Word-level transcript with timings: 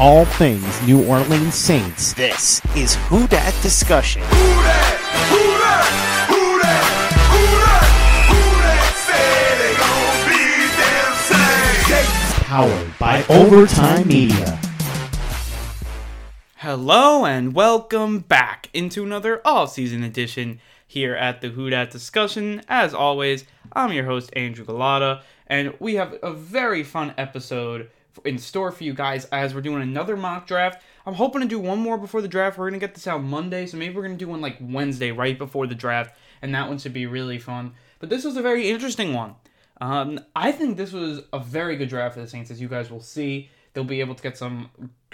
All 0.00 0.24
things 0.24 0.80
New 0.86 1.06
Orleans 1.06 1.54
Saints. 1.54 2.14
This 2.14 2.62
is 2.74 2.94
Who 3.10 3.26
Dat 3.26 3.54
Discussion. 3.60 4.22
Who 4.22 4.62
dat? 4.62 4.98
Who 5.28 5.58
dat? 5.58 6.86
Powered 12.46 12.98
by 12.98 13.22
Overtime 13.28 14.08
Media. 14.08 14.58
Hello 16.56 17.26
and 17.26 17.54
welcome 17.54 18.20
back 18.20 18.70
into 18.72 19.02
another 19.04 19.42
all-season 19.44 20.02
edition 20.02 20.60
here 20.86 21.14
at 21.14 21.42
the 21.42 21.50
Who 21.50 21.68
Dat 21.68 21.90
Discussion. 21.90 22.62
As 22.68 22.94
always, 22.94 23.44
I'm 23.74 23.92
your 23.92 24.06
host 24.06 24.30
Andrew 24.32 24.64
Gullotta, 24.64 25.20
and 25.46 25.74
we 25.78 25.96
have 25.96 26.14
a 26.22 26.32
very 26.32 26.82
fun 26.84 27.12
episode 27.18 27.90
in 28.24 28.38
store 28.38 28.70
for 28.70 28.84
you 28.84 28.94
guys 28.94 29.24
as 29.26 29.54
we're 29.54 29.60
doing 29.60 29.82
another 29.82 30.16
mock 30.16 30.46
draft. 30.46 30.82
I'm 31.06 31.14
hoping 31.14 31.40
to 31.40 31.48
do 31.48 31.58
one 31.58 31.78
more 31.78 31.98
before 31.98 32.22
the 32.22 32.28
draft. 32.28 32.58
We're 32.58 32.68
gonna 32.68 32.78
get 32.78 32.94
this 32.94 33.06
out 33.06 33.22
Monday, 33.22 33.66
so 33.66 33.76
maybe 33.76 33.94
we're 33.94 34.02
gonna 34.02 34.16
do 34.16 34.28
one 34.28 34.40
like 34.40 34.56
Wednesday 34.60 35.10
right 35.10 35.38
before 35.38 35.66
the 35.66 35.74
draft, 35.74 36.14
and 36.42 36.54
that 36.54 36.68
one 36.68 36.78
should 36.78 36.92
be 36.92 37.06
really 37.06 37.38
fun. 37.38 37.72
But 37.98 38.08
this 38.08 38.24
was 38.24 38.36
a 38.36 38.42
very 38.42 38.68
interesting 38.70 39.14
one. 39.14 39.34
Um, 39.80 40.20
I 40.36 40.52
think 40.52 40.76
this 40.76 40.92
was 40.92 41.22
a 41.32 41.38
very 41.38 41.76
good 41.76 41.88
draft 41.88 42.14
for 42.14 42.20
the 42.20 42.28
Saints, 42.28 42.50
as 42.50 42.60
you 42.60 42.68
guys 42.68 42.90
will 42.90 43.00
see. 43.00 43.48
They'll 43.72 43.84
be 43.84 44.00
able 44.00 44.14
to 44.14 44.22
get 44.22 44.36
some, 44.36 44.70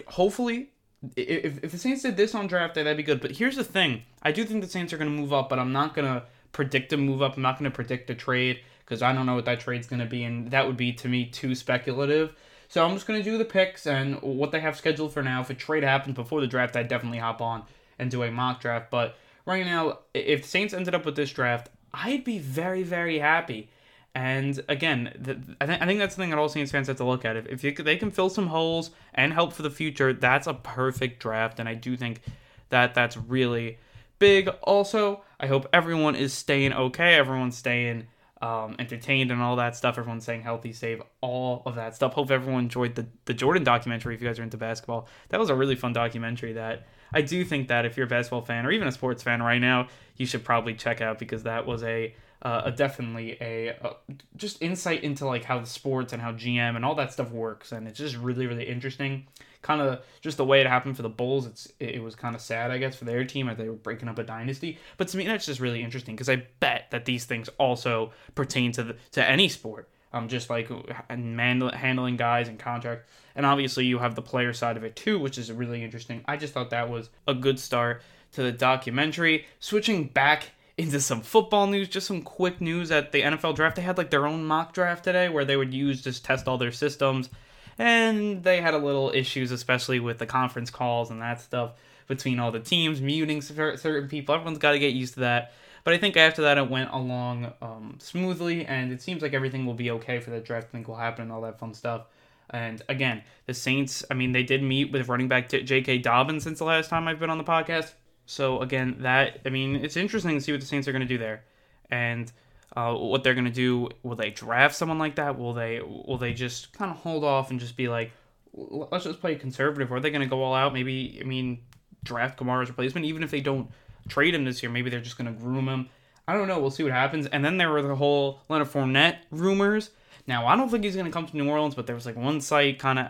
hopefully, 0.09 0.71
if, 1.15 1.63
if 1.63 1.71
the 1.73 1.79
Saints 1.79 2.03
did 2.03 2.17
this 2.17 2.35
on 2.35 2.47
draft 2.47 2.75
day, 2.75 2.83
that'd 2.83 2.97
be 2.97 3.03
good. 3.03 3.21
But 3.21 3.33
here's 3.33 3.57
the 3.57 3.65
thing: 3.65 4.03
I 4.23 4.33
do 4.33 4.45
think 4.45 4.63
the 4.63 4.71
Saints 4.71 4.93
are 4.93 4.99
going 4.99 5.15
to 5.15 5.21
move 5.21 5.33
up, 5.33 5.49
but 5.49 5.59
I'm 5.59 5.73
not 5.73 5.95
going 5.95 6.07
to 6.07 6.25
predict 6.53 6.93
a 6.93 6.97
move 6.97 7.23
up. 7.23 7.37
I'm 7.37 7.43
not 7.43 7.59
going 7.59 7.71
to 7.71 7.75
predict 7.75 8.11
a 8.11 8.15
trade 8.15 8.61
because 8.81 9.03
I 9.03 9.13
don't 9.13 9.27
know 9.27 9.35
what 9.35 9.45
that 9.45 9.61
trade's 9.61 9.87
going 9.87 10.01
to 10.01 10.07
be, 10.07 10.25
and 10.25 10.51
that 10.51 10.67
would 10.67 10.77
be 10.77 10.93
to 10.95 11.09
me 11.09 11.27
too 11.27 11.55
speculative. 11.55 12.35
So 12.69 12.85
I'm 12.85 12.95
just 12.95 13.07
going 13.07 13.23
to 13.23 13.31
do 13.31 13.39
the 13.39 13.45
picks 13.45 13.87
and 13.87 14.21
what 14.23 14.51
they 14.51 14.61
have 14.61 14.77
scheduled 14.77 15.13
for 15.13 15.23
now. 15.23 15.41
If 15.41 15.51
a 15.51 15.55
trade 15.55 15.83
happens 15.83 16.15
before 16.15 16.41
the 16.41 16.47
draft, 16.47 16.77
I'd 16.77 16.89
definitely 16.89 17.19
hop 17.19 17.41
on 17.41 17.65
and 17.99 18.11
do 18.11 18.23
a 18.23 18.31
mock 18.31 18.61
draft. 18.61 18.91
But 18.91 19.17
right 19.45 19.65
now, 19.65 20.01
if 20.15 20.43
the 20.43 20.49
Saints 20.49 20.75
ended 20.75 20.95
up 20.95 21.05
with 21.05 21.17
this 21.17 21.31
draft, 21.31 21.71
I'd 21.93 22.25
be 22.25 22.39
very, 22.39 22.83
very 22.83 23.19
happy. 23.19 23.71
And 24.15 24.63
again, 24.69 25.13
the, 25.19 25.57
I, 25.61 25.67
think 25.67 25.83
I 25.83 25.87
think 25.87 25.99
that's 25.99 26.15
the 26.15 26.23
thing 26.23 26.31
that 26.31 26.39
all 26.39 26.49
Saints 26.49 26.73
fans 26.73 26.89
have 26.89 26.97
to 26.97 27.05
look 27.05 27.25
at. 27.25 27.37
If, 27.37 27.47
if 27.47 27.65
you, 27.65 27.73
they 27.73 27.97
can 27.97 28.11
fill 28.11 28.31
some 28.31 28.47
holes 28.47 28.91
and 29.15 29.33
help 29.33 29.53
for 29.53 29.63
the 29.63 29.71
future, 29.71 30.13
that's 30.13 30.47
a 30.47 30.55
perfect 30.55 31.21
draft. 31.21 31.61
And 31.61 31.69
I 31.69 31.75
do 31.75 31.97
think 31.97 32.23
that 32.71 32.95
that's 32.95 33.17
really 33.17 33.79
big. 34.19 34.49
Also, 34.63 35.23
I 35.39 35.47
hope 35.47 35.69
everyone 35.73 36.17
is 36.17 36.33
staying 36.33 36.73
okay. 36.73 37.15
Everyone's 37.15 37.57
staying 37.57 38.07
um, 38.47 38.77
entertained 38.79 39.33
and 39.33 39.43
all 39.43 39.57
that 39.57 39.75
stuff. 39.75 39.99
Everyone's 39.99 40.25
saying 40.25 40.43
healthy, 40.43 40.73
save 40.73 41.03
all 41.21 41.63
of 41.67 41.75
that 41.75 41.97
stuff. 41.97 42.13
Hope 42.13 42.31
everyone 42.31 42.65
enjoyed 42.65 42.95
the, 42.95 43.07
the 43.25 43.35
Jordan 43.35 43.65
documentary 43.65 44.15
if 44.15 44.23
you 44.23 44.29
guys 44.29 44.39
are 44.39 44.45
into 44.45 44.57
basketball. 44.57 45.09
That 45.31 45.41
was 45.41 45.51
a 45.51 45.55
really 45.55 45.75
fun 45.75 45.93
documentary 45.93 46.53
that 46.53 46.87
I 47.13 47.23
do 47.23 47.45
think 47.45 47.69
that 47.69 47.85
if 47.85 47.97
you're 47.97 48.07
a 48.07 48.09
basketball 48.09 48.43
fan 48.43 48.65
or 48.65 48.71
even 48.71 48.87
a 48.87 48.93
sports 48.93 49.23
fan 49.23 49.43
right 49.43 49.61
now, 49.61 49.89
you 50.17 50.27
should 50.27 50.45
probably 50.45 50.75
check 50.75 51.01
out 51.01 51.19
because 51.19 51.43
that 51.43 51.67
was 51.67 51.83
a 51.83 52.15
uh, 52.43 52.71
definitely 52.71 53.37
a, 53.41 53.69
a 53.69 53.97
just 54.37 54.61
insight 54.63 55.03
into 55.03 55.27
like 55.27 55.45
how 55.45 55.59
the 55.59 55.67
sports 55.67 56.13
and 56.13 56.21
how 56.21 56.33
GM 56.33 56.77
and 56.77 56.85
all 56.85 56.95
that 56.95 57.13
stuff 57.13 57.31
works, 57.31 57.73
and 57.73 57.89
it's 57.89 57.99
just 57.99 58.17
really 58.17 58.47
really 58.47 58.65
interesting. 58.65 59.27
Kind 59.63 59.81
of 59.81 60.01
just 60.21 60.37
the 60.37 60.45
way 60.45 60.61
it 60.61 60.67
happened 60.67 60.97
for 60.97 61.03
the 61.03 61.09
Bulls. 61.09 61.47
It's 61.47 61.73
it 61.81 62.03
was 62.03 62.15
kind 62.15 62.35
of 62.35 62.41
sad, 62.41 62.71
I 62.71 62.79
guess, 62.79 62.95
for 62.95 63.05
their 63.05 63.25
team 63.25 63.49
as 63.49 63.57
they 63.57 63.69
were 63.69 63.75
breaking 63.75 64.09
up 64.09 64.19
a 64.19 64.23
dynasty. 64.23 64.79
But 64.97 65.09
to 65.09 65.17
me, 65.17 65.27
that's 65.27 65.47
just 65.47 65.61
really 65.61 65.83
interesting 65.83 66.15
because 66.15 66.29
I 66.29 66.47
bet 66.61 66.91
that 66.91 67.05
these 67.05 67.25
things 67.25 67.49
also 67.59 68.13
pertain 68.35 68.73
to 68.73 68.83
the 68.85 68.97
to 69.13 69.29
any 69.29 69.49
sport. 69.49 69.89
Um, 70.13 70.29
just 70.29 70.49
like 70.49 70.71
man, 71.11 71.61
handling 71.61 72.17
guys 72.17 72.49
and 72.49 72.59
contract, 72.59 73.09
and 73.35 73.45
obviously 73.45 73.87
you 73.87 73.99
have 73.99 74.15
the 74.15 74.23
player 74.23 74.53
side 74.53 74.77
of 74.77 74.85
it 74.85 74.95
too, 74.95 75.19
which 75.19 75.37
is 75.37 75.51
really 75.51 75.83
interesting. 75.83 76.23
I 76.27 76.37
just 76.37 76.55
thought 76.55 76.71
that 76.71 76.89
was 76.89 77.11
a 77.27 77.35
good 77.35 77.59
start 77.59 78.03
to 78.33 78.43
the 78.43 78.53
documentary. 78.53 79.47
Switching 79.59 80.05
back 80.09 80.51
into 80.79 81.01
some 81.01 81.23
football 81.23 81.67
news, 81.67 81.89
just 81.89 82.07
some 82.07 82.23
quick 82.23 82.61
news 82.61 82.91
at 82.91 83.13
the 83.13 83.23
NFL 83.23 83.57
draft. 83.57 83.77
They 83.77 83.83
had 83.83 83.97
like 83.97 84.11
their 84.11 84.27
own 84.27 84.45
mock 84.45 84.75
draft 84.75 85.05
today 85.05 85.29
where 85.29 85.45
they 85.45 85.57
would 85.57 85.73
use 85.73 86.03
just 86.03 86.25
test 86.25 86.47
all 86.47 86.59
their 86.59 86.73
systems. 86.73 87.31
And 87.79 88.43
they 88.43 88.61
had 88.61 88.75
a 88.75 88.79
little 88.79 89.11
issues, 89.15 89.51
especially 89.51 90.01
with 90.01 90.19
the 90.19 90.27
conference 90.27 90.71
calls 90.71 91.11
and 91.11 91.21
that 91.23 91.41
stuff 91.41 91.73
between 92.07 92.39
all 92.39 92.51
the 92.51 92.61
teams, 92.61 93.01
muting 93.01 93.43
certain 93.43 94.09
people. 94.09 94.35
Everyone's 94.35 94.59
got 94.59 94.73
to 94.73 94.79
get 94.79 94.95
used 94.95 95.15
to 95.15 95.21
that. 95.21 95.53
But 95.85 95.95
I 95.95 95.99
think 95.99 96.17
after 96.17 96.43
that, 96.43 96.59
it 96.59 96.69
went 96.69 96.91
along 96.91 97.53
um, 97.63 97.97
smoothly, 98.01 98.67
and 98.67 98.93
it 98.93 99.01
seems 99.01 99.23
like 99.23 99.35
everything 99.35 99.67
will 99.67 99.75
be 99.75 99.91
okay 99.93 100.19
for 100.19 100.31
the 100.31 100.41
draft. 100.41 100.69
I 100.69 100.73
think 100.73 100.89
will 100.89 100.97
happen 100.97 101.23
and 101.23 101.33
all 101.33 101.43
that 101.43 101.61
fun 101.61 101.75
stuff. 101.75 102.07
And 102.51 102.83
again, 102.89 103.23
the 103.47 103.55
Saints, 103.55 104.05
I 104.11 104.15
mean, 104.15 104.33
they 104.33 104.43
did 104.43 104.63
meet 104.63 104.93
with 104.93 105.09
running 105.09 105.29
back 105.29 105.49
J.K. 105.49 105.99
Dobbins 105.99 106.45
since 106.45 106.59
the 106.59 106.65
last 106.65 106.91
time 106.91 107.07
I've 107.07 107.21
been 107.21 107.31
on 107.31 107.39
the 107.39 107.45
podcast. 107.45 107.93
So 108.27 108.61
again, 108.61 108.97
that 109.01 109.41
I 109.47 109.51
mean, 109.51 109.77
it's 109.77 109.97
interesting 109.97 110.35
to 110.35 110.41
see 110.41 110.53
what 110.53 110.61
the 110.61 110.67
Saints 110.67 110.87
are 110.89 110.93
going 110.93 111.03
to 111.03 111.09
do 111.09 111.19
there, 111.19 111.45
and 111.91 112.31
uh, 112.77 112.95
what 112.95 113.23
they're 113.23 113.35
going 113.35 113.47
to 113.47 113.51
do. 113.51 113.89
Will 114.03 114.17
they 114.17 114.31
draft 114.31 114.75
someone 114.75 114.99
like 114.99 115.15
that? 115.17 115.39
Will 115.39 115.55
they 115.55 115.81
will 115.81 116.19
they 116.19 116.35
just 116.35 116.73
kind 116.73 116.91
of 116.91 116.99
hold 116.99 117.25
off 117.25 117.51
and 117.51 117.61
just 117.61 117.77
be 117.77 117.89
like, 117.89 118.13
let's 118.53 119.05
just 119.05 119.21
play 119.21 119.37
conservative? 119.37 119.91
Or 119.91 119.97
are 119.97 120.01
they 120.01 120.11
going 120.11 120.23
to 120.23 120.29
go 120.29 120.43
all 120.43 120.55
out? 120.55 120.75
Maybe 120.75 121.19
I 121.21 121.25
mean, 121.25 121.61
draft 122.05 122.39
Kamara's 122.39 122.69
replacement, 122.69 123.07
even 123.07 123.23
if 123.23 123.31
they 123.31 123.41
don't 123.41 123.71
trade 124.09 124.35
him 124.35 124.45
this 124.45 124.63
year. 124.63 124.71
Maybe 124.71 124.91
they're 124.91 125.01
just 125.01 125.19
going 125.19 125.33
to 125.33 125.41
groom 125.41 125.69
him. 125.69 125.89
I 126.29 126.35
don't 126.35 126.49
know. 126.49 126.59
We'll 126.59 126.71
see 126.71 126.83
what 126.83 126.93
happens. 126.93 127.27
And 127.27 127.45
then 127.45 127.57
there 127.57 127.71
were 127.71 127.83
the 127.83 127.95
whole 127.95 128.41
Leonard 128.49 128.69
Fournette 128.69 129.19
rumors. 129.31 129.91
Now 130.27 130.47
I 130.47 130.57
don't 130.57 130.69
think 130.69 130.83
he's 130.83 130.97
going 130.97 131.07
to 131.07 131.13
come 131.13 131.27
to 131.27 131.37
New 131.37 131.49
Orleans, 131.49 131.77
but 131.77 131.87
there 131.87 131.95
was 131.95 132.07
like 132.07 132.17
one 132.17 132.41
site 132.41 132.81
kind 132.81 132.99
of 132.99 133.07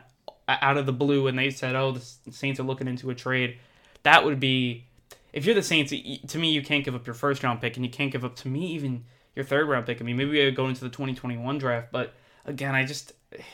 out 0.48 0.76
of 0.76 0.86
the 0.86 0.92
blue, 0.92 1.26
and 1.26 1.38
they 1.38 1.50
said, 1.50 1.74
"Oh, 1.74 1.92
the 1.92 2.30
Saints 2.30 2.60
are 2.60 2.64
looking 2.64 2.88
into 2.88 3.10
a 3.10 3.14
trade." 3.14 3.58
That 4.02 4.24
would 4.24 4.38
be 4.38 4.84
if 5.36 5.44
you're 5.44 5.54
the 5.54 5.62
Saints, 5.62 5.90
to 5.90 6.38
me, 6.38 6.50
you 6.50 6.62
can't 6.62 6.82
give 6.82 6.94
up 6.94 7.06
your 7.06 7.12
first 7.12 7.42
round 7.44 7.60
pick, 7.60 7.76
and 7.76 7.84
you 7.84 7.92
can't 7.92 8.10
give 8.10 8.24
up 8.24 8.36
to 8.36 8.48
me 8.48 8.68
even 8.68 9.04
your 9.34 9.44
third 9.44 9.68
round 9.68 9.84
pick. 9.84 10.00
I 10.00 10.04
mean, 10.04 10.16
maybe 10.16 10.30
we 10.30 10.50
go 10.50 10.66
into 10.66 10.80
the 10.80 10.88
2021 10.88 11.58
draft, 11.58 11.88
but 11.92 12.14
again, 12.46 12.74
I 12.74 12.86
just 12.86 13.12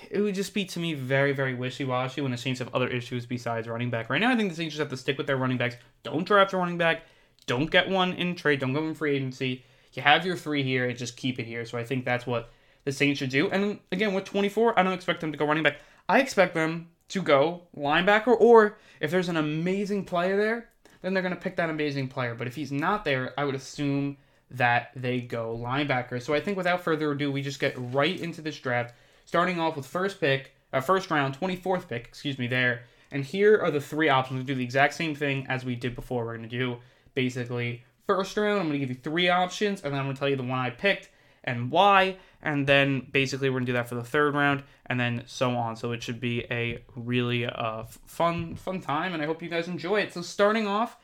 it 0.08 0.20
would 0.20 0.36
just 0.36 0.54
be 0.54 0.64
to 0.64 0.78
me 0.78 0.94
very, 0.94 1.32
very 1.32 1.54
wishy 1.54 1.84
washy 1.84 2.20
when 2.20 2.30
the 2.30 2.38
Saints 2.38 2.60
have 2.60 2.72
other 2.72 2.86
issues 2.86 3.26
besides 3.26 3.66
running 3.66 3.90
back. 3.90 4.10
Right 4.10 4.20
now, 4.20 4.30
I 4.30 4.36
think 4.36 4.50
the 4.50 4.54
Saints 4.54 4.76
just 4.76 4.78
have 4.78 4.90
to 4.90 4.96
stick 4.96 5.18
with 5.18 5.26
their 5.26 5.36
running 5.36 5.58
backs. 5.58 5.74
Don't 6.04 6.24
draft 6.24 6.52
a 6.52 6.56
running 6.56 6.78
back. 6.78 7.02
Don't 7.46 7.68
get 7.68 7.88
one 7.88 8.12
in 8.12 8.36
trade. 8.36 8.60
Don't 8.60 8.72
go 8.72 8.86
in 8.86 8.94
free 8.94 9.16
agency. 9.16 9.64
You 9.92 10.02
have 10.02 10.24
your 10.24 10.36
three 10.36 10.62
here 10.62 10.88
and 10.88 10.96
just 10.96 11.16
keep 11.16 11.40
it 11.40 11.46
here. 11.46 11.64
So 11.64 11.78
I 11.78 11.84
think 11.84 12.04
that's 12.04 12.28
what 12.28 12.50
the 12.84 12.92
Saints 12.92 13.18
should 13.18 13.30
do. 13.30 13.50
And 13.50 13.80
again, 13.90 14.14
with 14.14 14.24
24, 14.24 14.78
I 14.78 14.84
don't 14.84 14.92
expect 14.92 15.20
them 15.20 15.32
to 15.32 15.38
go 15.38 15.46
running 15.46 15.64
back. 15.64 15.78
I 16.08 16.20
expect 16.20 16.54
them 16.54 16.90
to 17.08 17.22
go 17.22 17.62
linebacker, 17.76 18.36
or 18.40 18.78
if 19.00 19.10
there's 19.10 19.28
an 19.28 19.36
amazing 19.36 20.04
player 20.04 20.36
there, 20.36 20.68
then 21.02 21.12
they're 21.12 21.22
going 21.22 21.34
to 21.34 21.40
pick 21.40 21.56
that 21.56 21.68
amazing 21.68 22.08
player. 22.08 22.34
But 22.34 22.46
if 22.46 22.54
he's 22.54 22.72
not 22.72 23.04
there, 23.04 23.34
I 23.36 23.44
would 23.44 23.54
assume 23.54 24.16
that 24.50 24.90
they 24.94 25.20
go 25.20 25.56
linebacker. 25.56 26.22
So 26.22 26.34
I 26.34 26.40
think 26.40 26.56
without 26.56 26.82
further 26.82 27.10
ado, 27.10 27.30
we 27.30 27.42
just 27.42 27.60
get 27.60 27.74
right 27.76 28.18
into 28.18 28.40
this 28.40 28.58
draft, 28.58 28.94
starting 29.24 29.58
off 29.58 29.76
with 29.76 29.86
first 29.86 30.20
pick, 30.20 30.52
uh, 30.72 30.80
first 30.80 31.10
round, 31.10 31.38
24th 31.38 31.88
pick, 31.88 32.06
excuse 32.06 32.38
me, 32.38 32.46
there. 32.46 32.82
And 33.10 33.24
here 33.24 33.58
are 33.58 33.70
the 33.70 33.80
three 33.80 34.08
options. 34.08 34.38
We 34.38 34.44
do 34.44 34.54
the 34.54 34.64
exact 34.64 34.94
same 34.94 35.14
thing 35.14 35.46
as 35.48 35.64
we 35.64 35.74
did 35.74 35.94
before. 35.94 36.24
We're 36.24 36.36
going 36.36 36.48
to 36.48 36.58
do 36.58 36.78
basically 37.14 37.84
first 38.06 38.36
round. 38.36 38.60
I'm 38.60 38.68
going 38.68 38.80
to 38.80 38.86
give 38.86 38.90
you 38.90 39.02
three 39.02 39.28
options, 39.28 39.82
and 39.82 39.92
then 39.92 40.00
I'm 40.00 40.06
going 40.06 40.16
to 40.16 40.18
tell 40.18 40.28
you 40.28 40.36
the 40.36 40.42
one 40.42 40.58
I 40.58 40.70
picked 40.70 41.10
and 41.44 41.70
why. 41.70 42.16
And 42.42 42.66
then 42.66 43.06
basically 43.12 43.50
we're 43.50 43.60
going 43.60 43.66
to 43.66 43.72
do 43.72 43.76
that 43.76 43.88
for 43.88 43.94
the 43.94 44.04
third 44.04 44.34
round, 44.34 44.64
and 44.86 44.98
then 44.98 45.22
so 45.26 45.50
on. 45.50 45.76
So 45.76 45.92
it 45.92 46.02
should 46.02 46.20
be 46.20 46.44
a 46.50 46.82
really 46.96 47.46
uh, 47.46 47.84
fun, 48.06 48.56
fun 48.56 48.80
time, 48.80 49.14
and 49.14 49.22
I 49.22 49.26
hope 49.26 49.42
you 49.42 49.48
guys 49.48 49.68
enjoy 49.68 50.00
it. 50.00 50.12
So 50.12 50.22
starting 50.22 50.66
off, 50.66 50.96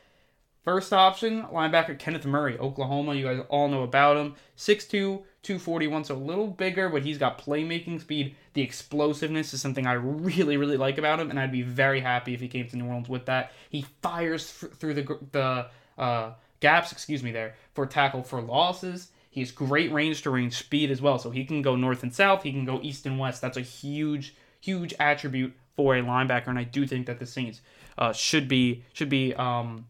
First 0.69 0.91
option, 0.91 1.43
linebacker 1.43 1.97
Kenneth 1.97 2.25
Murray, 2.25 2.57
Oklahoma. 2.59 3.15
You 3.15 3.23
guys 3.23 3.39
all 3.49 3.69
know 3.69 3.83
about 3.83 4.17
him. 4.17 4.35
6'2, 4.57 4.89
241, 5.41 6.03
so 6.03 6.15
a 6.15 6.17
little 6.17 6.47
bigger, 6.47 6.89
but 6.89 7.01
he's 7.01 7.17
got 7.17 7.39
playmaking 7.39 8.01
speed. 8.01 8.35
The 8.53 8.61
explosiveness 8.61 9.53
is 9.53 9.61
something 9.61 9.87
I 9.87 9.93
really, 9.93 10.57
really 10.57 10.75
like 10.75 10.97
about 10.97 11.19
him, 11.19 11.29
and 11.29 11.39
I'd 11.39 11.51
be 11.51 11.61
very 11.61 12.01
happy 12.01 12.33
if 12.33 12.41
he 12.41 12.49
came 12.49 12.67
to 12.67 12.75
New 12.75 12.85
Orleans 12.85 13.07
with 13.07 13.25
that. 13.25 13.53
He 13.69 13.85
fires 14.01 14.51
through 14.51 14.95
the, 14.95 15.17
the 15.31 15.67
uh, 15.97 16.33
gaps, 16.59 16.91
excuse 16.91 17.23
me, 17.23 17.31
there, 17.31 17.55
for 17.73 17.85
tackle 17.85 18.21
for 18.21 18.41
losses. 18.41 19.11
He 19.29 19.41
has 19.41 19.51
great 19.51 19.91
range 19.91 20.23
to 20.23 20.31
range 20.31 20.57
speed 20.57 20.89
as 20.89 21.01
well. 21.01 21.19
So 21.19 21.29
he 21.29 21.45
can 21.45 21.61
go 21.61 21.75
north 21.75 22.03
and 22.03 22.13
south, 22.13 22.43
he 22.43 22.51
can 22.51 22.65
go 22.65 22.79
east 22.81 23.05
and 23.05 23.19
west. 23.19 23.41
That's 23.41 23.57
a 23.57 23.61
huge, 23.61 24.35
huge 24.59 24.93
attribute 24.99 25.53
for 25.75 25.95
a 25.95 26.01
linebacker. 26.01 26.47
And 26.47 26.59
I 26.59 26.63
do 26.63 26.87
think 26.87 27.05
that 27.07 27.19
the 27.19 27.25
Saints 27.25 27.61
uh, 27.97 28.11
should 28.11 28.47
be 28.47 28.83
should 28.93 29.09
be 29.09 29.33
um, 29.35 29.87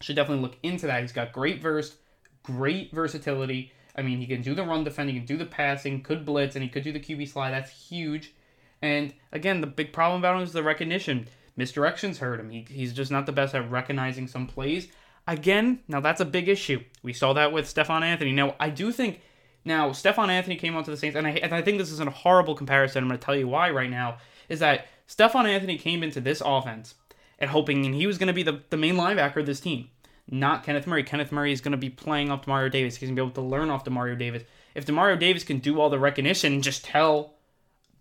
should 0.00 0.16
definitely 0.16 0.42
look 0.42 0.56
into 0.62 0.86
that. 0.86 1.00
He's 1.02 1.12
got 1.12 1.32
great 1.32 1.60
verse, 1.60 1.96
great 2.42 2.92
versatility. 2.92 3.72
I 3.96 4.02
mean, 4.02 4.18
he 4.18 4.26
can 4.26 4.42
do 4.42 4.54
the 4.54 4.64
run 4.64 4.84
defending, 4.84 5.14
he 5.14 5.20
can 5.20 5.26
do 5.26 5.38
the 5.38 5.46
passing, 5.46 6.02
could 6.02 6.26
blitz, 6.26 6.54
and 6.54 6.62
he 6.62 6.68
could 6.68 6.82
do 6.82 6.92
the 6.92 7.00
QB 7.00 7.28
slide. 7.28 7.52
That's 7.52 7.70
huge. 7.70 8.34
And 8.82 9.14
again, 9.32 9.60
the 9.60 9.66
big 9.66 9.92
problem 9.92 10.20
about 10.20 10.36
him 10.36 10.42
is 10.42 10.52
the 10.52 10.62
recognition. 10.62 11.28
Misdirections 11.58 12.18
hurt 12.18 12.38
him. 12.38 12.50
He, 12.50 12.66
he's 12.68 12.92
just 12.92 13.10
not 13.10 13.24
the 13.24 13.32
best 13.32 13.54
at 13.54 13.70
recognizing 13.70 14.28
some 14.28 14.46
plays. 14.46 14.88
Again, 15.26 15.80
now 15.88 16.00
that's 16.00 16.20
a 16.20 16.24
big 16.24 16.48
issue. 16.48 16.82
We 17.02 17.12
saw 17.12 17.32
that 17.32 17.52
with 17.52 17.68
Stephone 17.68 18.02
Anthony. 18.02 18.32
Now, 18.32 18.54
I 18.60 18.70
do 18.70 18.92
think 18.92 19.20
now 19.64 19.92
Stephone 19.92 20.30
Anthony 20.30 20.56
came 20.56 20.76
onto 20.76 20.90
the 20.90 20.96
Saints, 20.96 21.16
and 21.16 21.26
I, 21.26 21.30
and 21.30 21.52
I 21.52 21.62
think 21.62 21.78
this 21.78 21.90
is 21.90 22.00
a 22.00 22.08
horrible 22.08 22.54
comparison. 22.54 23.02
I'm 23.02 23.08
going 23.08 23.18
to 23.18 23.24
tell 23.24 23.36
you 23.36 23.48
why 23.48 23.70
right 23.70 23.90
now. 23.90 24.18
Is 24.48 24.60
that 24.60 24.86
Stephone 25.06 25.46
Anthony 25.46 25.78
came 25.78 26.02
into 26.02 26.20
this 26.20 26.42
offense 26.44 26.94
and 27.38 27.50
hoping 27.50 27.84
and 27.84 27.94
he 27.94 28.06
was 28.06 28.18
going 28.18 28.28
to 28.28 28.32
be 28.32 28.42
the, 28.42 28.62
the 28.70 28.76
main 28.76 28.94
linebacker 28.94 29.38
of 29.38 29.46
this 29.46 29.60
team, 29.60 29.88
not 30.30 30.64
Kenneth 30.64 30.86
Murray. 30.86 31.02
Kenneth 31.02 31.32
Murray 31.32 31.52
is 31.52 31.60
going 31.60 31.72
to 31.72 31.78
be 31.78 31.90
playing 31.90 32.30
off 32.30 32.46
Demario 32.46 32.70
Davis. 32.70 32.96
He's 32.96 33.08
going 33.08 33.16
to 33.16 33.22
be 33.22 33.26
able 33.26 33.34
to 33.34 33.48
learn 33.48 33.70
off 33.70 33.84
Demario 33.84 34.18
Davis. 34.18 34.44
If 34.74 34.86
Demario 34.86 35.18
Davis 35.18 35.44
can 35.44 35.58
do 35.58 35.80
all 35.80 35.90
the 35.90 35.98
recognition 35.98 36.52
and 36.52 36.62
just 36.62 36.84
tell 36.84 37.34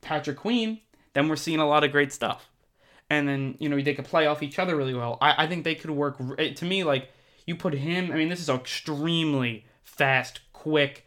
Patrick 0.01 0.37
Queen, 0.37 0.79
then 1.13 1.27
we're 1.27 1.35
seeing 1.35 1.59
a 1.59 1.67
lot 1.67 1.83
of 1.83 1.91
great 1.91 2.11
stuff. 2.11 2.49
And 3.09 3.27
then, 3.27 3.55
you 3.59 3.69
know, 3.69 3.79
they 3.79 3.93
could 3.93 4.05
play 4.05 4.25
off 4.25 4.41
each 4.41 4.57
other 4.57 4.75
really 4.75 4.93
well. 4.93 5.17
I, 5.21 5.43
I 5.43 5.47
think 5.47 5.63
they 5.63 5.75
could 5.75 5.91
work. 5.91 6.17
To 6.37 6.65
me, 6.65 6.83
like, 6.83 7.09
you 7.45 7.55
put 7.55 7.73
him, 7.73 8.11
I 8.11 8.15
mean, 8.15 8.29
this 8.29 8.39
is 8.39 8.49
an 8.49 8.57
extremely 8.57 9.65
fast, 9.83 10.41
quick, 10.53 11.05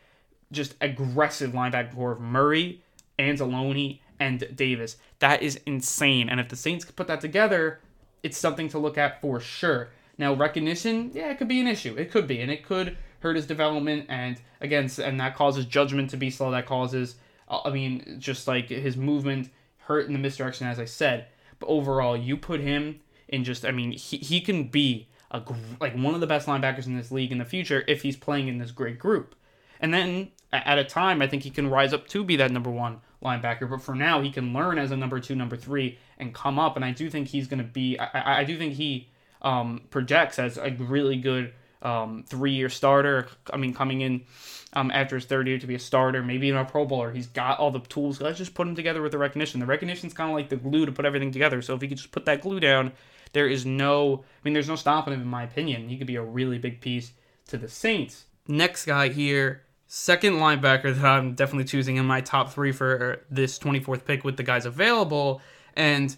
just 0.53 0.75
aggressive 0.81 1.53
linebacker 1.53 1.95
core 1.95 2.13
of 2.13 2.21
Murray, 2.21 2.83
Anzalone, 3.19 4.01
and 4.21 4.49
Davis. 4.55 4.97
That 5.19 5.43
is 5.43 5.61
insane. 5.67 6.29
And 6.29 6.41
if 6.41 6.49
the 6.49 6.57
Saints 6.57 6.85
could 6.85 6.97
put 6.97 7.09
that 7.09 7.21
together, 7.21 7.81
it's 8.23 8.39
something 8.39 8.69
to 8.71 8.79
look 8.79 8.99
at 8.99 9.21
for 9.21 9.41
sure. 9.41 9.91
Now, 10.17 10.35
recognition, 10.35 11.11
yeah, 11.15 11.31
it 11.31 11.39
could 11.39 11.49
be 11.49 11.61
an 11.61 11.67
issue. 11.67 11.95
It 11.97 12.11
could 12.11 12.27
be, 12.27 12.41
and 12.41 12.51
it 12.51 12.65
could 12.65 12.97
hurt 13.21 13.37
his 13.37 13.47
development. 13.47 14.07
And 14.09 14.41
again, 14.61 14.91
and 15.03 15.21
that 15.21 15.37
causes 15.37 15.65
judgment 15.65 16.11
to 16.11 16.17
be 16.17 16.31
slow. 16.31 16.51
That 16.51 16.67
causes, 16.67 17.17
uh, 17.49 17.61
I 17.65 17.71
mean, 17.71 18.17
just 18.19 18.49
like 18.49 18.69
his 18.69 18.97
movement 18.97 19.51
hurt 19.79 20.07
in 20.07 20.13
the 20.13 20.19
misdirection, 20.19 20.67
as 20.67 20.79
I 20.79 20.85
said. 20.85 21.27
But 21.59 21.69
overall, 21.69 22.17
you 22.17 22.37
put 22.37 22.61
him 22.61 23.01
in 23.29 23.45
just, 23.45 23.65
I 23.65 23.71
mean, 23.71 23.93
he, 23.93 24.19
he 24.19 24.41
can 24.41 24.65
be 24.69 25.08
a 25.31 25.43
like 25.81 25.95
one 25.95 26.15
of 26.15 26.21
the 26.21 26.27
best 26.27 26.47
linebackers 26.47 26.87
in 26.87 26.97
this 26.97 27.13
league 27.13 27.33
in 27.33 27.39
the 27.39 27.45
future 27.45 27.85
if 27.87 28.03
he's 28.03 28.17
playing 28.17 28.49
in 28.49 28.59
this 28.59 28.71
great 28.71 28.99
group. 28.99 29.35
And 29.81 29.93
then 29.93 30.33
at 30.53 30.79
a 30.79 30.85
time, 30.85 31.23
I 31.23 31.27
think 31.27 31.43
he 31.43 31.51
can 31.51 31.69
rise 31.69 31.93
up 31.93 32.09
to 32.09 32.25
be 32.25 32.37
that 32.37 32.51
number 32.51 32.71
one 32.71 33.01
linebacker. 33.23 33.69
But 33.69 33.83
for 33.83 33.95
now, 33.95 34.23
he 34.23 34.31
can 34.31 34.53
learn 34.53 34.79
as 34.79 34.91
a 34.91 34.97
number 34.97 35.21
two, 35.21 35.37
number 35.37 35.57
three, 35.57 35.99
and 36.19 36.35
come 36.35 36.59
up. 36.59 36.77
And 36.77 36.85
I 36.85 36.93
do 36.93 37.11
think 37.11 37.29
he's 37.29 37.47
going 37.47 37.59
to 37.59 37.69
be. 37.69 37.99
I, 37.99 38.41
I 38.41 38.45
do 38.45 38.57
think 38.57 38.75
he 38.75 39.09
um, 39.43 39.83
projects 39.91 40.39
as 40.39 40.57
a 40.57 40.71
really 40.79 41.17
good 41.17 41.53
um, 41.83 42.25
three-year 42.27 42.69
starter. 42.69 43.29
I 43.53 43.57
mean, 43.57 43.75
coming 43.75 44.01
in 44.01 44.25
um, 44.73 44.91
after 44.91 45.17
his 45.17 45.27
third 45.27 45.47
year 45.47 45.59
to 45.59 45.67
be 45.67 45.75
a 45.75 45.79
starter, 45.79 46.23
maybe 46.23 46.49
even 46.49 46.61
a 46.61 46.65
Pro 46.65 46.85
Bowler. 46.85 47.13
He's 47.13 47.29
got 47.29 47.59
all 47.59 47.71
the 47.71 47.81
tools. 47.81 48.21
Let's 48.21 48.39
just 48.39 48.55
put 48.55 48.67
him 48.67 48.75
together 48.75 49.03
with 49.03 49.13
the 49.13 49.19
recognition. 49.19 49.61
The 49.61 49.67
recognition's 49.67 50.15
kind 50.15 50.31
of 50.31 50.37
like 50.37 50.49
the 50.49 50.57
glue 50.57 50.87
to 50.87 50.93
put 50.93 51.05
everything 51.05 51.31
together. 51.31 51.63
So 51.63 51.75
if 51.75 51.83
he 51.83 51.89
could 51.89 51.99
just 51.99 52.11
put 52.11 52.25
that 52.25 52.41
glue 52.41 52.61
down, 52.61 52.93
there 53.33 53.49
is 53.49 53.67
no. 53.67 54.19
I 54.19 54.41
mean, 54.45 54.55
there's 54.55 54.69
no 54.69 54.77
stopping 54.77 55.15
him 55.15 55.23
in 55.23 55.29
my 55.29 55.45
opinion. 55.45 55.89
He 55.89 55.99
could 55.99 56.07
be 56.07 56.17
a 56.17 56.23
really 56.23 56.59
big 56.59 56.81
piece 56.81 57.13
to 57.49 57.57
the 57.57 57.69
Saints. 57.69 58.27
Next 58.47 58.87
guy 58.87 59.09
here 59.09 59.63
second 59.89 60.35
linebacker 60.35 60.95
that 60.95 61.05
I'm 61.05 61.35
definitely 61.35 61.65
choosing 61.65 61.97
in 61.97 62.05
my 62.07 62.21
top 62.21 62.53
three 62.53 62.73
for 62.73 63.25
this 63.31 63.59
24th 63.59 64.05
pick 64.05 64.23
with 64.23 64.37
the 64.37 64.43
guys 64.43 64.67
available, 64.67 65.41
and 65.75 66.15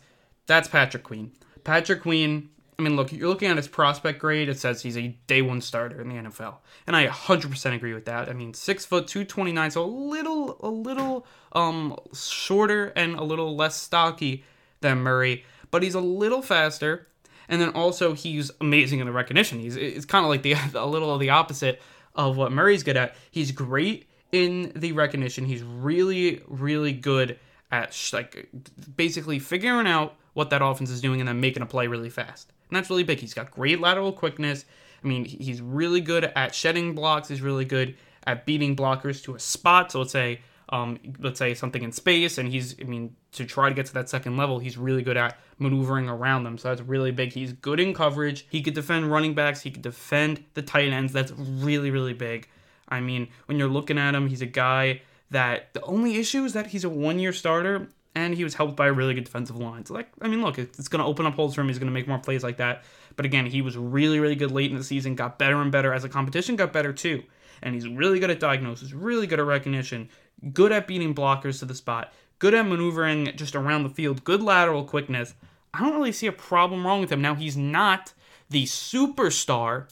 that's 0.46 0.68
Patrick 0.68 1.04
Queen. 1.04 1.32
Patrick 1.62 2.02
Queen, 2.02 2.50
I 2.78 2.82
mean, 2.82 2.96
look, 2.96 3.12
you're 3.12 3.28
looking 3.28 3.48
at 3.48 3.56
his 3.56 3.68
prospect 3.68 4.18
grade, 4.18 4.48
it 4.48 4.58
says 4.58 4.82
he's 4.82 4.98
a 4.98 5.16
day 5.28 5.40
one 5.40 5.60
starter 5.60 6.00
in 6.00 6.08
the 6.08 6.16
NFL. 6.16 6.56
And 6.86 6.96
I 6.96 7.06
100% 7.06 7.74
agree 7.74 7.94
with 7.94 8.06
that. 8.06 8.28
I 8.28 8.32
mean, 8.32 8.54
six 8.54 8.84
foot, 8.84 9.06
229, 9.06 9.70
so 9.70 9.84
a 9.84 9.86
little, 9.86 10.56
a 10.60 10.68
little 10.68 11.26
um 11.52 11.96
shorter 12.12 12.86
and 12.96 13.14
a 13.14 13.22
little 13.22 13.56
less 13.56 13.76
stocky 13.76 14.44
than 14.80 14.98
Murray, 14.98 15.44
but 15.70 15.82
he's 15.82 15.94
a 15.94 16.00
little 16.00 16.42
faster. 16.42 17.06
And 17.48 17.60
then 17.60 17.70
also 17.70 18.14
he's 18.14 18.50
amazing 18.60 19.00
in 19.00 19.06
the 19.06 19.12
recognition. 19.12 19.58
He's 19.58 19.76
it's 19.76 20.04
kind 20.04 20.24
of 20.24 20.28
like 20.28 20.42
the 20.42 20.54
a 20.74 20.86
little 20.86 21.12
of 21.12 21.20
the 21.20 21.30
opposite 21.30 21.80
of 22.14 22.36
what 22.36 22.52
Murray's 22.52 22.82
good 22.82 22.96
at. 22.96 23.16
He's 23.30 23.52
great 23.52 24.08
in 24.32 24.72
the 24.76 24.92
recognition. 24.92 25.44
He's 25.44 25.62
really, 25.62 26.42
really 26.46 26.92
good 26.92 27.38
at 27.70 27.92
sh- 27.92 28.12
like 28.12 28.48
basically 28.96 29.38
figuring 29.38 29.86
out 29.86 30.14
what 30.34 30.50
that 30.50 30.62
offense 30.62 30.90
is 30.90 31.00
doing 31.00 31.20
and 31.20 31.28
then 31.28 31.40
making 31.40 31.62
a 31.62 31.66
play 31.66 31.86
really 31.86 32.10
fast. 32.10 32.52
And 32.68 32.76
that's 32.76 32.88
really 32.88 33.02
big. 33.02 33.18
He's 33.18 33.34
got 33.34 33.50
great 33.50 33.80
lateral 33.80 34.12
quickness. 34.12 34.64
I 35.02 35.08
mean, 35.08 35.24
he's 35.24 35.60
really 35.60 36.00
good 36.00 36.24
at 36.24 36.54
shedding 36.54 36.94
blocks. 36.94 37.28
He's 37.28 37.40
really 37.40 37.64
good 37.64 37.96
at 38.26 38.46
beating 38.46 38.76
blockers 38.76 39.22
to 39.24 39.34
a 39.34 39.40
spot. 39.40 39.92
So 39.92 40.00
let's 40.00 40.12
say, 40.12 40.40
um, 40.70 40.98
let's 41.18 41.38
say 41.38 41.54
something 41.54 41.82
in 41.82 41.92
space, 41.92 42.38
and 42.38 42.48
he's, 42.48 42.76
I 42.80 42.84
mean, 42.84 43.14
to 43.32 43.44
try 43.44 43.68
to 43.68 43.74
get 43.74 43.86
to 43.86 43.94
that 43.94 44.08
second 44.08 44.36
level, 44.36 44.58
he's 44.58 44.78
really 44.78 45.02
good 45.02 45.16
at 45.16 45.38
maneuvering 45.58 46.08
around 46.08 46.44
them. 46.44 46.58
So 46.58 46.68
that's 46.68 46.80
really 46.80 47.10
big. 47.10 47.32
He's 47.32 47.52
good 47.52 47.80
in 47.80 47.92
coverage. 47.92 48.46
He 48.50 48.62
could 48.62 48.74
defend 48.74 49.10
running 49.10 49.34
backs. 49.34 49.60
He 49.60 49.70
could 49.70 49.82
defend 49.82 50.44
the 50.54 50.62
tight 50.62 50.92
ends. 50.92 51.12
That's 51.12 51.32
really, 51.32 51.90
really 51.90 52.14
big. 52.14 52.48
I 52.88 53.00
mean, 53.00 53.28
when 53.46 53.58
you're 53.58 53.68
looking 53.68 53.98
at 53.98 54.14
him, 54.14 54.28
he's 54.28 54.42
a 54.42 54.46
guy 54.46 55.02
that 55.30 55.72
the 55.74 55.82
only 55.82 56.16
issue 56.16 56.44
is 56.44 56.52
that 56.54 56.68
he's 56.68 56.84
a 56.84 56.88
one 56.88 57.18
year 57.18 57.32
starter 57.32 57.88
and 58.14 58.34
he 58.34 58.42
was 58.42 58.54
helped 58.54 58.76
by 58.76 58.88
a 58.88 58.92
really 58.92 59.14
good 59.14 59.24
defensive 59.24 59.56
line. 59.56 59.86
So, 59.86 59.94
like, 59.94 60.08
I 60.20 60.28
mean, 60.28 60.42
look, 60.42 60.58
it's 60.58 60.88
going 60.88 60.98
to 60.98 61.06
open 61.06 61.26
up 61.26 61.34
holes 61.34 61.54
for 61.54 61.60
him. 61.60 61.68
He's 61.68 61.78
going 61.78 61.86
to 61.86 61.92
make 61.92 62.08
more 62.08 62.18
plays 62.18 62.42
like 62.42 62.56
that. 62.56 62.82
But 63.16 63.24
again, 63.26 63.46
he 63.46 63.62
was 63.62 63.76
really, 63.76 64.18
really 64.18 64.34
good 64.34 64.50
late 64.50 64.70
in 64.70 64.76
the 64.76 64.84
season, 64.84 65.14
got 65.14 65.38
better 65.38 65.60
and 65.60 65.70
better 65.70 65.92
as 65.92 66.02
the 66.02 66.08
competition 66.08 66.56
got 66.56 66.72
better 66.72 66.92
too. 66.92 67.22
And 67.62 67.74
he's 67.74 67.88
really 67.88 68.20
good 68.20 68.30
at 68.30 68.40
diagnosis, 68.40 68.92
really 68.92 69.26
good 69.26 69.40
at 69.40 69.46
recognition, 69.46 70.08
good 70.52 70.72
at 70.72 70.86
beating 70.86 71.14
blockers 71.14 71.58
to 71.58 71.64
the 71.64 71.74
spot, 71.74 72.12
good 72.38 72.54
at 72.54 72.66
maneuvering 72.66 73.32
just 73.36 73.54
around 73.54 73.82
the 73.82 73.90
field, 73.90 74.24
good 74.24 74.42
lateral 74.42 74.84
quickness. 74.84 75.34
I 75.72 75.80
don't 75.80 75.94
really 75.94 76.12
see 76.12 76.26
a 76.26 76.32
problem 76.32 76.86
wrong 76.86 77.00
with 77.00 77.12
him. 77.12 77.22
Now, 77.22 77.34
he's 77.34 77.56
not 77.56 78.12
the 78.48 78.64
superstar 78.64 79.86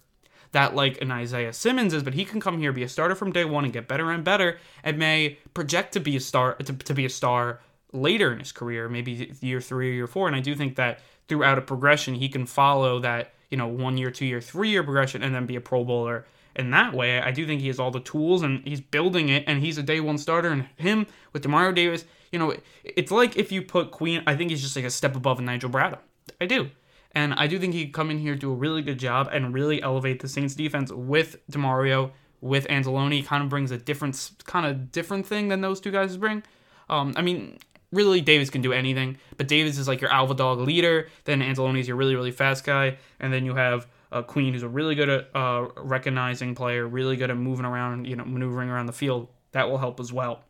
that 0.53 0.75
like 0.75 1.01
an 1.01 1.11
Isaiah 1.11 1.53
Simmons 1.53 1.93
is, 1.93 2.03
but 2.03 2.15
he 2.15 2.25
can 2.25 2.41
come 2.41 2.59
here, 2.59 2.73
be 2.73 2.83
a 2.83 2.89
starter 2.89 3.15
from 3.15 3.33
day 3.33 3.45
one, 3.45 3.65
and 3.65 3.73
get 3.73 3.89
better 3.89 4.11
and 4.11 4.25
better, 4.25 4.59
and 4.83 4.99
may 4.99 5.39
project 5.55 5.93
to 5.93 6.01
be 6.01 6.17
a 6.17 6.21
star 6.21 6.55
to, 6.55 6.73
to 6.73 6.95
be 6.95 7.05
a 7.05 7.11
star 7.11 7.61
later 7.93 8.33
in 8.33 8.39
his 8.39 8.53
career, 8.53 8.89
maybe 8.89 9.35
year 9.41 9.61
three 9.61 9.91
or 9.91 9.95
year 9.95 10.07
four. 10.07 10.27
And 10.27 10.37
I 10.37 10.41
do 10.41 10.55
think 10.55 10.77
that 10.77 11.01
throughout 11.29 11.59
a 11.59 11.63
progression, 11.63 12.15
he 12.15 12.29
can 12.29 12.47
follow 12.47 13.01
that 13.01 13.35
you 13.51 13.57
know 13.57 13.69
one 13.69 13.97
year, 13.99 14.11
two 14.11 14.27
year, 14.27 14.41
three 14.41 14.71
year 14.71 14.83
progression, 14.83 15.23
and 15.23 15.35
then 15.35 15.47
be 15.47 15.57
a 15.57 15.61
Pro 15.61 15.85
Bowler. 15.85 16.27
In 16.59 16.71
that 16.73 16.93
way, 16.93 17.21
I 17.21 17.31
do 17.31 17.47
think 17.47 17.61
he 17.61 17.69
has 17.69 17.79
all 17.79 17.93
the 17.93 18.01
tools 18.01 18.43
and 18.43 18.67
he's 18.67 18.81
building 18.81 19.29
it, 19.29 19.45
and 19.47 19.63
he's 19.63 19.79
a 19.79 19.83
day 19.83 20.01
one 20.01 20.19
starter. 20.19 20.51
And 20.51 20.69
him 20.77 21.07
with 21.33 21.45
Demario 21.45 21.73
Davis, 21.73 22.05
you 22.33 22.39
know, 22.39 22.55
it's 22.83 23.13
like 23.13 23.37
if 23.37 23.53
you 23.53 23.63
put 23.63 23.93
Queen, 23.93 24.23
I 24.27 24.35
think 24.35 24.51
he's 24.51 24.61
just 24.61 24.75
like 24.75 24.85
a 24.85 24.91
step 24.91 25.15
above 25.15 25.41
Nigel 25.41 25.71
Bradham. 25.71 26.01
I 26.41 26.47
do. 26.47 26.71
And 27.13 27.35
I 27.35 27.47
do 27.47 27.59
think 27.59 27.75
he 27.75 27.87
could 27.87 27.95
come 27.95 28.11
in 28.11 28.19
here, 28.19 28.35
do 28.35 28.53
a 28.53 28.55
really 28.55 28.83
good 28.83 28.99
job, 28.99 29.29
and 29.33 29.55
really 29.55 29.81
elevate 29.83 30.21
the 30.21 30.29
Saints 30.29 30.55
defense 30.55 30.93
with 30.93 31.37
Demario, 31.51 32.11
with 32.41 32.67
Anzalone. 32.67 33.25
Kind 33.25 33.45
of 33.45 33.49
brings 33.49 33.71
a 33.71 33.79
different, 33.79 34.31
kind 34.45 34.67
of 34.67 34.93
different 34.93 35.27
thing 35.27 35.49
than 35.49 35.61
those 35.61 35.81
two 35.81 35.91
guys 35.91 36.17
bring. 36.17 36.43
Um, 36.91 37.15
I 37.17 37.23
mean, 37.23 37.59
really, 37.93 38.21
Davis 38.21 38.51
can 38.51 38.63
do 38.63 38.73
anything, 38.73 39.19
but 39.37 39.49
Davis 39.49 39.79
is 39.79 39.89
like 39.89 40.01
your 40.01 40.13
alpha 40.13 40.35
dog 40.35 40.59
leader. 40.59 41.09
Then 41.25 41.41
Anzalone 41.41 41.79
is 41.79 41.89
your 41.89 41.97
really, 41.97 42.15
really 42.15 42.31
fast 42.31 42.65
guy, 42.65 42.99
and 43.21 43.33
then 43.33 43.47
you 43.47 43.55
have 43.55 43.87
uh, 44.13 44.23
Queen, 44.23 44.53
who's 44.53 44.63
a 44.63 44.69
really 44.69 44.95
good 44.95 45.09
at 45.09 45.29
uh, 45.35 45.69
recognizing 45.77 46.55
player, 46.55 46.87
really 46.87 47.17
good 47.17 47.31
at 47.31 47.37
moving 47.37 47.67
around, 47.67 48.07
you 48.07 48.17
know, 48.17 48.25
maneuvering 48.25 48.69
around 48.69 48.87
the 48.87 48.93
field. 48.93 49.29
That 49.53 49.71
will 49.71 49.79
help 49.79 50.01
as 50.01 50.13
well 50.13 50.45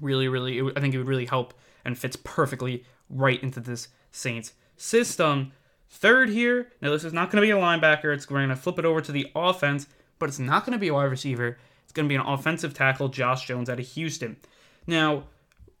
really, 0.00 0.28
really, 0.28 0.60
I 0.60 0.80
think 0.80 0.94
it 0.94 0.98
would 0.98 1.08
really 1.08 1.26
help 1.26 1.54
and 1.84 1.98
fits 1.98 2.16
perfectly 2.16 2.84
right 3.08 3.42
into 3.42 3.60
this 3.60 3.88
Saints 4.10 4.52
system. 4.76 5.52
Third 5.90 6.28
here, 6.28 6.72
now 6.80 6.90
this 6.90 7.04
is 7.04 7.12
not 7.12 7.30
going 7.30 7.42
to 7.42 7.46
be 7.46 7.50
a 7.50 7.60
linebacker. 7.60 8.14
It's 8.14 8.26
going 8.26 8.48
to 8.48 8.56
flip 8.56 8.78
it 8.78 8.84
over 8.84 9.00
to 9.00 9.12
the 9.12 9.30
offense, 9.34 9.86
but 10.18 10.28
it's 10.28 10.38
not 10.38 10.64
going 10.64 10.74
to 10.74 10.80
be 10.80 10.88
a 10.88 10.94
wide 10.94 11.04
receiver. 11.04 11.58
It's 11.84 11.92
going 11.92 12.06
to 12.06 12.12
be 12.12 12.16
an 12.16 12.26
offensive 12.26 12.74
tackle, 12.74 13.08
Josh 13.08 13.46
Jones 13.46 13.70
out 13.70 13.80
of 13.80 13.88
Houston. 13.88 14.36
Now, 14.86 15.24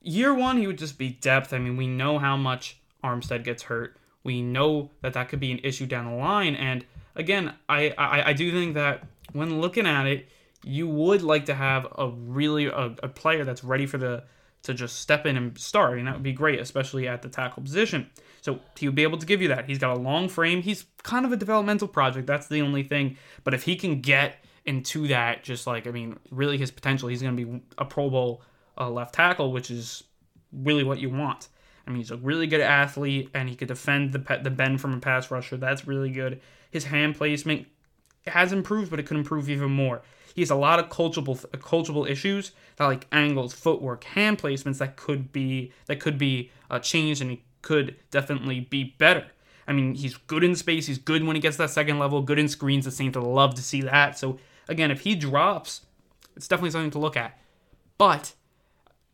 year 0.00 0.32
one, 0.32 0.58
he 0.58 0.66
would 0.66 0.78
just 0.78 0.98
be 0.98 1.10
depth. 1.10 1.52
I 1.52 1.58
mean, 1.58 1.76
we 1.76 1.86
know 1.86 2.18
how 2.18 2.36
much 2.36 2.78
Armstead 3.04 3.44
gets 3.44 3.64
hurt. 3.64 3.96
We 4.24 4.40
know 4.40 4.90
that 5.02 5.12
that 5.12 5.28
could 5.28 5.40
be 5.40 5.52
an 5.52 5.60
issue 5.62 5.86
down 5.86 6.06
the 6.06 6.16
line. 6.16 6.54
And 6.54 6.84
again, 7.18 7.54
I, 7.68 7.90
I, 7.98 8.30
I 8.30 8.32
do 8.32 8.50
think 8.52 8.74
that 8.74 9.04
when 9.32 9.60
looking 9.60 9.86
at 9.86 10.06
it, 10.06 10.28
you 10.64 10.88
would 10.88 11.22
like 11.22 11.46
to 11.46 11.54
have 11.54 11.86
a 11.96 12.08
really 12.08 12.66
a, 12.66 12.94
a 13.02 13.08
player 13.08 13.44
that's 13.44 13.62
ready 13.62 13.86
for 13.86 13.98
the 13.98 14.24
to 14.62 14.74
just 14.74 15.00
step 15.00 15.24
in 15.24 15.36
and 15.36 15.56
start, 15.56 15.98
and 15.98 16.08
that 16.08 16.14
would 16.14 16.22
be 16.22 16.32
great, 16.32 16.58
especially 16.58 17.06
at 17.06 17.22
the 17.22 17.28
tackle 17.28 17.62
position. 17.62 18.10
So 18.40 18.60
he 18.76 18.88
would 18.88 18.94
be 18.94 19.04
able 19.04 19.18
to 19.18 19.26
give 19.26 19.40
you 19.40 19.48
that. 19.48 19.66
He's 19.66 19.78
got 19.78 19.96
a 19.96 20.00
long 20.00 20.28
frame. 20.28 20.62
He's 20.62 20.84
kind 21.02 21.24
of 21.24 21.32
a 21.32 21.36
developmental 21.36 21.88
project. 21.88 22.26
That's 22.26 22.48
the 22.48 22.62
only 22.62 22.82
thing. 22.82 23.16
But 23.44 23.54
if 23.54 23.62
he 23.62 23.76
can 23.76 24.00
get 24.00 24.44
into 24.64 25.06
that, 25.08 25.44
just 25.44 25.66
like 25.66 25.86
I 25.86 25.90
mean, 25.90 26.18
really 26.30 26.58
his 26.58 26.70
potential. 26.70 27.08
He's 27.08 27.22
going 27.22 27.36
to 27.36 27.44
be 27.44 27.62
a 27.78 27.84
Pro 27.84 28.10
Bowl 28.10 28.42
uh, 28.76 28.90
left 28.90 29.14
tackle, 29.14 29.52
which 29.52 29.70
is 29.70 30.04
really 30.52 30.84
what 30.84 30.98
you 30.98 31.10
want. 31.10 31.48
I 31.88 31.90
mean, 31.90 31.98
he's 32.00 32.10
a 32.10 32.18
really 32.18 32.46
good 32.46 32.60
athlete, 32.60 33.30
and 33.32 33.48
he 33.48 33.56
could 33.56 33.68
defend 33.68 34.12
the 34.12 34.40
the 34.42 34.50
bend 34.50 34.82
from 34.82 34.92
a 34.92 35.00
pass 35.00 35.30
rusher. 35.30 35.56
That's 35.56 35.86
really 35.86 36.10
good. 36.10 36.38
His 36.70 36.84
hand 36.84 37.16
placement 37.16 37.66
has 38.26 38.52
improved, 38.52 38.90
but 38.90 39.00
it 39.00 39.06
could 39.06 39.16
improve 39.16 39.48
even 39.48 39.70
more. 39.70 40.02
He 40.34 40.42
has 40.42 40.50
a 40.50 40.54
lot 40.54 40.78
of 40.78 40.90
coachable 40.90 41.40
coachable 41.60 42.08
issues 42.08 42.52
that 42.76 42.84
like 42.84 43.06
angles, 43.10 43.54
footwork, 43.54 44.04
hand 44.04 44.36
placements 44.36 44.76
that 44.78 44.96
could 44.96 45.32
be 45.32 45.72
that 45.86 45.98
could 45.98 46.18
be 46.18 46.50
uh, 46.70 46.78
changed, 46.78 47.22
and 47.22 47.30
he 47.30 47.42
could 47.62 47.96
definitely 48.10 48.60
be 48.60 48.94
better. 48.98 49.24
I 49.66 49.72
mean, 49.72 49.94
he's 49.94 50.18
good 50.18 50.44
in 50.44 50.54
space. 50.56 50.86
He's 50.86 50.98
good 50.98 51.24
when 51.24 51.36
he 51.36 51.40
gets 51.40 51.56
that 51.56 51.70
second 51.70 51.98
level. 51.98 52.20
Good 52.20 52.38
in 52.38 52.48
screens. 52.48 52.84
The 52.84 52.90
Saints 52.90 53.16
love 53.16 53.54
to 53.54 53.62
see 53.62 53.80
that. 53.80 54.18
So 54.18 54.38
again, 54.68 54.90
if 54.90 55.00
he 55.00 55.14
drops, 55.14 55.86
it's 56.36 56.48
definitely 56.48 56.70
something 56.70 56.90
to 56.90 56.98
look 56.98 57.16
at. 57.16 57.38
But 57.96 58.34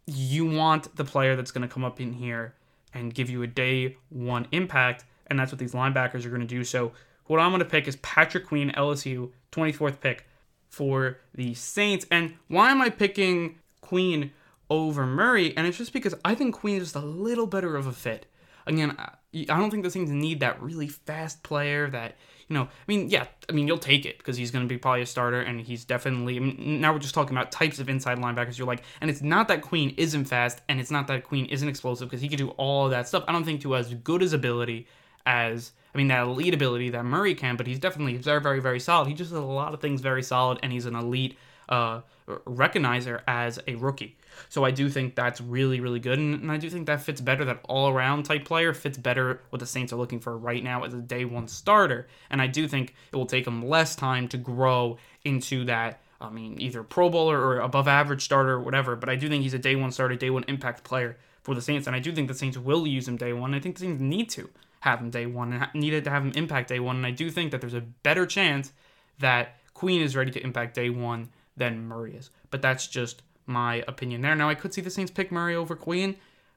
you 0.07 0.45
want 0.45 0.97
the 0.97 1.05
player 1.05 1.37
that's 1.37 1.53
going 1.53 1.67
to 1.67 1.73
come 1.73 1.85
up 1.85 2.01
in 2.01 2.15
here 2.15 2.55
and 2.95 3.13
give 3.13 3.29
you 3.29 3.43
a 3.43 3.47
day 3.47 3.97
one 4.09 4.47
impact, 4.53 5.05
and 5.27 5.39
that's 5.39 5.53
what 5.53 5.59
these 5.59 5.73
linebackers 5.73 6.25
are 6.25 6.31
going 6.31 6.41
to 6.41 6.47
do. 6.47 6.65
So 6.65 6.93
what 7.27 7.41
I'm 7.41 7.51
going 7.51 7.61
to 7.61 7.65
pick 7.65 7.89
is 7.89 7.97
Patrick 7.97 8.47
Queen, 8.47 8.73
LSU, 8.73 9.33
24th 9.53 10.01
pick 10.01 10.27
for 10.69 11.19
the 11.35 11.55
Saints. 11.55 12.07
And 12.11 12.35
why 12.49 12.71
am 12.71 12.81
I 12.81 12.91
picking 12.91 13.59
Queen 13.81 14.33
over 14.71 15.07
Murray? 15.07 15.57
And 15.57 15.67
it's 15.67 15.79
just 15.79 15.93
because 15.93 16.15
I 16.25 16.35
think 16.35 16.55
Queen 16.55 16.77
is 16.77 16.93
just 16.93 16.97
a 16.97 17.07
little 17.07 17.47
better 17.47 17.77
of 17.77 17.87
a 17.87 17.93
fit. 17.93 18.27
Again, 18.67 18.97
I 19.35 19.59
don't 19.59 19.71
think 19.71 19.83
the 19.83 19.91
Saints 19.91 20.11
need 20.11 20.41
that 20.41 20.63
really 20.63 20.89
fast 20.89 21.43
player 21.43 21.91
that 21.91 22.17
you 22.49 22.55
know, 22.55 22.63
I 22.63 22.85
mean, 22.87 23.09
yeah, 23.09 23.27
I 23.49 23.53
mean, 23.53 23.67
you'll 23.67 23.79
take 23.79 24.05
it 24.05 24.19
because 24.19 24.37
he's 24.37 24.51
going 24.51 24.65
to 24.65 24.69
be 24.69 24.79
probably 24.79 25.03
a 25.03 25.07
starter, 25.07 25.41
and 25.41 25.61
he's 25.61 25.85
definitely. 25.85 26.37
I 26.37 26.41
mean, 26.41 26.81
now 26.81 26.93
we're 26.93 26.99
just 26.99 27.15
talking 27.15 27.35
about 27.35 27.51
types 27.51 27.79
of 27.79 27.89
inside 27.89 28.19
linebackers. 28.19 28.59
You're 28.59 28.67
like, 28.67 28.83
and 29.01 29.11
it's 29.11 29.23
not 29.23 29.49
that 29.49 29.63
Queen 29.63 29.95
isn't 29.97 30.27
fast, 30.27 30.61
and 30.69 30.79
it's 30.79 30.91
not 30.91 31.07
that 31.07 31.25
Queen 31.25 31.47
isn't 31.47 31.69
explosive 31.69 32.09
because 32.09 32.21
he 32.21 32.29
can 32.29 32.39
do 32.39 32.51
all 32.51 32.89
that 32.91 33.09
stuff. 33.09 33.25
I 33.27 33.33
don't 33.33 33.45
think 33.45 33.63
to 33.63 33.77
as 33.77 33.95
good 33.95 34.23
as 34.23 34.33
ability 34.33 34.87
as 35.27 35.73
I 35.95 35.99
mean 35.99 36.09
that 36.09 36.23
elite 36.23 36.53
ability 36.53 36.91
that 36.91 37.05
Murray 37.05 37.35
can, 37.35 37.57
but 37.57 37.67
he's 37.67 37.79
definitely 37.79 38.17
very, 38.19 38.41
very, 38.41 38.61
very 38.61 38.81
solid. 38.81 39.09
He 39.09 39.15
just 39.15 39.31
does 39.31 39.39
a 39.39 39.43
lot 39.43 39.73
of 39.73 39.81
things 39.81 40.01
very 40.01 40.23
solid, 40.23 40.59
and 40.63 40.71
he's 40.73 40.87
an 40.87 40.97
elite 40.97 41.39
uh, 41.69 42.01
recognizer 42.29 43.21
as 43.27 43.59
a 43.67 43.75
rookie. 43.77 44.17
So 44.49 44.65
I 44.65 44.71
do 44.71 44.89
think 44.89 45.15
that's 45.15 45.41
really, 45.41 45.81
really 45.81 46.01
good. 46.01 46.19
And, 46.19 46.35
and 46.43 46.51
I 46.51 46.57
do 46.57 46.69
think 46.69 46.87
that 46.87 47.03
fits 47.03 47.21
better. 47.21 47.45
That 47.45 47.61
all 47.69 47.89
around 47.89 48.25
type 48.25 48.45
player 48.45 48.73
fits 48.75 48.99
better 48.99 49.41
what 49.51 49.61
the 49.61 49.67
Saints 49.67 49.93
are 49.93 49.97
looking 49.97 50.21
for 50.21 50.37
right 50.37 50.63
now 50.63 50.85
as 50.85 50.95
a 50.95 50.99
day 50.99 51.25
one 51.25 51.49
starter. 51.49 52.09
And 52.31 52.43
I 52.43 52.47
do 52.47 52.67
think 52.67 52.95
it 53.13 53.17
will 53.17 53.27
take 53.27 53.47
him 53.47 53.67
less 53.69 53.95
time 53.95 54.29
to 54.29 54.37
grow 54.37 54.99
into 55.25 55.65
that. 55.67 56.01
I 56.21 56.31
mean, 56.31 56.61
either 56.61 56.83
Pro 56.83 57.11
Bowler 57.11 57.39
or 57.39 57.61
above 57.61 57.87
average 57.87 58.25
starter 58.25 58.53
or 58.53 58.61
whatever. 58.61 58.97
But 58.97 59.09
I 59.09 59.17
do 59.17 59.29
think 59.29 59.43
he's 59.43 59.55
a 59.55 59.59
day 59.59 59.77
one 59.77 59.93
starter, 59.93 60.17
day 60.17 60.31
one 60.31 60.45
impact 60.49 60.85
player 60.85 61.17
for 61.43 61.55
the 61.55 61.61
Saints. 61.61 61.87
And 61.87 61.95
I 61.95 62.01
do 62.01 62.13
think 62.13 62.29
the 62.29 62.35
Saints 62.35 62.57
will 62.57 62.87
use 62.87 63.07
him 63.07 63.17
day 63.17 63.33
one. 63.33 63.55
I 63.55 63.61
think 63.61 63.77
the 63.77 63.83
Saints 63.83 64.01
need 64.01 64.31
to 64.31 64.49
have 64.81 65.01
him 65.01 65.11
day 65.11 65.27
one 65.27 65.53
and 65.53 65.67
needed 65.75 66.05
to 66.05 66.11
have 66.11 66.23
him 66.23 66.33
impact 66.35 66.69
day 66.69 66.81
one. 66.81 66.97
And 66.97 67.07
I 67.07 67.11
do 67.11 67.31
think 67.31 67.51
that 67.53 67.61
there's 67.61 67.75
a 67.75 67.81
better 67.81 68.27
chance 68.27 68.73
that 69.19 69.57
Queen 69.75 70.01
is 70.01 70.17
ready 70.17 70.31
to 70.31 70.43
impact 70.43 70.75
day 70.75 70.91
one 70.91 71.31
than 71.57 71.87
Murray 71.87 72.15
is. 72.17 72.31
But 72.51 72.63
that's 72.63 72.87
just 72.87 73.23
my 73.47 73.85
opinion 73.89 74.23
there. 74.23 74.35
Now 74.35 74.49
I 74.49 74.55
could 74.55 74.73
see 74.73 74.81
the 74.81 74.91
Saints 74.91 75.11
pick 75.11 75.31
Murray 75.31 75.55
over 75.55 75.77
Queen, 75.77 76.17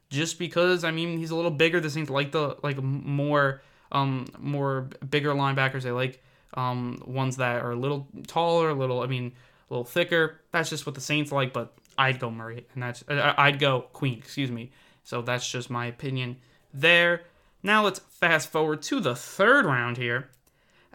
just 0.10 0.40
because 0.40 0.84
I 0.84 0.92
mean 0.92 1.18
he's 1.18 1.32
a 1.32 1.36
little 1.36 1.52
bigger. 1.52 1.80
The 1.80 1.90
Saints 1.90 2.10
like 2.10 2.32
the 2.32 2.58
like 2.64 2.82
more 2.82 3.62
um 3.92 4.26
more 4.40 4.90
bigger 5.10 5.34
linebackers. 5.34 5.84
They 5.84 5.92
like 5.92 6.22
um 6.54 7.02
ones 7.06 7.38
that 7.38 7.62
are 7.62 7.72
a 7.72 7.76
little 7.76 8.08
taller, 8.28 8.70
a 8.70 8.74
little 8.74 9.02
I 9.02 9.08
mean 9.08 9.34
a 9.70 9.74
little 9.74 9.86
thicker. 9.86 10.40
That's 10.52 10.70
just 10.70 10.86
what 10.86 10.96
the 10.96 11.02
Saints 11.02 11.32
like. 11.32 11.54
But 11.54 11.74
I'd 11.98 12.20
go 12.20 12.30
Murray, 12.30 12.66
and 12.74 12.84
that's 12.84 13.04
uh, 13.08 13.34
I'd 13.38 13.60
go 13.60 13.82
Queen. 13.94 14.18
Excuse 14.20 14.52
me. 14.52 14.72
So 15.04 15.22
that's 15.22 15.50
just 15.50 15.70
my 15.70 15.86
opinion 15.86 16.38
there. 16.74 17.22
Now 17.64 17.84
let's 17.84 18.00
fast 18.00 18.50
forward 18.52 18.82
to 18.84 19.00
the 19.00 19.16
third 19.16 19.66
round 19.66 19.98
here, 19.98 20.30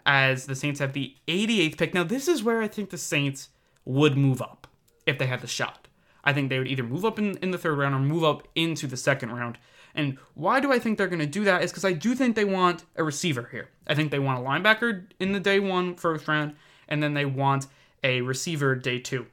as 0.05 0.45
the 0.45 0.55
Saints 0.55 0.79
have 0.79 0.93
the 0.93 1.15
88th 1.27 1.77
pick. 1.77 1.93
Now 1.93 2.03
this 2.03 2.27
is 2.27 2.43
where 2.43 2.61
I 2.61 2.67
think 2.67 2.89
the 2.89 2.97
Saints 2.97 3.49
would 3.85 4.17
move 4.17 4.41
up 4.41 4.67
if 5.05 5.17
they 5.17 5.25
had 5.25 5.41
the 5.41 5.47
shot. 5.47 5.87
I 6.23 6.33
think 6.33 6.49
they 6.49 6.57
would 6.57 6.67
either 6.67 6.83
move 6.83 7.03
up 7.03 7.19
in, 7.19 7.37
in 7.37 7.51
the 7.51 7.57
third 7.57 7.77
round 7.77 7.93
or 7.93 7.99
move 7.99 8.23
up 8.23 8.47
into 8.55 8.87
the 8.87 8.97
second 8.97 9.31
round. 9.31 9.57
And 9.95 10.17
why 10.33 10.59
do 10.59 10.71
I 10.71 10.79
think 10.79 10.97
they're 10.97 11.07
going 11.07 11.19
to 11.19 11.25
do 11.25 11.43
that? 11.43 11.63
Is 11.63 11.71
because 11.71 11.85
I 11.85 11.93
do 11.93 12.15
think 12.15 12.35
they 12.35 12.45
want 12.45 12.85
a 12.95 13.03
receiver 13.03 13.49
here. 13.51 13.69
I 13.85 13.93
think 13.93 14.11
they 14.11 14.19
want 14.19 14.39
a 14.39 14.41
linebacker 14.41 15.05
in 15.19 15.33
the 15.33 15.39
day 15.39 15.59
one 15.59 15.95
first 15.95 16.27
round, 16.27 16.55
and 16.87 17.03
then 17.03 17.13
they 17.13 17.25
want 17.25 17.67
a 18.03 18.21
receiver 18.21 18.75
day 18.75 18.99
two. 18.99 19.27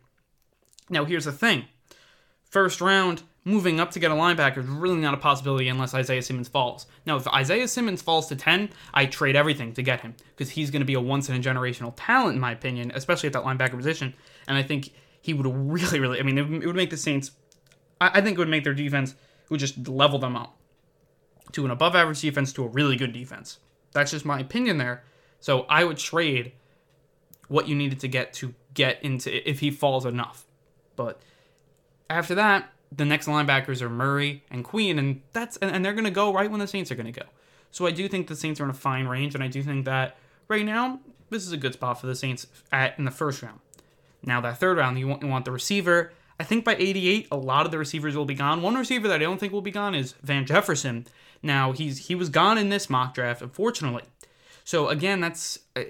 Now, 0.91 1.05
here's 1.05 1.25
the 1.25 1.33
thing 1.33 1.67
first 2.45 2.81
round, 2.81 3.23
moving 3.45 3.81
up 3.81 3.91
to 3.93 3.99
get 3.99 4.11
a 4.11 4.15
linebacker 4.15 4.59
is 4.59 4.67
really 4.67 5.01
not 5.01 5.15
a 5.15 5.17
possibility 5.17 5.69
unless 5.69 5.95
Isaiah 5.95 6.23
Simmons 6.23 6.49
falls. 6.49 6.87
Now, 7.07 7.17
if 7.17 7.27
Isaiah 7.29 7.69
Simmons 7.69 8.03
falls 8.03 8.27
to 8.29 8.37
10, 8.37 8.71
I 8.93 9.07
trade 9.07 9.37
everything 9.37 9.73
to 9.75 9.83
get 9.83 10.03
him 10.03 10.15
because 10.37 10.51
he's 10.51 10.71
going 10.71 10.81
to 10.81 10.87
be 10.87 10.95
a 10.95 11.01
once 11.01 11.29
in 11.29 11.37
a 11.37 11.39
generational 11.39 11.93
talent, 11.97 12.35
in 12.35 12.41
my 12.41 12.53
opinion, 12.53 12.93
especially 12.95 13.29
at 13.29 13.33
that 13.33 13.45
linebacker 13.45 13.77
position. 13.77 14.15
And 14.47 14.59
I 14.59 14.63
think 14.63 14.91
he 15.23 15.35
would 15.35 15.47
really, 15.47 16.01
really. 16.01 16.21
I 16.21 16.23
mean, 16.23 16.39
it, 16.39 16.67
would 16.67 16.77
make 16.77 16.91
the 16.91 16.97
Saints. 16.97 17.33
I, 18.01 18.21
think 18.21 18.37
it 18.37 18.39
would 18.39 18.49
make 18.49 18.65
their 18.65 18.75
defense. 18.75 19.13
It 19.13 19.51
would 19.51 19.61
just 19.61 19.89
level 19.89 20.19
them 20.19 20.37
up 20.37 20.57
to 21.53 21.65
an 21.65 21.71
above 21.71 21.95
average 21.95 22.21
defense 22.21 22.53
to 22.55 22.65
a 22.65 22.69
really 22.69 22.97
good 22.97 23.13
defense. 23.13 23.59
That's 23.93 24.11
just 24.11 24.25
my 24.25 24.39
opinion 24.39 24.79
there. 24.79 25.05
So 25.41 25.63
I 25.69 25.85
would 25.85 25.99
trade 25.99 26.53
what 27.49 27.67
you 27.69 27.75
needed 27.75 28.01
to 28.01 28.09
get 28.09 28.33
to 28.35 28.55
get 28.75 29.03
into 29.03 29.49
if 29.49 29.61
he 29.61 29.71
falls 29.71 30.07
enough. 30.07 30.47
But 30.97 31.21
after 32.09 32.35
that, 32.37 32.71
the 32.93 33.05
next 33.05 33.27
linebackers 33.27 33.83
are 33.83 33.89
Murray 33.89 34.45
and 34.51 34.65
Queen, 34.65 34.99
and 34.99 35.23
that's 35.33 35.57
and, 35.59 35.71
and 35.71 35.85
they're 35.85 35.95
gonna 35.95 36.11
go 36.11 36.33
right 36.33 36.51
when 36.51 36.61
the 36.61 36.67
Saints 36.67 36.91
are 36.91 36.97
gonna 36.97 37.13
go. 37.13 37.23
So 37.71 37.87
I 37.87 37.91
do 37.93 38.09
think 38.09 38.27
the 38.27 38.37
Saints 38.37 38.61
are 38.61 38.65
in 38.65 38.71
a 38.71 38.75
fine 38.75 39.07
range, 39.07 39.35
and 39.35 39.45
I 39.45 39.49
do 39.49 39.63
think 39.63 39.85
that 39.85 40.17
right 40.49 40.65
now 40.65 41.01
this 41.31 41.47
is 41.47 41.53
a 41.53 41.57
good 41.57 41.73
spot 41.75 42.01
for 42.01 42.07
the 42.07 42.17
Saints 42.17 42.47
at 42.73 42.99
in 42.99 43.05
the 43.05 43.11
first 43.11 43.43
round. 43.43 43.61
Now, 44.23 44.41
that 44.43 44.59
third 44.59 44.77
round, 44.77 44.99
you 44.99 45.09
want, 45.09 45.23
you 45.23 45.29
want 45.29 45.45
the 45.45 45.53
receiver. 45.53 46.13
I 46.39 46.45
think 46.45 46.65
by 46.65 46.75
88, 46.77 47.29
a 47.31 47.37
lot 47.37 47.67
of 47.67 47.73
the 47.73 47.79
receivers 47.79 48.17
will 48.17 48.25
be 48.25 48.35
gone. 48.35 48.63
One 48.63 48.75
receiver 48.75 49.09
that 49.09 49.15
I 49.15 49.25
don't 49.25 49.39
think 49.39 49.53
will 49.53 49.63
be 49.63 49.71
gone 49.71 49.95
is 49.95 50.15
Van 50.23 50.45
Jefferson. 50.45 51.07
Now, 51.43 51.73
he's 51.73 52.09
he 52.09 52.15
was 52.15 52.29
gone 52.29 52.59
in 52.59 52.69
this 52.69 52.91
mock 52.91 53.15
draft, 53.15 53.41
unfortunately. 53.41 54.05
So 54.65 54.89
again, 54.89 55.21
that's 55.21 55.59
uh, 55.75 55.83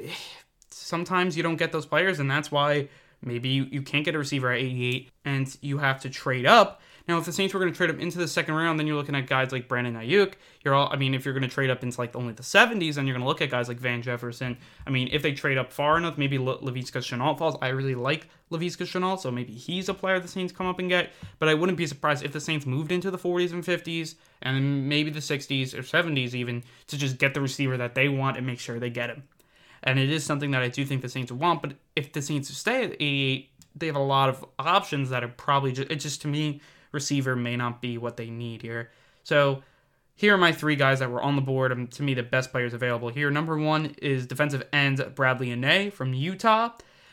sometimes 0.70 1.36
you 1.36 1.42
don't 1.42 1.56
get 1.56 1.72
those 1.72 1.86
players, 1.86 2.20
and 2.20 2.30
that's 2.30 2.52
why 2.52 2.88
maybe 3.22 3.48
you, 3.48 3.64
you 3.64 3.82
can't 3.82 4.04
get 4.04 4.14
a 4.14 4.18
receiver 4.18 4.52
at 4.52 4.58
88, 4.58 5.10
and 5.24 5.56
you 5.60 5.78
have 5.78 6.00
to 6.02 6.10
trade 6.10 6.46
up 6.46 6.80
now, 7.10 7.18
if 7.18 7.24
the 7.24 7.32
Saints 7.32 7.52
were 7.52 7.58
going 7.58 7.72
to 7.72 7.76
trade 7.76 7.90
up 7.90 7.98
into 7.98 8.18
the 8.18 8.28
second 8.28 8.54
round, 8.54 8.78
then 8.78 8.86
you're 8.86 8.94
looking 8.94 9.16
at 9.16 9.26
guys 9.26 9.50
like 9.50 9.66
Brandon 9.66 9.94
Aiyuk. 9.94 10.34
You're 10.64 10.74
all, 10.74 10.88
I 10.92 10.96
mean, 10.96 11.12
if 11.12 11.24
you're 11.24 11.34
going 11.34 11.42
to 11.42 11.52
trade 11.52 11.68
up 11.68 11.82
into 11.82 12.00
like 12.00 12.14
only 12.14 12.34
the 12.34 12.44
70s, 12.44 12.94
then 12.94 13.04
you're 13.04 13.14
going 13.14 13.24
to 13.24 13.26
look 13.26 13.42
at 13.42 13.50
guys 13.50 13.66
like 13.66 13.78
Van 13.78 14.00
Jefferson. 14.00 14.56
I 14.86 14.90
mean, 14.90 15.08
if 15.10 15.20
they 15.20 15.32
trade 15.32 15.58
up 15.58 15.72
far 15.72 15.98
enough, 15.98 16.16
maybe 16.16 16.38
Le- 16.38 16.60
Shenault 16.60 17.36
falls. 17.36 17.56
I 17.60 17.70
really 17.70 17.96
like 17.96 18.28
Laviska 18.52 18.86
Shenault, 18.86 19.18
so 19.18 19.32
maybe 19.32 19.52
he's 19.52 19.88
a 19.88 19.94
player 19.94 20.20
the 20.20 20.28
Saints 20.28 20.52
come 20.52 20.68
up 20.68 20.78
and 20.78 20.88
get. 20.88 21.10
But 21.40 21.48
I 21.48 21.54
wouldn't 21.54 21.76
be 21.76 21.86
surprised 21.88 22.24
if 22.24 22.32
the 22.32 22.40
Saints 22.40 22.64
moved 22.64 22.92
into 22.92 23.10
the 23.10 23.18
40s 23.18 23.52
and 23.52 23.64
50s, 23.64 24.14
and 24.40 24.88
maybe 24.88 25.10
the 25.10 25.18
60s 25.18 25.74
or 25.74 25.82
70s 25.82 26.32
even, 26.32 26.62
to 26.86 26.96
just 26.96 27.18
get 27.18 27.34
the 27.34 27.40
receiver 27.40 27.76
that 27.76 27.96
they 27.96 28.08
want 28.08 28.36
and 28.36 28.46
make 28.46 28.60
sure 28.60 28.78
they 28.78 28.88
get 28.88 29.10
him. 29.10 29.24
And 29.82 29.98
it 29.98 30.10
is 30.10 30.22
something 30.22 30.52
that 30.52 30.62
I 30.62 30.68
do 30.68 30.84
think 30.84 31.02
the 31.02 31.08
Saints 31.08 31.32
want. 31.32 31.60
But 31.60 31.72
if 31.96 32.12
the 32.12 32.22
Saints 32.22 32.56
stay 32.56 32.84
at 32.84 32.92
88, 32.92 33.50
they 33.74 33.86
have 33.86 33.96
a 33.96 33.98
lot 33.98 34.28
of 34.28 34.44
options 34.60 35.10
that 35.10 35.24
are 35.24 35.28
probably 35.28 35.72
just, 35.72 35.90
it 35.90 35.96
just 35.96 36.22
to 36.22 36.28
me 36.28 36.60
receiver 36.92 37.36
may 37.36 37.56
not 37.56 37.80
be 37.80 37.98
what 37.98 38.16
they 38.16 38.30
need 38.30 38.62
here. 38.62 38.90
So 39.22 39.62
here 40.14 40.34
are 40.34 40.38
my 40.38 40.52
three 40.52 40.76
guys 40.76 40.98
that 40.98 41.10
were 41.10 41.22
on 41.22 41.36
the 41.36 41.42
board, 41.42 41.72
and 41.72 41.90
to 41.92 42.02
me, 42.02 42.12
the 42.14 42.22
best 42.22 42.50
players 42.50 42.74
available 42.74 43.08
here. 43.08 43.30
Number 43.30 43.56
one 43.56 43.94
is 44.02 44.26
defensive 44.26 44.62
end 44.72 44.98
Bradlee 44.98 45.56
Anae 45.56 45.92
from 45.92 46.12
Utah. 46.12 46.72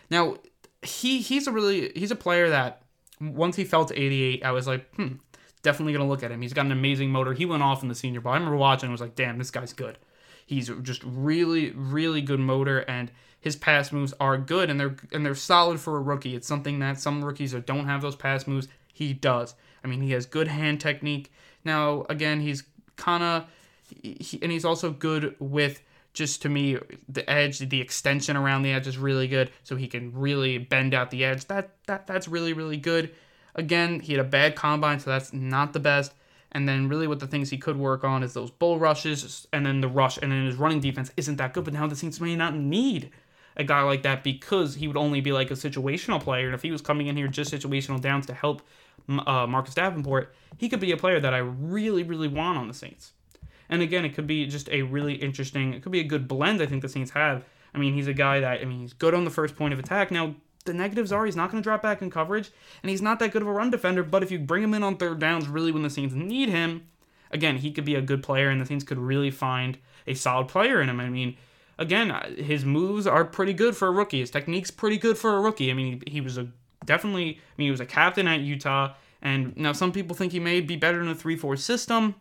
Now, 0.09 0.37
he 0.81 1.21
he's 1.21 1.47
a 1.47 1.51
really 1.51 1.91
he's 1.95 2.11
a 2.11 2.15
player 2.15 2.49
that 2.49 2.81
once 3.21 3.55
he 3.55 3.63
fell 3.63 3.85
to 3.85 3.99
88, 3.99 4.43
I 4.43 4.51
was 4.51 4.67
like, 4.67 4.93
hmm, 4.95 5.13
definitely 5.63 5.93
gonna 5.93 6.07
look 6.07 6.21
at 6.21 6.31
him. 6.31 6.41
He's 6.41 6.53
got 6.53 6.65
an 6.65 6.71
amazing 6.71 7.09
motor. 7.09 7.33
He 7.33 7.45
went 7.45 7.63
off 7.63 7.81
in 7.81 7.89
the 7.89 7.95
Senior 7.95 8.21
Bowl. 8.21 8.33
I 8.33 8.35
remember 8.35 8.57
watching. 8.57 8.89
I 8.89 8.91
was 8.91 9.01
like, 9.01 9.15
damn, 9.15 9.37
this 9.37 9.51
guy's 9.51 9.73
good. 9.73 9.97
He's 10.45 10.69
just 10.81 11.01
really, 11.03 11.71
really 11.71 12.21
good 12.21 12.39
motor, 12.39 12.79
and 12.79 13.11
his 13.39 13.55
pass 13.55 13.91
moves 13.91 14.13
are 14.19 14.37
good, 14.37 14.69
and 14.69 14.79
they're 14.79 14.97
and 15.11 15.25
they're 15.25 15.35
solid 15.35 15.79
for 15.79 15.97
a 15.97 16.01
rookie. 16.01 16.35
It's 16.35 16.47
something 16.47 16.79
that 16.79 16.99
some 16.99 17.23
rookies 17.23 17.53
don't 17.53 17.85
have 17.85 18.01
those 18.01 18.15
pass 18.15 18.47
moves. 18.47 18.67
He 18.93 19.13
does. 19.13 19.55
I 19.87 19.89
mean, 19.89 20.01
he 20.01 20.11
has 20.11 20.25
good 20.25 20.47
hand 20.47 20.81
technique. 20.81 21.31
Now, 21.63 22.05
again, 22.09 22.41
he's 22.41 22.63
kind 22.97 23.23
of, 23.23 23.45
he, 24.03 24.39
and 24.41 24.51
he's 24.51 24.65
also 24.65 24.91
good 24.91 25.35
with 25.39 25.81
just 26.13 26.41
to 26.41 26.49
me 26.49 26.77
the 27.07 27.29
edge, 27.29 27.59
the 27.59 27.79
extension 27.79 28.35
around 28.35 28.63
the 28.63 28.71
edge 28.71 28.87
is 28.87 28.97
really 28.97 29.27
good, 29.27 29.51
so 29.63 29.75
he 29.75 29.87
can 29.87 30.11
really 30.13 30.57
bend 30.57 30.93
out 30.93 31.11
the 31.11 31.23
edge. 31.23 31.45
That 31.45 31.75
that 31.85 32.07
that's 32.07 32.27
really 32.27 32.53
really 32.53 32.77
good. 32.77 33.11
Again, 33.53 33.99
he 33.99 34.13
had 34.13 34.19
a 34.19 34.27
bad 34.27 34.55
combine, 34.55 34.99
so 34.99 35.11
that's 35.11 35.31
not 35.31 35.73
the 35.73 35.79
best. 35.79 36.13
And 36.51 36.67
then 36.67 36.89
really 36.89 37.07
what 37.07 37.19
the 37.19 37.27
things 37.27 37.49
he 37.49 37.57
could 37.57 37.77
work 37.77 38.03
on 38.03 38.23
is 38.23 38.33
those 38.33 38.49
bull 38.49 38.79
rushes 38.79 39.47
and 39.53 39.65
then 39.65 39.81
the 39.81 39.87
rush 39.87 40.17
and 40.17 40.31
then 40.31 40.45
his 40.45 40.55
running 40.55 40.79
defense 40.79 41.11
isn't 41.17 41.35
that 41.35 41.53
good, 41.53 41.65
but 41.65 41.73
now 41.73 41.85
the 41.85 41.95
Saints 41.95 42.19
may 42.19 42.35
not 42.35 42.55
need 42.55 43.11
a 43.57 43.63
guy 43.63 43.81
like 43.81 44.03
that 44.03 44.23
because 44.23 44.75
he 44.75 44.87
would 44.87 44.97
only 44.97 45.19
be 45.19 45.31
like 45.31 45.51
a 45.51 45.55
situational 45.55 46.21
player. 46.21 46.45
And 46.45 46.55
if 46.55 46.61
he 46.61 46.71
was 46.71 46.81
coming 46.81 47.07
in 47.07 47.17
here 47.17 47.27
just 47.27 47.51
situational 47.51 47.99
downs 47.99 48.27
to 48.27 48.33
help 48.33 48.61
uh, 49.09 49.47
Marcus 49.47 49.73
Davenport, 49.73 50.33
he 50.57 50.69
could 50.69 50.79
be 50.79 50.91
a 50.91 50.97
player 50.97 51.19
that 51.19 51.33
I 51.33 51.39
really, 51.39 52.03
really 52.03 52.27
want 52.27 52.57
on 52.57 52.67
the 52.67 52.73
Saints. 52.73 53.13
And 53.69 53.81
again, 53.81 54.05
it 54.05 54.13
could 54.13 54.27
be 54.27 54.45
just 54.45 54.69
a 54.69 54.83
really 54.83 55.15
interesting, 55.15 55.73
it 55.73 55.81
could 55.81 55.91
be 55.91 55.99
a 55.99 56.05
good 56.05 56.27
blend 56.27 56.61
I 56.61 56.67
think 56.67 56.83
the 56.83 56.89
Saints 56.89 57.11
have. 57.11 57.43
I 57.73 57.79
mean, 57.79 57.93
he's 57.93 58.07
a 58.07 58.13
guy 58.13 58.39
that, 58.39 58.61
I 58.61 58.65
mean, 58.65 58.79
he's 58.79 58.93
good 58.93 59.13
on 59.13 59.25
the 59.25 59.31
first 59.31 59.55
point 59.55 59.73
of 59.73 59.79
attack. 59.79 60.11
Now, 60.11 60.35
the 60.65 60.73
negatives 60.73 61.11
are 61.11 61.25
he's 61.25 61.35
not 61.35 61.51
going 61.51 61.61
to 61.61 61.67
drop 61.67 61.81
back 61.81 62.01
in 62.01 62.09
coverage, 62.09 62.51
and 62.83 62.89
he's 62.89 63.01
not 63.01 63.19
that 63.19 63.31
good 63.31 63.41
of 63.41 63.47
a 63.47 63.51
run 63.51 63.71
defender. 63.71 64.03
But 64.03 64.23
if 64.23 64.31
you 64.31 64.39
bring 64.39 64.63
him 64.63 64.73
in 64.73 64.83
on 64.83 64.97
third 64.97 65.19
downs, 65.19 65.47
really 65.47 65.71
when 65.71 65.83
the 65.83 65.89
Saints 65.89 66.13
need 66.13 66.49
him, 66.49 66.87
again, 67.31 67.57
he 67.57 67.71
could 67.71 67.85
be 67.85 67.95
a 67.95 68.01
good 68.01 68.21
player, 68.21 68.49
and 68.49 68.61
the 68.61 68.65
Saints 68.65 68.83
could 68.83 68.99
really 68.99 69.31
find 69.31 69.77
a 70.05 70.13
solid 70.13 70.47
player 70.47 70.81
in 70.81 70.89
him. 70.89 70.99
I 70.99 71.09
mean, 71.09 71.37
again, 71.77 72.11
uh, 72.11 72.29
his 72.35 72.65
moves 72.65 73.07
are 73.07 73.25
pretty 73.25 73.53
good 73.53 73.75
for 73.75 73.87
a 73.87 73.91
rookie. 73.91 74.19
His 74.19 74.31
technique's 74.31 74.71
pretty 74.71 74.97
good 74.97 75.17
for 75.17 75.35
a 75.35 75.41
rookie. 75.41 75.71
I 75.71 75.73
mean, 75.73 76.01
he, 76.05 76.13
he 76.13 76.21
was 76.21 76.37
a 76.37 76.47
definitely. 76.85 77.29
I 77.29 77.53
mean, 77.57 77.67
he 77.67 77.71
was 77.71 77.79
a 77.79 77.85
captain 77.85 78.27
at 78.27 78.41
Utah, 78.41 78.93
and 79.21 79.55
now 79.57 79.73
some 79.73 79.91
people 79.91 80.15
think 80.15 80.31
he 80.31 80.39
may 80.39 80.61
be 80.61 80.75
better 80.75 81.01
in 81.01 81.07
a 81.07 81.15
three-four 81.15 81.57
system. 81.57 82.15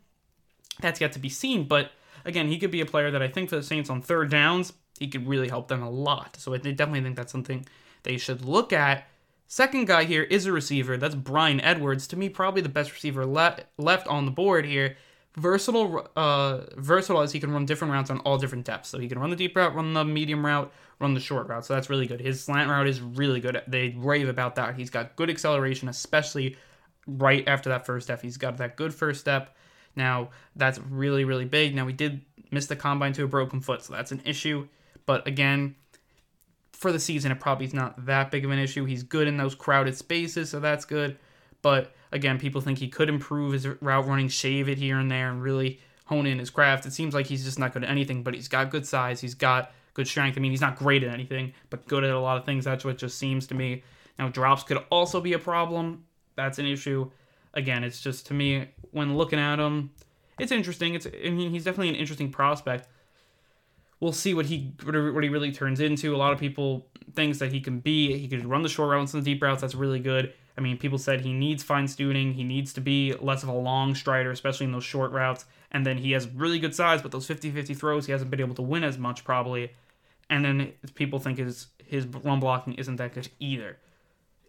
That's 0.81 1.01
yet 1.01 1.13
to 1.13 1.19
be 1.19 1.31
seen, 1.31 1.65
but 1.65 1.93
again, 2.27 2.49
he 2.49 2.59
could 2.59 2.71
be 2.71 2.83
a 2.83 2.87
player 2.87 3.11
that 3.11 3.23
I 3.23 3.29
think 3.29 3.49
for 3.49 3.57
the 3.57 3.63
Saints 3.63 3.89
on 3.89 4.03
third 4.03 4.31
downs, 4.31 4.75
he 4.99 5.09
could 5.09 5.27
really 5.27 5.49
help 5.49 5.69
them 5.69 5.83
a 5.83 5.89
lot. 5.89 6.37
So 6.39 6.53
I 6.53 6.59
definitely 6.59 7.01
think 7.01 7.17
that's 7.17 7.33
something 7.33 7.67
they 8.03 8.19
should 8.19 8.45
look 8.45 8.73
at. 8.73 9.07
Second 9.47 9.87
guy 9.87 10.05
here 10.05 10.25
is 10.25 10.45
a 10.45 10.53
receiver. 10.53 10.97
That's 10.97 11.15
Bryan 11.15 11.61
Edwards. 11.61 12.07
To 12.09 12.17
me, 12.17 12.29
probably 12.29 12.63
the 12.63 12.69
best 12.69 12.93
receiver 12.93 13.25
le- 13.25 13.61
left 13.79 14.07
on 14.09 14.25
the 14.25 14.31
board 14.33 14.67
here. 14.67 14.97
Versatile, 15.37 16.09
uh, 16.17 16.61
versatile 16.77 17.21
as 17.21 17.33
he 17.33 17.41
can 17.41 17.53
run 17.53 17.67
different 17.67 17.93
routes 17.93 18.11
on 18.11 18.21
all 18.21 18.39
different 18.39 18.65
depths. 18.65 18.89
So 18.89 18.99
he 18.99 19.09
can 19.09 19.19
run 19.19 19.31
the 19.31 19.37
deep 19.37 19.55
route, 19.55 19.75
run 19.75 19.93
the 19.93 20.05
medium 20.05 20.45
route, 20.45 20.73
run 20.99 21.13
the 21.13 21.21
short 21.21 21.49
route. 21.49 21.67
So 21.67 21.75
that's 21.75 21.91
really 21.91 22.07
good. 22.07 22.21
His 22.21 22.43
slant 22.43 22.71
route 22.71 22.87
is 22.87 23.01
really 23.01 23.41
good. 23.41 23.61
They 23.69 23.95
rave 23.99 24.29
about 24.29 24.55
that. 24.55 24.77
He's 24.77 24.89
got 24.89 25.15
good 25.15 25.29
acceleration, 25.29 25.89
especially 25.89 26.57
right 27.07 27.47
after 27.47 27.69
that 27.69 27.87
first 27.87 28.07
step. 28.07 28.23
He's 28.23 28.37
got 28.37 28.57
that 28.59 28.77
good 28.77 28.95
first 28.95 29.21
step. 29.21 29.57
Now 29.95 30.31
that's 30.57 30.79
really 30.79 31.25
really 31.25 31.45
big. 31.45 31.75
Now 31.75 31.87
we 31.87 31.93
did 31.93 32.23
miss 32.51 32.67
the 32.67 32.77
combine 32.77 33.13
to 33.15 33.25
a 33.25 33.29
broken 33.29 33.61
foot, 33.61 33.83
so 33.83 33.93
that's 33.93 34.13
an 34.13 34.23
issue. 34.25 34.69
But 35.07 35.27
again, 35.27 35.77
for 36.73 36.93
the 36.93 36.99
season, 36.99 37.33
it 37.33 37.41
probably 37.41 37.67
is 37.67 37.75
not 37.75 38.07
that 38.07 38.31
big 38.31 38.45
of 38.45 38.51
an 38.51 38.59
issue. 38.59 38.85
He's 38.85 39.03
good 39.03 39.29
in 39.29 39.37
those 39.37 39.55
crowded 39.55 39.97
spaces, 39.97 40.51
so 40.51 40.61
that's 40.61 40.85
good. 40.85 41.19
But 41.63 41.95
again, 42.13 42.39
people 42.39 42.61
think 42.61 42.79
he 42.79 42.89
could 42.89 43.09
improve 43.09 43.53
his 43.53 43.67
route 43.67 44.07
running, 44.07 44.29
shave 44.29 44.69
it 44.69 44.79
here 44.79 44.99
and 44.99 45.11
there, 45.11 45.31
and 45.31 45.43
really 45.43 45.81
hone 46.07 46.27
in 46.27 46.39
his 46.39 46.51
craft. 46.51 46.87
It 46.87 46.93
seems 46.93 47.15
like 47.15 47.27
he's 47.27 47.45
just 47.45 47.59
not 47.59 47.73
good 47.73 47.85
at 47.85 47.91
anything, 47.91 48.23
but 48.23 48.35
he's 48.35 48.49
got 48.49 48.71
good 48.71 48.87
size. 48.87 49.21
He's 49.21 49.35
got 49.35 49.73
good 49.95 50.07
strength. 50.07 50.37
I 50.37 50.41
mean, 50.41 50.51
he's 50.51 50.61
not 50.61 50.77
great 50.77 51.03
at 51.03 51.13
anything, 51.13 51.53
but 51.71 51.87
good 51.87 52.05
at 52.05 52.11
a 52.11 52.19
lot 52.19 52.37
of 52.37 52.45
things. 52.45 52.65
That's 52.65 52.85
what 52.85 52.99
just 52.99 53.19
seems 53.19 53.47
to 53.49 53.55
me. 53.55 53.83
Now, 54.19 54.29
drops 54.29 54.63
could 54.63 54.79
also 54.91 55.21
be 55.21 55.33
a 55.33 55.39
problem. 55.39 56.05
That's 56.37 56.59
an 56.59 56.67
issue. 56.67 57.11
Again, 57.55 57.85
it's 57.85 58.01
just 58.01 58.27
to 58.27 58.35
me 58.35 58.69
when 58.93 59.17
looking 59.17 59.39
at 59.39 59.59
him, 59.59 59.91
it's 60.39 60.53
interesting. 60.53 60.95
It's 60.95 61.07
I 61.07 61.31
mean, 61.31 61.51
he's 61.51 61.65
definitely 61.65 61.89
an 61.91 61.97
interesting 61.97 62.31
prospect 62.31 62.89
we'll 64.01 64.13
see 64.13 64.35
what 64.35 64.47
he 64.47 64.73
what 64.85 65.25
he 65.25 65.31
really 65.31 65.53
turns 65.53 65.81
into. 65.81 66.15
A 66.15 66.19
lot 66.19 66.33
of 66.33 66.39
people 66.39 66.87
thinks 67.15 67.39
that 67.39 67.53
he 67.53 67.61
can 67.61 67.81
be. 67.81 68.19
He 68.19 68.29
could 68.29 68.45
run 68.45 68.63
the 68.63 68.69
short 68.69 68.91
routes 68.91 69.15
and 69.15 69.23
the 69.23 69.33
deep 69.33 69.43
routes. 69.43 69.61
That's 69.61 69.75
really 69.75 70.01
good. 70.01 70.33
I 70.57 70.61
mean, 70.61 70.79
people 70.79 70.99
said 70.99 71.21
he 71.21 71.33
needs 71.33 71.63
fine 71.63 71.87
tuning. 71.87 72.35
He 72.35 72.45
needs 72.45 72.73
to 72.75 72.81
be 72.81 73.15
less 73.21 73.43
of 73.43 73.49
a 73.49 73.55
long 73.55 73.95
strider, 73.95 74.31
especially 74.31 74.65
in 74.67 74.73
those 74.73 74.85
short 74.85 75.13
routes. 75.13 75.45
And 75.71 75.85
then 75.85 75.99
he 75.99 76.13
has 76.13 76.27
really 76.29 76.59
good 76.59 76.75
size, 76.75 77.03
but 77.03 77.11
those 77.11 77.29
50-50 77.29 77.77
throws, 77.77 78.07
he 78.07 78.13
hasn't 78.13 78.31
been 78.31 78.41
able 78.41 78.55
to 78.55 78.63
win 78.63 78.85
as 78.85 78.97
much 78.97 79.25
probably. 79.25 79.73
And 80.31 80.45
then 80.45 80.73
people 80.95 81.19
think 81.19 81.39
his 81.39 81.69
his 81.87 82.07
run 82.07 82.41
blocking 82.41 82.75
isn't 82.75 82.97
that 82.97 83.15
good 83.15 83.29
either. 83.39 83.79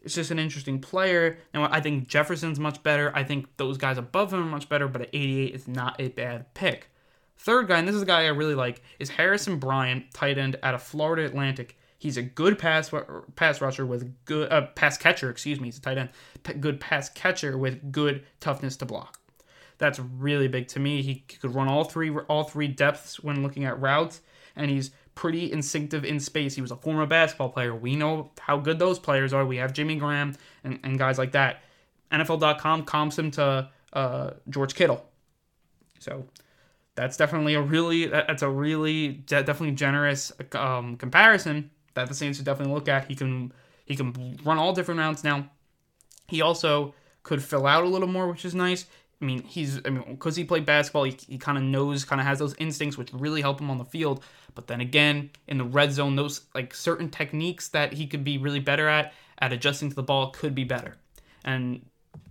It's 0.02 0.16
just 0.16 0.32
an 0.32 0.40
interesting 0.40 0.80
player. 0.80 1.38
Now 1.54 1.70
I 1.72 1.82
think 1.82 2.08
Jefferson's 2.08 2.60
much 2.60 2.82
better. 2.84 3.12
I 3.16 3.24
think 3.24 3.58
those 3.58 3.78
guys 3.78 3.98
above 3.98 4.34
him 4.34 4.40
are 4.40 4.46
much 4.46 4.70
better, 4.70 4.88
but 4.88 5.02
at 5.02 5.10
88 5.14 5.54
is 5.54 5.68
not 5.68 6.00
a 6.00 6.10
bad 6.10 6.54
pick. 6.54 6.90
Third 7.38 7.68
guy, 7.68 7.78
and 7.78 7.88
this 7.88 7.96
is 7.96 8.02
a 8.02 8.06
guy 8.06 8.24
I 8.24 8.30
really 8.30 8.56
like, 8.56 8.82
is 9.00 9.10
Harrison 9.10 9.60
Bryant, 9.60 10.12
tight 10.14 10.40
end 10.40 10.58
out 10.64 10.74
of 10.74 10.82
Florida 10.82 11.24
Atlantic. 11.24 11.77
He's 11.98 12.18
a 12.18 12.22
good 12.22 12.60
pass 12.60 12.92
pass 13.36 13.60
rusher 13.60 13.86
with 13.86 14.14
good 14.26 14.52
uh, 14.52 14.68
pass 14.76 14.98
catcher. 14.98 15.30
Excuse 15.30 15.60
me, 15.60 15.68
he's 15.68 15.80
a 15.80 15.82
tight 15.82 15.98
end. 15.98 16.10
P- 16.44 16.54
good 16.54 16.80
pass 16.80 17.10
catcher 17.10 17.58
with 17.58 17.92
good 17.92 18.24
toughness 18.40 18.78
to 18.78 18.86
block. 18.86 19.20
That's 19.80 20.00
really 20.00 20.48
big 20.48 20.68
to 20.70 20.80
me. 20.80 21.02
He 21.02 21.24
could 21.42 21.56
run 21.56 21.68
all 21.68 21.84
three 21.84 22.12
all 22.12 22.44
three 22.44 22.68
depths 22.68 23.20
when 23.20 23.42
looking 23.42 23.66
at 23.66 23.80
routes, 23.82 24.22
and 24.56 24.70
he's 24.70 24.92
pretty 25.16 25.52
instinctive 25.52 26.06
in 26.06 26.20
space. 26.20 26.54
He 26.54 26.62
was 26.62 26.70
a 26.70 26.76
former 26.76 27.08
basketball 27.08 27.50
player. 27.50 27.76
We 27.76 27.96
know 27.96 28.32
how 28.40 28.58
good 28.58 28.78
those 28.78 29.00
players 29.00 29.34
are. 29.34 29.46
We 29.46 29.58
have 29.58 29.74
Jimmy 29.74 29.96
Graham 29.96 30.36
and, 30.64 30.80
and 30.84 31.00
guys 31.00 31.18
like 31.18 31.32
that. 31.32 31.64
NFL.com 32.12 32.86
comps 32.86 33.18
him 33.18 33.32
to 33.32 33.70
uh, 33.94 34.32
George 34.50 34.76
Kittle. 34.76 35.04
So 35.98 36.28
that's 36.94 37.18
definitely 37.18 37.56
a 37.56 37.62
really 37.62 38.06
that's 38.06 38.44
a 38.44 38.50
really 38.50 39.10
definitely 39.10 39.72
generous 39.72 40.32
um, 40.54 40.96
comparison 40.98 41.72
that 41.98 42.08
the 42.08 42.16
Saints 42.16 42.38
should 42.38 42.46
definitely 42.46 42.74
look 42.74 42.88
at. 42.88 43.06
He 43.08 43.16
can 43.16 43.52
he 43.86 43.96
can 43.96 44.38
run 44.44 44.58
all 44.58 44.74
different 44.74 45.00
routes 45.00 45.24
now. 45.24 45.50
He 46.28 46.42
also 46.42 46.94
could 47.24 47.44
fill 47.44 47.68
out 47.68 47.84
a 47.84 47.88
little 47.88 48.08
more, 48.08 48.28
which 48.30 48.46
is 48.46 48.56
nice. 48.56 48.86
I 49.22 49.26
mean, 49.26 49.44
he's 49.44 49.82
I 49.86 49.90
mean 49.90 50.04
because 50.12 50.36
he 50.36 50.44
played 50.44 50.66
basketball, 50.66 51.04
he, 51.04 51.18
he 51.28 51.38
kind 51.38 51.58
of 51.58 51.64
knows, 51.64 52.06
kind 52.06 52.22
of 52.22 52.28
has 52.28 52.40
those 52.40 52.56
instincts, 52.60 52.98
which 52.98 53.12
really 53.14 53.42
help 53.42 53.60
him 53.60 53.70
on 53.70 53.78
the 53.78 53.86
field. 53.86 54.24
But 54.56 54.68
then 54.68 54.82
again, 54.82 55.32
in 55.48 55.58
the 55.58 55.64
red 55.64 55.92
zone, 55.92 56.16
those 56.16 56.42
like 56.54 56.74
certain 56.74 57.10
techniques 57.10 57.70
that 57.70 57.94
he 57.94 58.08
could 58.08 58.24
be 58.24 58.38
really 58.38 58.60
better 58.60 58.88
at 58.88 59.14
at 59.40 59.54
adjusting 59.54 59.90
to 59.90 59.96
the 59.96 60.04
ball 60.04 60.32
could 60.32 60.54
be 60.56 60.64
better. 60.64 60.96
And 61.44 61.86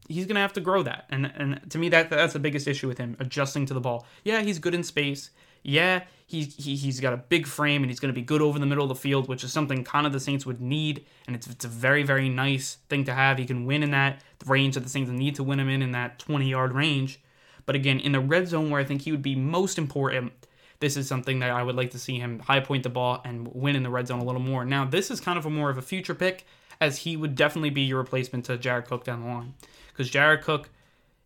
he's 0.08 0.26
gonna 0.26 0.40
have 0.40 0.52
to 0.54 0.60
grow 0.60 0.82
that. 0.84 1.06
And 1.10 1.32
and 1.34 1.60
to 1.70 1.78
me 1.78 1.88
that 1.88 2.10
that's 2.10 2.32
the 2.32 2.38
biggest 2.38 2.68
issue 2.68 2.86
with 2.86 2.98
him, 2.98 3.16
adjusting 3.18 3.66
to 3.66 3.74
the 3.74 3.80
ball. 3.80 4.06
Yeah, 4.24 4.42
he's 4.42 4.58
good 4.58 4.74
in 4.74 4.82
space. 4.82 5.30
Yeah, 5.66 6.04
he's 6.26 6.54
he, 6.54 6.76
he's 6.76 7.00
got 7.00 7.12
a 7.12 7.16
big 7.16 7.46
frame 7.46 7.82
and 7.82 7.90
he's 7.90 7.98
gonna 7.98 8.12
be 8.12 8.22
good 8.22 8.40
over 8.40 8.58
the 8.58 8.66
middle 8.66 8.84
of 8.84 8.88
the 8.88 8.94
field, 8.94 9.28
which 9.28 9.42
is 9.42 9.52
something 9.52 9.82
kind 9.82 10.06
of 10.06 10.12
the 10.12 10.20
Saints 10.20 10.46
would 10.46 10.60
need. 10.60 11.04
And 11.26 11.34
it's 11.34 11.48
it's 11.48 11.64
a 11.64 11.68
very 11.68 12.04
very 12.04 12.28
nice 12.28 12.78
thing 12.88 13.04
to 13.04 13.12
have. 13.12 13.38
He 13.38 13.46
can 13.46 13.66
win 13.66 13.82
in 13.82 13.90
that 13.90 14.22
range 14.46 14.74
that 14.74 14.84
the 14.84 14.88
Saints 14.88 15.10
need 15.10 15.34
to 15.34 15.42
win 15.42 15.58
him 15.58 15.68
in 15.68 15.82
in 15.82 15.90
that 15.90 16.20
20 16.20 16.48
yard 16.48 16.72
range. 16.72 17.20
But 17.64 17.74
again, 17.74 17.98
in 17.98 18.12
the 18.12 18.20
red 18.20 18.46
zone 18.46 18.70
where 18.70 18.80
I 18.80 18.84
think 18.84 19.02
he 19.02 19.10
would 19.10 19.22
be 19.22 19.34
most 19.34 19.76
important, 19.76 20.32
this 20.78 20.96
is 20.96 21.08
something 21.08 21.40
that 21.40 21.50
I 21.50 21.64
would 21.64 21.74
like 21.74 21.90
to 21.90 21.98
see 21.98 22.20
him 22.20 22.38
high 22.38 22.60
point 22.60 22.84
the 22.84 22.88
ball 22.88 23.20
and 23.24 23.48
win 23.48 23.74
in 23.74 23.82
the 23.82 23.90
red 23.90 24.06
zone 24.06 24.20
a 24.20 24.24
little 24.24 24.40
more. 24.40 24.64
Now, 24.64 24.84
this 24.84 25.10
is 25.10 25.20
kind 25.20 25.36
of 25.36 25.46
a 25.46 25.50
more 25.50 25.68
of 25.68 25.78
a 25.78 25.82
future 25.82 26.14
pick, 26.14 26.46
as 26.80 26.98
he 26.98 27.16
would 27.16 27.34
definitely 27.34 27.70
be 27.70 27.82
your 27.82 27.98
replacement 27.98 28.44
to 28.44 28.56
Jared 28.56 28.84
Cook 28.84 29.02
down 29.02 29.22
the 29.22 29.26
line. 29.26 29.54
Because 29.88 30.10
Jared 30.10 30.42
Cook, 30.42 30.68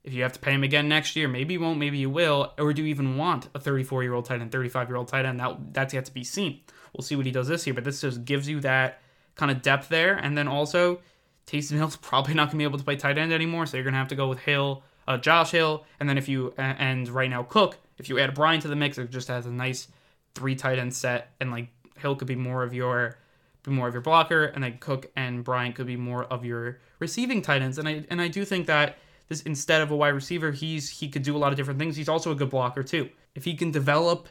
if 0.03 0.13
you 0.13 0.23
have 0.23 0.33
to 0.33 0.39
pay 0.39 0.53
him 0.53 0.63
again 0.63 0.89
next 0.89 1.15
year, 1.17 1.29
maybe 1.29 1.55
you 1.55 1.61
won't, 1.61 1.79
maybe 1.79 1.99
you 1.99 2.11
will. 2.11 2.53
Or 2.59 2.73
do 2.73 2.83
you 2.83 2.89
even 2.89 3.17
want 3.17 3.49
a 3.55 3.61
34 3.61 4.03
year 4.03 4.15
old 4.15 4.25
tight 4.25 4.41
end, 4.41 4.51
35 4.53 4.89
year 4.89 4.97
old 4.97 5.09
tight 5.09 5.27
end? 5.27 5.41
That, 5.41 5.75
that's 5.75 5.95
yet 5.95 6.07
to 6.07 6.13
be 6.13 6.25
seen. 6.25 6.61
We'll 6.93 7.05
see 7.05 7.17
what 7.17 7.27
he 7.27 7.33
does 7.33 7.49
this 7.49 7.67
year, 7.67 7.75
but 7.75 7.85
this 7.85 8.01
just 8.01 8.25
gives 8.25 8.49
you 8.49 8.61
that 8.61 9.01
kind 9.37 9.51
of 9.51 9.63
depth 9.63 9.89
there. 9.89 10.15
And 10.15 10.37
then 10.37 10.49
also, 10.49 11.01
Taysom 11.47 11.77
Hill's 11.77 11.97
probably 12.03 12.35
not 12.35 12.45
going 12.45 12.53
to 12.53 12.59
be 12.59 12.65
able 12.65 12.79
to 12.79 12.85
play 12.85 12.97
tight 12.97 13.19
end 13.19 13.33
anymore, 13.33 13.67
so 13.67 13.77
you're 13.77 13.85
going 13.85 13.95
to 13.95 13.99
have 13.99 14.09
to 14.09 14.17
go 14.17 14.29
with 14.29 14.41
Hill, 14.41 14.83
uh, 15.07 15.19
Josh 15.19 15.51
Hill, 15.51 15.85
and 15.99 16.09
then 16.09 16.19
if 16.19 16.29
you, 16.29 16.55
and 16.57 17.09
right 17.09 17.31
now 17.31 17.43
Cook, 17.43 17.79
if 17.99 18.09
you 18.09 18.19
add 18.19 18.35
Bryant 18.35 18.63
to 18.63 18.69
the 18.69 18.77
mix, 18.77 18.99
it 18.99 19.11
just 19.11 19.29
has 19.29 19.47
a 19.47 19.51
nice 19.51 19.89
three 20.35 20.55
tight 20.55 20.79
end 20.79 20.95
set, 20.95 21.33
and 21.41 21.51
like 21.51 21.69
Hill 21.99 22.17
could 22.17 22.29
be 22.29 22.37
more 22.37 22.63
of 22.63 22.73
your 22.73 23.19
be 23.63 23.71
more 23.71 23.89
of 23.89 23.95
your 23.95 24.01
blocker, 24.01 24.45
and 24.47 24.65
then 24.65 24.79
Cook 24.79 25.11
and 25.17 25.45
Bryant 25.45 25.75
could 25.75 25.87
be 25.87 25.97
more 25.97 26.25
of 26.25 26.45
your 26.47 26.79
receiving 26.99 27.43
tight 27.43 27.61
ends. 27.61 27.77
And 27.77 27.87
I 27.87 28.05
and 28.09 28.21
I 28.21 28.29
do 28.29 28.45
think 28.45 28.67
that 28.67 28.97
this 29.31 29.41
instead 29.43 29.81
of 29.81 29.91
a 29.91 29.97
wide 29.97 30.09
receiver, 30.11 30.51
he's 30.51 30.91
he 30.91 31.09
could 31.09 31.23
do 31.23 31.35
a 31.35 31.39
lot 31.39 31.53
of 31.53 31.57
different 31.57 31.79
things. 31.79 31.97
He's 31.97 32.09
also 32.09 32.33
a 32.33 32.35
good 32.35 32.51
blocker 32.51 32.83
too. 32.83 33.09
If 33.35 33.45
he 33.45 33.55
can 33.55 33.71
develop 33.71 34.29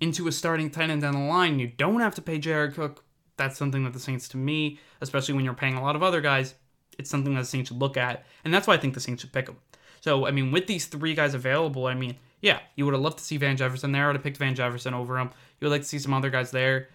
into 0.00 0.26
a 0.26 0.32
starting 0.32 0.70
tight 0.70 0.90
end 0.90 1.02
down 1.02 1.14
the 1.14 1.20
line, 1.20 1.60
you 1.60 1.68
don't 1.68 2.00
have 2.00 2.16
to 2.16 2.22
pay 2.22 2.38
Jared 2.38 2.74
Cook. 2.74 3.04
That's 3.36 3.56
something 3.56 3.84
that 3.84 3.92
the 3.92 4.00
Saints, 4.00 4.26
to 4.30 4.36
me, 4.36 4.80
especially 5.00 5.34
when 5.34 5.44
you're 5.44 5.54
paying 5.54 5.76
a 5.76 5.82
lot 5.82 5.94
of 5.94 6.02
other 6.02 6.20
guys, 6.20 6.56
it's 6.98 7.10
something 7.10 7.34
that 7.34 7.42
the 7.42 7.46
Saints 7.46 7.68
should 7.68 7.78
look 7.78 7.96
at, 7.96 8.26
and 8.44 8.52
that's 8.52 8.66
why 8.66 8.74
I 8.74 8.78
think 8.78 8.94
the 8.94 9.00
Saints 9.00 9.20
should 9.20 9.32
pick 9.32 9.48
him. 9.48 9.58
So 10.00 10.26
I 10.26 10.32
mean, 10.32 10.50
with 10.50 10.66
these 10.66 10.86
three 10.86 11.14
guys 11.14 11.34
available, 11.34 11.86
I 11.86 11.94
mean, 11.94 12.16
yeah, 12.40 12.58
you 12.74 12.84
would 12.84 12.94
have 12.94 13.02
loved 13.02 13.18
to 13.18 13.24
see 13.24 13.36
Van 13.36 13.56
Jefferson 13.56 13.92
there. 13.92 14.04
I 14.04 14.06
would 14.08 14.16
have 14.16 14.24
picked 14.24 14.38
Van 14.38 14.56
Jefferson 14.56 14.94
over 14.94 15.18
him. 15.18 15.30
You 15.60 15.66
would 15.66 15.72
like 15.72 15.82
to 15.82 15.88
see 15.88 15.98
some 16.00 16.14
other 16.14 16.30
guys 16.30 16.50
there 16.50 16.88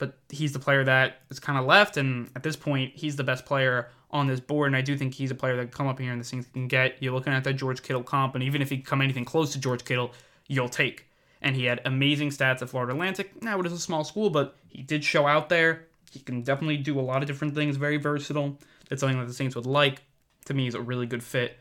but 0.00 0.14
he's 0.30 0.52
the 0.52 0.58
player 0.58 0.82
that 0.82 1.20
is 1.30 1.38
kind 1.38 1.58
of 1.58 1.66
left, 1.66 1.96
and 1.96 2.30
at 2.34 2.42
this 2.42 2.56
point, 2.56 2.92
he's 2.96 3.14
the 3.14 3.22
best 3.22 3.44
player 3.44 3.90
on 4.10 4.26
this 4.26 4.40
board. 4.40 4.68
And 4.68 4.76
I 4.76 4.80
do 4.80 4.96
think 4.96 5.14
he's 5.14 5.30
a 5.30 5.34
player 5.34 5.56
that 5.56 5.62
can 5.62 5.70
come 5.70 5.86
up 5.86 5.98
here 5.98 6.12
and 6.12 6.20
the 6.20 6.24
Saints 6.24 6.48
can 6.52 6.68
get. 6.68 6.96
You're 7.00 7.14
looking 7.14 7.32
at 7.32 7.44
that 7.44 7.54
George 7.54 7.82
Kittle 7.82 8.02
comp, 8.02 8.34
and 8.34 8.44
even 8.44 8.62
if 8.62 8.70
he 8.70 8.78
come 8.78 9.00
anything 9.00 9.24
close 9.24 9.52
to 9.52 9.60
George 9.60 9.84
Kittle, 9.84 10.12
you'll 10.48 10.68
take. 10.68 11.06
And 11.42 11.56
he 11.56 11.64
had 11.64 11.80
amazing 11.84 12.30
stats 12.30 12.60
at 12.60 12.68
Florida 12.68 12.92
Atlantic. 12.92 13.42
Now 13.42 13.58
it 13.60 13.66
is 13.66 13.72
a 13.72 13.78
small 13.78 14.04
school, 14.04 14.30
but 14.30 14.56
he 14.68 14.82
did 14.82 15.02
show 15.04 15.26
out 15.26 15.48
there. 15.48 15.86
He 16.10 16.20
can 16.20 16.42
definitely 16.42 16.76
do 16.76 16.98
a 16.98 17.02
lot 17.02 17.22
of 17.22 17.28
different 17.28 17.54
things. 17.54 17.76
Very 17.76 17.96
versatile. 17.96 18.58
That's 18.88 19.00
something 19.00 19.18
that 19.18 19.26
the 19.26 19.32
Saints 19.32 19.54
would 19.54 19.66
like. 19.66 20.02
To 20.46 20.54
me, 20.54 20.64
he's 20.64 20.74
a 20.74 20.80
really 20.80 21.06
good 21.06 21.22
fit 21.22 21.58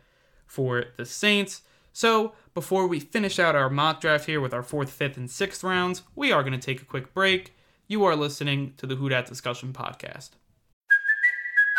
for 0.47 0.85
the 0.97 1.05
Saints. 1.05 1.61
So 1.93 2.33
before 2.53 2.87
we 2.87 2.99
finish 2.99 3.39
out 3.39 3.55
our 3.55 3.69
mock 3.69 4.01
draft 4.01 4.25
here 4.25 4.41
with 4.41 4.53
our 4.53 4.63
fourth, 4.63 4.89
fifth, 4.89 5.17
and 5.17 5.29
sixth 5.29 5.63
rounds, 5.63 6.03
we 6.15 6.31
are 6.31 6.43
going 6.43 6.53
to 6.53 6.59
take 6.59 6.81
a 6.81 6.85
quick 6.85 7.13
break 7.13 7.53
You 7.87 8.05
are 8.05 8.15
listening 8.15 8.73
to 8.77 8.85
the 8.85 8.95
Who 8.95 9.09
Dat 9.09 9.25
Discussion 9.25 9.73
podcast. 9.73 10.29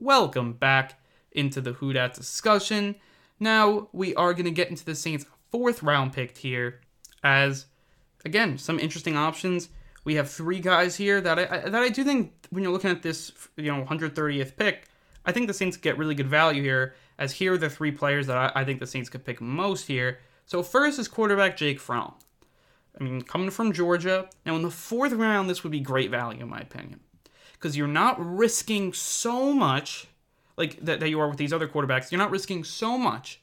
Welcome 0.00 0.52
back 0.52 1.02
into 1.32 1.60
the 1.60 1.72
Who 1.72 1.92
Dat 1.92 2.14
discussion. 2.14 2.94
Now 3.40 3.88
we 3.90 4.14
are 4.14 4.32
going 4.32 4.44
to 4.44 4.52
get 4.52 4.70
into 4.70 4.84
the 4.84 4.94
Saints' 4.94 5.26
fourth 5.50 5.82
round 5.82 6.12
pick 6.12 6.38
here, 6.38 6.82
as 7.24 7.66
again 8.24 8.58
some 8.58 8.78
interesting 8.78 9.16
options. 9.16 9.70
We 10.04 10.14
have 10.14 10.30
three 10.30 10.60
guys 10.60 10.94
here 10.94 11.20
that 11.22 11.36
I, 11.40 11.68
that 11.68 11.82
I 11.82 11.88
do 11.88 12.04
think 12.04 12.32
when 12.50 12.62
you're 12.62 12.70
looking 12.70 12.92
at 12.92 13.02
this, 13.02 13.32
you 13.56 13.72
know, 13.72 13.84
130th 13.84 14.56
pick, 14.56 14.86
I 15.26 15.32
think 15.32 15.48
the 15.48 15.52
Saints 15.52 15.76
get 15.76 15.98
really 15.98 16.14
good 16.14 16.28
value 16.28 16.62
here. 16.62 16.94
As 17.18 17.32
here 17.32 17.54
are 17.54 17.58
the 17.58 17.68
three 17.68 17.90
players 17.90 18.28
that 18.28 18.36
I, 18.36 18.60
I 18.60 18.64
think 18.64 18.78
the 18.78 18.86
Saints 18.86 19.10
could 19.10 19.24
pick 19.24 19.40
most 19.40 19.88
here. 19.88 20.20
So 20.46 20.62
first 20.62 21.00
is 21.00 21.08
quarterback 21.08 21.56
Jake 21.56 21.80
Fromm. 21.80 22.14
I 23.00 23.02
mean, 23.02 23.22
coming 23.22 23.50
from 23.50 23.72
Georgia. 23.72 24.30
Now 24.46 24.54
in 24.54 24.62
the 24.62 24.70
fourth 24.70 25.12
round, 25.12 25.50
this 25.50 25.64
would 25.64 25.72
be 25.72 25.80
great 25.80 26.12
value 26.12 26.42
in 26.42 26.48
my 26.48 26.60
opinion 26.60 27.00
because 27.58 27.76
you're 27.76 27.86
not 27.88 28.16
risking 28.18 28.92
so 28.92 29.52
much 29.52 30.06
like 30.56 30.78
that, 30.84 31.00
that 31.00 31.08
you 31.08 31.20
are 31.20 31.28
with 31.28 31.38
these 31.38 31.52
other 31.52 31.68
quarterbacks. 31.68 32.10
You're 32.10 32.18
not 32.18 32.30
risking 32.30 32.64
so 32.64 32.98
much 32.98 33.40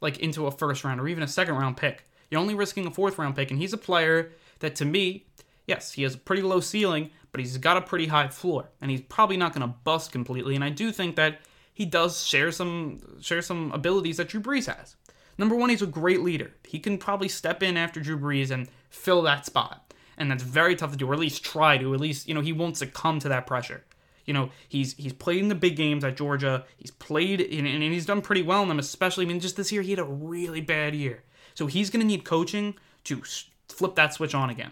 like 0.00 0.18
into 0.18 0.46
a 0.46 0.50
first 0.50 0.84
round 0.84 1.00
or 1.00 1.08
even 1.08 1.22
a 1.22 1.28
second 1.28 1.54
round 1.54 1.76
pick. 1.76 2.04
You're 2.30 2.40
only 2.40 2.54
risking 2.54 2.86
a 2.86 2.90
fourth 2.90 3.18
round 3.18 3.36
pick, 3.36 3.50
and 3.50 3.60
he's 3.60 3.72
a 3.72 3.78
player 3.78 4.32
that 4.60 4.74
to 4.76 4.84
me, 4.84 5.26
yes, 5.66 5.92
he 5.92 6.02
has 6.02 6.14
a 6.14 6.18
pretty 6.18 6.42
low 6.42 6.60
ceiling, 6.60 7.10
but 7.30 7.40
he's 7.40 7.56
got 7.58 7.76
a 7.76 7.82
pretty 7.82 8.06
high 8.06 8.28
floor, 8.28 8.70
and 8.80 8.90
he's 8.90 9.02
probably 9.02 9.36
not 9.36 9.52
going 9.52 9.66
to 9.66 9.74
bust 9.84 10.12
completely. 10.12 10.54
And 10.54 10.64
I 10.64 10.70
do 10.70 10.92
think 10.92 11.16
that 11.16 11.40
he 11.72 11.84
does 11.84 12.26
share 12.26 12.50
some 12.50 13.00
share 13.20 13.42
some 13.42 13.72
abilities 13.72 14.16
that 14.16 14.28
Drew 14.28 14.40
Brees 14.40 14.66
has. 14.74 14.96
Number 15.38 15.56
one, 15.56 15.70
he's 15.70 15.82
a 15.82 15.86
great 15.86 16.20
leader. 16.20 16.52
He 16.64 16.78
can 16.78 16.98
probably 16.98 17.28
step 17.28 17.62
in 17.62 17.76
after 17.76 18.00
Drew 18.00 18.18
Brees 18.18 18.50
and 18.50 18.68
fill 18.90 19.22
that 19.22 19.46
spot. 19.46 19.81
And 20.22 20.30
that's 20.30 20.44
very 20.44 20.76
tough 20.76 20.92
to 20.92 20.96
do, 20.96 21.10
or 21.10 21.14
at 21.14 21.18
least 21.18 21.44
try 21.44 21.76
to. 21.78 21.92
At 21.92 21.98
least, 21.98 22.28
you 22.28 22.34
know, 22.34 22.40
he 22.40 22.52
won't 22.52 22.76
succumb 22.76 23.18
to 23.18 23.28
that 23.30 23.44
pressure. 23.44 23.82
You 24.24 24.32
know, 24.32 24.50
he's 24.68 24.94
he's 24.94 25.12
played 25.12 25.40
in 25.40 25.48
the 25.48 25.56
big 25.56 25.74
games 25.74 26.04
at 26.04 26.16
Georgia. 26.16 26.64
He's 26.76 26.92
played 26.92 27.40
in, 27.40 27.66
and 27.66 27.82
he's 27.82 28.06
done 28.06 28.20
pretty 28.22 28.42
well 28.42 28.62
in 28.62 28.68
them, 28.68 28.78
especially. 28.78 29.24
I 29.24 29.28
mean, 29.28 29.40
just 29.40 29.56
this 29.56 29.72
year 29.72 29.82
he 29.82 29.90
had 29.90 29.98
a 29.98 30.04
really 30.04 30.60
bad 30.60 30.94
year. 30.94 31.24
So 31.54 31.66
he's 31.66 31.90
going 31.90 32.02
to 32.02 32.06
need 32.06 32.24
coaching 32.24 32.76
to 33.02 33.20
flip 33.68 33.96
that 33.96 34.14
switch 34.14 34.32
on 34.32 34.48
again. 34.48 34.70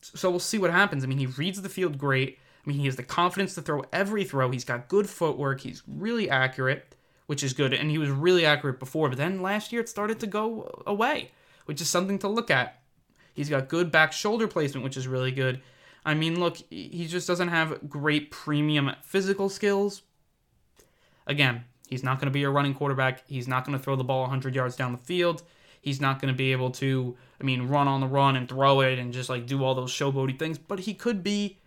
So 0.00 0.30
we'll 0.30 0.38
see 0.38 0.58
what 0.58 0.70
happens. 0.70 1.02
I 1.02 1.08
mean, 1.08 1.18
he 1.18 1.26
reads 1.26 1.60
the 1.60 1.68
field 1.68 1.98
great. 1.98 2.38
I 2.64 2.70
mean, 2.70 2.78
he 2.78 2.86
has 2.86 2.94
the 2.94 3.02
confidence 3.02 3.56
to 3.56 3.62
throw 3.62 3.82
every 3.92 4.22
throw. 4.22 4.52
He's 4.52 4.64
got 4.64 4.86
good 4.86 5.10
footwork. 5.10 5.62
He's 5.62 5.82
really 5.88 6.30
accurate, 6.30 6.94
which 7.26 7.42
is 7.42 7.54
good. 7.54 7.74
And 7.74 7.90
he 7.90 7.98
was 7.98 8.08
really 8.08 8.46
accurate 8.46 8.78
before, 8.78 9.08
but 9.08 9.18
then 9.18 9.42
last 9.42 9.72
year 9.72 9.80
it 9.80 9.88
started 9.88 10.20
to 10.20 10.28
go 10.28 10.84
away, 10.86 11.32
which 11.64 11.80
is 11.80 11.88
something 11.88 12.20
to 12.20 12.28
look 12.28 12.52
at. 12.52 12.77
He's 13.38 13.48
got 13.48 13.68
good 13.68 13.92
back 13.92 14.12
shoulder 14.12 14.48
placement, 14.48 14.82
which 14.82 14.96
is 14.96 15.06
really 15.06 15.30
good. 15.30 15.60
I 16.04 16.14
mean, 16.14 16.40
look, 16.40 16.56
he 16.70 17.06
just 17.06 17.28
doesn't 17.28 17.46
have 17.46 17.88
great 17.88 18.32
premium 18.32 18.90
physical 19.04 19.48
skills. 19.48 20.02
Again, 21.24 21.62
he's 21.86 22.02
not 22.02 22.18
going 22.18 22.26
to 22.26 22.32
be 22.32 22.42
a 22.42 22.50
running 22.50 22.74
quarterback. 22.74 23.22
He's 23.28 23.46
not 23.46 23.64
going 23.64 23.78
to 23.78 23.84
throw 23.84 23.94
the 23.94 24.02
ball 24.02 24.22
100 24.22 24.56
yards 24.56 24.74
down 24.74 24.90
the 24.90 24.98
field. 24.98 25.44
He's 25.80 26.00
not 26.00 26.20
going 26.20 26.34
to 26.34 26.36
be 26.36 26.50
able 26.50 26.72
to, 26.72 27.16
I 27.40 27.44
mean, 27.44 27.68
run 27.68 27.86
on 27.86 28.00
the 28.00 28.08
run 28.08 28.34
and 28.34 28.48
throw 28.48 28.80
it 28.80 28.98
and 28.98 29.12
just 29.12 29.28
like 29.28 29.46
do 29.46 29.62
all 29.62 29.76
those 29.76 29.92
showboaty 29.92 30.36
things. 30.36 30.58
But 30.58 30.80
he 30.80 30.92
could 30.92 31.22
be 31.22 31.58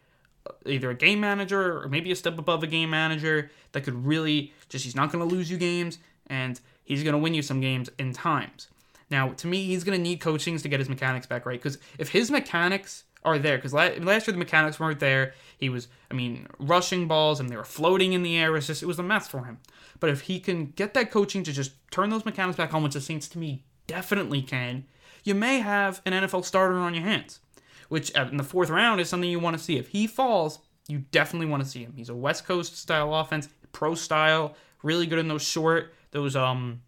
uh, 0.45 0.51
either 0.65 0.89
a 0.89 0.95
game 0.95 1.21
manager 1.21 1.81
or 1.81 1.87
maybe 1.87 2.11
a 2.11 2.17
step 2.17 2.37
above 2.37 2.63
a 2.63 2.67
game 2.67 2.89
manager 2.89 3.49
that 3.71 3.85
could 3.85 4.05
really 4.05 4.53
just, 4.67 4.83
he's 4.83 4.95
not 4.95 5.09
going 5.09 5.25
to 5.25 5.33
lose 5.33 5.49
you 5.49 5.55
games 5.55 5.99
and 6.27 6.59
he's 6.83 7.01
going 7.01 7.13
to 7.13 7.17
win 7.17 7.33
you 7.33 7.41
some 7.41 7.61
games 7.61 7.89
in 7.97 8.11
times. 8.11 8.67
Now, 9.11 9.29
to 9.33 9.47
me, 9.47 9.65
he's 9.65 9.83
going 9.83 9.97
to 9.97 10.01
need 10.01 10.21
coachings 10.21 10.61
to 10.63 10.69
get 10.69 10.79
his 10.79 10.89
mechanics 10.89 11.27
back 11.27 11.45
right 11.45 11.59
because 11.59 11.77
if 11.99 12.09
his 12.09 12.31
mechanics 12.31 13.03
are 13.23 13.37
there, 13.37 13.57
because 13.57 13.73
last 13.73 13.99
year 13.99 14.31
the 14.31 14.37
mechanics 14.37 14.79
weren't 14.79 14.99
there, 14.99 15.33
he 15.57 15.69
was, 15.69 15.89
I 16.09 16.15
mean, 16.15 16.47
rushing 16.57 17.07
balls 17.07 17.39
and 17.39 17.49
they 17.49 17.57
were 17.57 17.63
floating 17.63 18.13
in 18.13 18.23
the 18.23 18.37
air. 18.37 18.49
It 18.49 18.53
was 18.53 18.67
just, 18.67 18.81
it 18.81 18.87
was 18.87 18.97
a 18.97 19.03
mess 19.03 19.27
for 19.27 19.43
him. 19.43 19.59
But 19.99 20.09
if 20.09 20.21
he 20.21 20.39
can 20.39 20.67
get 20.67 20.93
that 20.95 21.11
coaching 21.11 21.43
to 21.43 21.51
just 21.51 21.73
turn 21.91 22.09
those 22.09 22.25
mechanics 22.25 22.57
back 22.57 22.73
on, 22.73 22.81
which 22.81 22.93
the 22.93 23.01
Saints 23.01 23.27
to 23.29 23.37
me 23.37 23.65
definitely 23.85 24.41
can, 24.41 24.85
you 25.23 25.35
may 25.35 25.59
have 25.59 26.01
an 26.05 26.13
NFL 26.13 26.45
starter 26.45 26.77
on 26.77 26.95
your 26.95 27.03
hands, 27.03 27.41
which 27.89 28.15
uh, 28.15 28.27
in 28.31 28.37
the 28.37 28.43
fourth 28.43 28.69
round 28.69 29.01
is 29.01 29.09
something 29.09 29.29
you 29.29 29.39
want 29.39 29.57
to 29.57 29.63
see. 29.63 29.77
If 29.77 29.89
he 29.89 30.07
falls, 30.07 30.59
you 30.87 30.99
definitely 31.11 31.47
want 31.47 31.63
to 31.63 31.69
see 31.69 31.83
him. 31.83 31.93
He's 31.95 32.09
a 32.09 32.15
West 32.15 32.45
Coast 32.45 32.77
style 32.77 33.13
offense, 33.13 33.49
pro 33.71 33.93
style, 33.93 34.55
really 34.81 35.05
good 35.05 35.19
in 35.19 35.27
those 35.27 35.43
short, 35.43 35.93
those 36.11 36.35
um, 36.35 36.81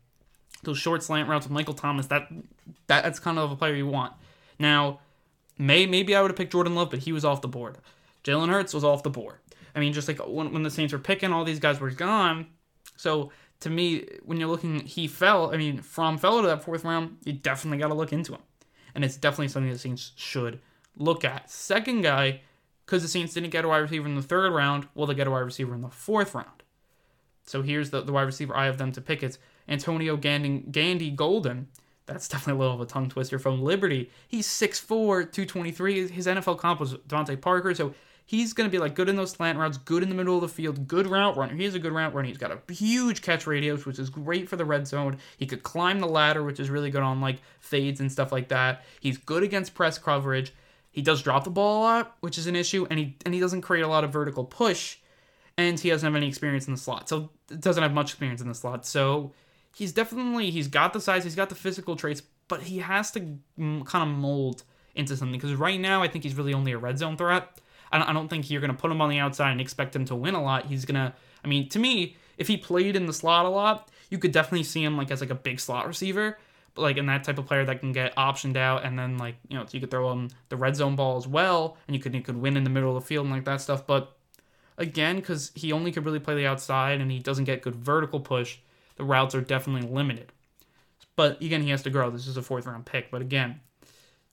those 0.64 0.78
short 0.78 1.04
slant 1.04 1.30
routes 1.30 1.46
with 1.46 1.52
Michael 1.52 1.74
Thomas. 1.74 2.08
That, 2.08 2.28
that 2.88 3.04
that's 3.04 3.20
kind 3.20 3.38
of 3.40 3.52
a 3.52 3.56
player 3.56 3.76
you 3.76 3.88
want. 3.88 4.14
Now, 4.60 5.00
may 5.58 5.86
maybe 5.86 6.16
I 6.16 6.22
would 6.22 6.32
have 6.32 6.38
picked 6.38 6.52
Jordan 6.52 6.76
Love, 6.76 6.90
but 6.90 7.00
he 7.00 7.12
was 7.12 7.26
off 7.26 7.42
the 7.42 7.48
board. 7.48 7.78
Jalen 8.24 8.50
Hurts 8.50 8.74
was 8.74 8.84
off 8.84 9.04
the 9.04 9.10
board. 9.10 9.38
I 9.76 9.80
mean, 9.80 9.94
just 9.94 10.08
like 10.08 10.20
when, 10.20 10.54
when 10.54 10.64
the 10.64 10.72
Saints 10.72 10.94
were 10.94 11.00
picking, 11.00 11.32
all 11.32 11.44
these 11.44 11.60
guys 11.60 11.80
were 11.80 11.92
gone. 11.92 12.48
So 12.96 13.32
to 13.62 13.70
me, 13.70 14.06
when 14.24 14.40
you're 14.40 14.50
looking, 14.50 14.82
he 14.82 15.08
fell. 15.08 15.54
I 15.54 15.58
mean, 15.58 15.82
from 15.82 16.18
fell 16.18 16.42
to 16.42 16.48
that 16.48 16.64
fourth 16.64 16.84
round, 16.84 17.18
you 17.24 17.34
definitely 17.34 17.80
got 17.80 17.88
to 17.88 17.94
look 17.94 18.14
into 18.14 18.34
him, 18.34 18.42
and 18.94 19.04
it's 19.04 19.18
definitely 19.18 19.48
something 19.48 19.72
the 19.72 19.80
Saints 19.80 20.12
should 20.16 20.60
look 20.98 21.26
at. 21.26 21.50
Second 21.50 22.02
guy, 22.02 22.42
because 22.86 23.02
the 23.02 23.08
Saints 23.08 23.34
didn't 23.34 23.50
get 23.50 23.66
a 23.66 23.68
wide 23.68 23.78
receiver 23.78 24.08
in 24.08 24.16
the 24.16 24.22
third 24.22 24.52
round, 24.54 24.88
will 24.96 25.06
they 25.06 25.16
get 25.16 25.28
a 25.28 25.32
wide 25.32 25.40
receiver 25.40 25.74
in 25.74 25.82
the 25.82 25.90
fourth 25.90 26.36
round? 26.36 26.64
So 27.46 27.62
here's 27.62 27.90
the, 27.90 28.02
the 28.02 28.12
wide 28.12 28.24
receiver 28.24 28.56
I 28.56 28.66
have 28.66 28.78
them 28.78 28.92
to 28.94 29.02
pick. 29.02 29.24
It's 29.24 29.38
Antonio 29.68 30.18
Gandy-Golden. 30.18 31.68
That's 32.06 32.28
definitely 32.28 32.60
a 32.60 32.62
little 32.62 32.82
of 32.82 32.82
a 32.82 32.86
tongue 32.86 33.10
twister 33.10 33.40
from 33.40 33.62
Liberty. 33.62 34.12
He's 34.28 34.48
6'4, 34.48 34.88
223. 35.32 36.10
His 36.10 36.28
NFL 36.28 36.58
comp 36.58 36.80
was 36.80 36.96
DeVante 36.96 37.40
Parker. 37.40 37.74
So 37.74 37.94
he's 38.26 38.54
going 38.54 38.70
to 38.70 38.72
be 38.72 38.80
like 38.80 38.94
good 38.96 39.08
in 39.10 39.16
those 39.16 39.32
slant 39.32 39.58
routes, 39.58 39.78
good 39.78 40.04
in 40.04 40.10
the 40.10 40.16
middle 40.16 40.36
of 40.36 40.42
the 40.42 40.50
field, 40.50 40.88
good 40.88 41.08
route 41.08 41.38
runner. 41.38 41.56
He's 41.56 41.76
a 41.76 41.80
good 41.80 41.94
route 41.94 42.14
runner. 42.14 42.28
He's 42.28 42.38
got 42.38 42.52
a 42.52 42.74
huge 42.74 43.22
catch 43.22 43.48
radius, 43.48 43.86
which 43.86 44.00
is 44.00 44.10
great 44.10 44.50
for 44.50 44.58
the 44.58 44.66
red 44.66 44.88
zone. 44.88 45.18
He 45.38 45.46
could 45.46 45.64
climb 45.64 46.00
the 46.00 46.08
ladder, 46.08 46.44
which 46.44 46.60
is 46.60 46.70
really 46.70 46.90
good 46.90 47.04
on 47.04 47.22
like 47.22 47.40
fades 47.60 48.00
and 48.00 48.12
stuff 48.12 48.32
like 48.32 48.50
that. 48.50 48.84
He's 49.00 49.18
good 49.18 49.44
against 49.44 49.74
press 49.74 49.98
coverage. 49.98 50.54
He 50.92 51.02
does 51.02 51.24
drop 51.24 51.44
the 51.44 51.50
ball 51.50 51.80
a 51.80 51.84
lot, 51.84 52.18
which 52.20 52.38
is 52.38 52.48
an 52.48 52.56
issue, 52.56 52.86
and 52.90 53.00
he 53.00 53.16
and 53.26 53.34
he 53.34 53.40
doesn't 53.40 53.62
create 53.62 53.82
a 53.82 53.88
lot 53.88 54.04
of 54.04 54.12
vertical 54.12 54.44
push, 54.46 54.98
and 55.58 55.80
he 55.80 55.90
doesn't 55.90 56.06
have 56.06 56.16
any 56.16 56.28
experience 56.28 56.68
in 56.68 56.74
the 56.74 56.80
slot. 56.80 57.10
So 57.10 57.30
doesn't 57.60 57.82
have 57.82 57.94
much 57.94 58.12
experience 58.12 58.42
in 58.42 58.48
the 58.48 58.54
slot. 58.54 58.86
So 58.86 59.32
he's 59.76 59.92
definitely 59.92 60.52
he's 60.52 60.68
got 60.68 60.94
the 60.94 61.02
size, 61.02 61.24
he's 61.24 61.36
got 61.36 61.50
the 61.50 61.56
physical 61.56 61.96
traits, 61.96 62.22
but 62.48 62.64
he 62.64 62.80
has 62.80 63.12
to 63.12 63.20
kind 63.20 63.84
of 63.96 64.08
mold 64.08 64.64
into 64.96 65.16
something 65.18 65.40
because 65.40 65.56
right 65.56 65.80
now 65.80 66.02
I 66.04 66.08
think 66.08 66.24
he's 66.24 66.36
really 66.36 66.54
only 66.54 66.72
a 66.72 66.78
red 66.78 66.98
zone 66.98 67.18
threat. 67.18 67.60
I 67.92 68.00
don't, 68.00 68.10
I 68.10 68.14
don't 68.14 68.28
think 68.28 68.50
you're 68.50 68.62
going 68.62 68.72
to 68.74 68.78
put 68.78 68.92
him 68.92 69.02
on 69.02 69.10
the 69.10 69.20
outside 69.20 69.52
and 69.52 69.62
expect 69.62 69.96
him 69.96 70.06
to 70.06 70.16
win 70.16 70.34
a 70.34 70.44
lot. 70.44 70.66
He's 70.66 70.86
going 70.86 70.96
to, 70.96 71.14
I 71.44 71.48
mean, 71.48 71.70
to 71.70 71.80
me, 71.80 72.18
if 72.38 72.48
he 72.48 72.58
played 72.58 72.96
in 72.96 73.06
the 73.06 73.14
slot 73.14 73.46
a 73.46 73.50
lot, 73.50 73.90
you 74.10 74.18
could 74.18 74.32
definitely 74.32 74.64
see 74.64 74.84
him 74.84 74.98
like 74.98 75.12
as 75.12 75.22
like 75.22 75.30
a 75.30 75.36
big 75.36 75.60
slot 75.60 75.88
receiver, 75.88 76.38
but 76.76 76.82
like 76.82 76.98
in 76.98 77.06
that 77.08 77.24
type 77.24 77.38
of 77.38 77.46
player 77.46 77.66
that 77.66 77.80
can 77.80 77.92
get 77.92 78.16
optioned 78.16 78.58
out 78.58 78.84
and 78.84 78.98
then 78.98 79.18
like 79.18 79.36
you 79.48 79.58
know 79.58 79.66
you 79.72 79.80
could 79.80 79.92
throw 79.92 80.12
him 80.12 80.30
the 80.50 80.58
red 80.58 80.76
zone 80.76 80.96
ball 80.96 81.18
as 81.18 81.28
well, 81.28 81.78
and 81.88 81.96
you 81.96 82.02
could 82.02 82.14
you 82.14 82.22
could 82.22 82.38
win 82.38 82.58
in 82.58 82.64
the 82.64 82.70
middle 82.70 82.96
of 82.96 83.02
the 83.02 83.08
field 83.08 83.26
and 83.26 83.34
like 83.34 83.46
that 83.46 83.62
stuff. 83.62 83.86
But 83.86 84.16
again, 84.78 85.18
because 85.18 85.52
he 85.56 85.72
only 85.72 85.92
could 85.92 86.06
really 86.06 86.20
play 86.20 86.36
the 86.36 86.48
outside 86.48 87.02
and 87.02 87.12
he 87.12 87.20
doesn't 87.20 87.46
get 87.46 87.62
good 87.62 87.76
vertical 87.76 88.20
push, 88.20 88.58
the 88.96 89.04
routes 89.04 89.36
are 89.36 89.42
definitely 89.42 89.88
limited. 89.90 90.32
But 91.16 91.42
again, 91.42 91.62
he 91.62 91.70
has 91.70 91.84
to 91.84 91.90
grow. 91.90 92.10
This 92.10 92.28
is 92.28 92.38
a 92.38 92.42
fourth 92.42 92.66
round 92.66 92.86
pick, 92.86 93.12
but 93.12 93.22
again, 93.22 93.60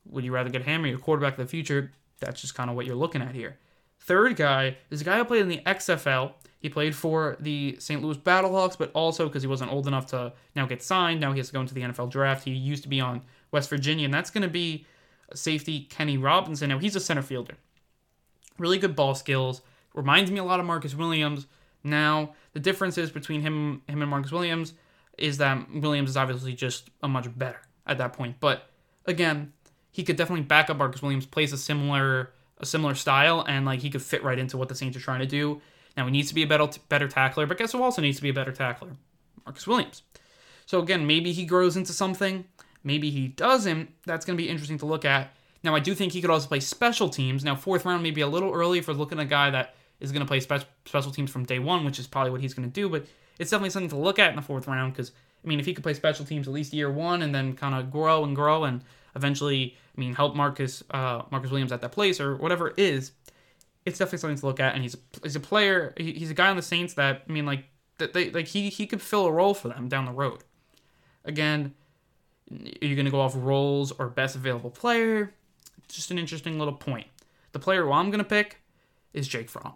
Would 0.07 0.25
you 0.25 0.33
rather 0.33 0.51
get 0.51 0.63
him 0.63 0.85
or 0.85 0.89
your 0.89 0.99
quarterback 0.99 1.35
of 1.35 1.39
the 1.39 1.47
future? 1.47 1.93
That's 2.21 2.41
just 2.41 2.55
kind 2.55 2.71
of 2.71 2.77
what 2.77 2.87
you're 2.87 2.97
looking 2.97 3.23
at 3.23 3.35
here. 3.35 3.59
Third 4.01 4.37
guy 4.37 4.79
is 4.91 5.03
a 5.03 5.05
guy 5.05 5.19
who 5.19 5.25
played 5.25 5.43
in 5.43 5.49
the 5.49 5.61
XFL. 5.67 6.33
He 6.59 6.69
played 6.69 6.95
for 6.95 7.37
the 7.41 7.77
St. 7.79 8.03
Louis 8.03 8.17
Battlehawks, 8.17 8.77
but 8.77 8.91
also 8.93 9.27
because 9.27 9.43
he 9.43 9.49
wasn't 9.49 9.73
old 9.73 9.87
enough 9.87 10.07
to 10.07 10.33
now 10.55 10.67
get 10.67 10.83
signed, 10.83 11.21
now 11.21 11.33
he 11.33 11.39
has 11.39 11.49
to 11.49 11.53
go 11.53 11.61
into 11.61 11.75
the 11.75 11.83
NFL 11.83 12.11
draft. 12.11 12.45
He 12.45 12.53
used 12.53 12.83
to 12.83 12.89
be 12.89 13.01
on 13.01 13.23
West 13.53 13.69
Virginia, 13.71 14.05
and 14.05 14.13
that's 14.13 14.31
going 14.31 14.43
to 14.43 14.49
be 14.49 14.87
safety 15.35 15.81
Kenny 15.91 16.19
Robinson. 16.19 16.71
Now 16.71 16.79
he's 16.79 16.97
a 16.97 17.01
center 17.01 17.23
fielder. 17.23 17.55
Really 18.59 18.79
good 18.79 18.97
ball 18.97 19.15
skills. 19.15 19.63
Reminds 19.95 20.31
me 20.31 20.39
a 20.39 20.45
lot 20.45 20.61
of 20.61 20.67
Marcus 20.67 20.95
Williams. 20.95 21.47
Now 21.83 22.35
the 22.53 22.61
difference 22.61 22.99
is 22.99 23.11
between 23.11 23.43
him 23.43 23.83
him 23.87 24.03
and 24.03 24.11
Marcus 24.11 24.33
Williams 24.33 24.75
is 25.19 25.39
that 25.39 25.73
Williams 25.73 26.11
is 26.11 26.17
obviously 26.17 26.55
just 26.55 26.91
a 27.03 27.09
much 27.09 27.27
better 27.39 27.61
at 27.87 27.99
that 27.99 28.13
point. 28.13 28.37
But 28.41 28.71
again, 29.07 29.53
he 29.91 30.03
could 30.03 30.17
definitely 30.17 30.45
back 30.45 30.71
up 30.71 30.77
Marcus 30.77 31.03
Williams. 31.03 31.27
Plays 31.27 31.53
a 31.53 31.59
similar 31.59 32.33
a 32.59 32.67
similar 32.67 32.95
style, 32.95 33.45
and 33.49 33.65
like 33.65 33.81
he 33.81 33.91
could 33.91 34.03
fit 34.03 34.23
right 34.23 34.39
into 34.39 34.57
what 34.57 34.69
the 34.69 34.75
Saints 34.75 34.97
are 34.97 35.01
trying 35.01 35.21
to 35.21 35.27
do. 35.27 35.61
Now 35.97 36.05
he 36.05 36.11
needs 36.13 36.29
to 36.29 36.35
be 36.35 36.43
a 36.43 36.47
better 36.47 36.69
better 36.89 37.09
tackler, 37.09 37.47
but 37.47 37.59
guess 37.59 37.73
who 37.73 37.83
also 37.83 38.03
needs 38.03 38.17
to 38.17 38.23
be 38.23 38.31
a 38.31 38.35
better 38.35 38.53
tackler? 38.53 38.97
Marcus 39.45 39.67
Williams. 39.67 40.03
So 40.67 40.79
again, 40.81 41.07
maybe 41.07 41.33
he 41.33 41.45
grows 41.45 41.77
into 41.77 41.93
something. 41.93 42.45
Maybe 42.85 43.11
he 43.11 43.29
doesn't. 43.29 43.91
That's 44.07 44.25
going 44.25 44.37
to 44.37 44.43
be 44.43 44.49
interesting 44.49 44.79
to 44.79 44.87
look 44.87 45.05
at. 45.05 45.33
Now, 45.63 45.75
I 45.75 45.81
do 45.81 45.95
think 45.95 46.13
he 46.13 46.21
could 46.21 46.31
also 46.31 46.49
play 46.49 46.61
special 46.61 47.09
teams. 47.09 47.45
Now, 47.45 47.55
fourth 47.55 47.85
round 47.85 48.03
may 48.03 48.11
be 48.11 48.23
a 48.23 48.27
little 48.27 48.53
early 48.53 48.81
for 48.81 48.95
looking 48.95 49.19
at 49.19 49.27
a 49.27 49.29
guy 49.29 49.51
that 49.51 49.75
is 50.01 50.13
going 50.13 50.21
to 50.21 50.27
play 50.27 50.41
spe- 50.41 50.67
special 50.85 51.13
teams 51.13 51.31
from 51.31 51.45
day 51.45 51.59
one, 51.59 51.85
which 51.85 51.99
is 51.99 52.07
probably 52.07 52.31
what 52.31 52.41
he's 52.41 52.55
going 52.55 52.69
to 52.69 52.73
do. 52.73 52.89
But 52.89 53.07
it's 53.39 53.51
definitely 53.51 53.71
something 53.71 53.91
to 53.91 53.97
look 53.97 54.19
at 54.19 54.31
in 54.31 54.37
the 54.37 54.43
fourth 54.43 54.67
round 54.67 54.93
because, 54.93 55.13
I 55.45 55.49
mean, 55.49 55.61
if 55.61 55.67
he 55.67 55.75
could 55.75 55.83
play 55.83 55.95
special 55.95 56.25
teams 56.25 56.47
at 56.47 56.55
least 56.55 56.73
year 56.73 56.91
one 56.91 57.23
and 57.23 57.35
then 57.35 57.55
kind 57.55 57.75
of 57.75 57.91
grow 57.91 58.25
and 58.25 58.35
grow 58.35 58.65
and 58.65 58.83
eventually, 59.17 59.77
I 59.97 60.01
mean, 60.01 60.15
help 60.15 60.35
Marcus 60.35 60.83
uh, 60.91 61.23
Marcus 61.31 61.51
Williams 61.51 61.73
at 61.73 61.81
that 61.81 61.93
place 61.93 62.21
or 62.21 62.37
whatever 62.37 62.69
it 62.69 62.79
is, 62.79 63.13
it's 63.87 63.99
definitely 63.99 64.19
something 64.19 64.39
to 64.39 64.47
look 64.47 64.61
at. 64.61 64.75
And 64.75 64.83
he's 64.83 64.95
a, 64.95 64.99
he's 65.23 65.37
a 65.37 65.41
player. 65.41 65.95
He's 65.97 66.31
a 66.31 66.35
guy 66.35 66.49
on 66.49 66.57
the 66.57 66.63
Saints 66.63 66.95
that 66.95 67.23
I 67.29 67.33
mean, 67.33 67.47
like 67.47 67.65
that 67.99 68.13
they 68.13 68.31
like 68.31 68.49
he 68.49 68.69
he 68.69 68.87
could 68.87 69.01
fill 69.01 69.27
a 69.27 69.33
role 69.33 69.55
for 69.55 69.69
them 69.69 69.89
down 69.89 70.05
the 70.05 70.13
road. 70.13 70.43
Again, 71.25 71.75
are 72.51 72.87
you 72.87 72.95
going 72.95 73.05
to 73.05 73.11
go 73.11 73.21
off 73.21 73.35
roles 73.37 73.93
or 73.93 74.09
best 74.09 74.35
available 74.35 74.71
player? 74.71 75.33
Just 75.89 76.11
an 76.11 76.19
interesting 76.19 76.59
little 76.59 76.75
point. 76.75 77.07
The 77.53 77.59
player 77.59 77.85
who 77.85 77.93
I'm 77.93 78.11
going 78.11 78.19
to 78.19 78.25
pick 78.25 78.61
is 79.13 79.29
Jake 79.29 79.51
Fromm. 79.51 79.75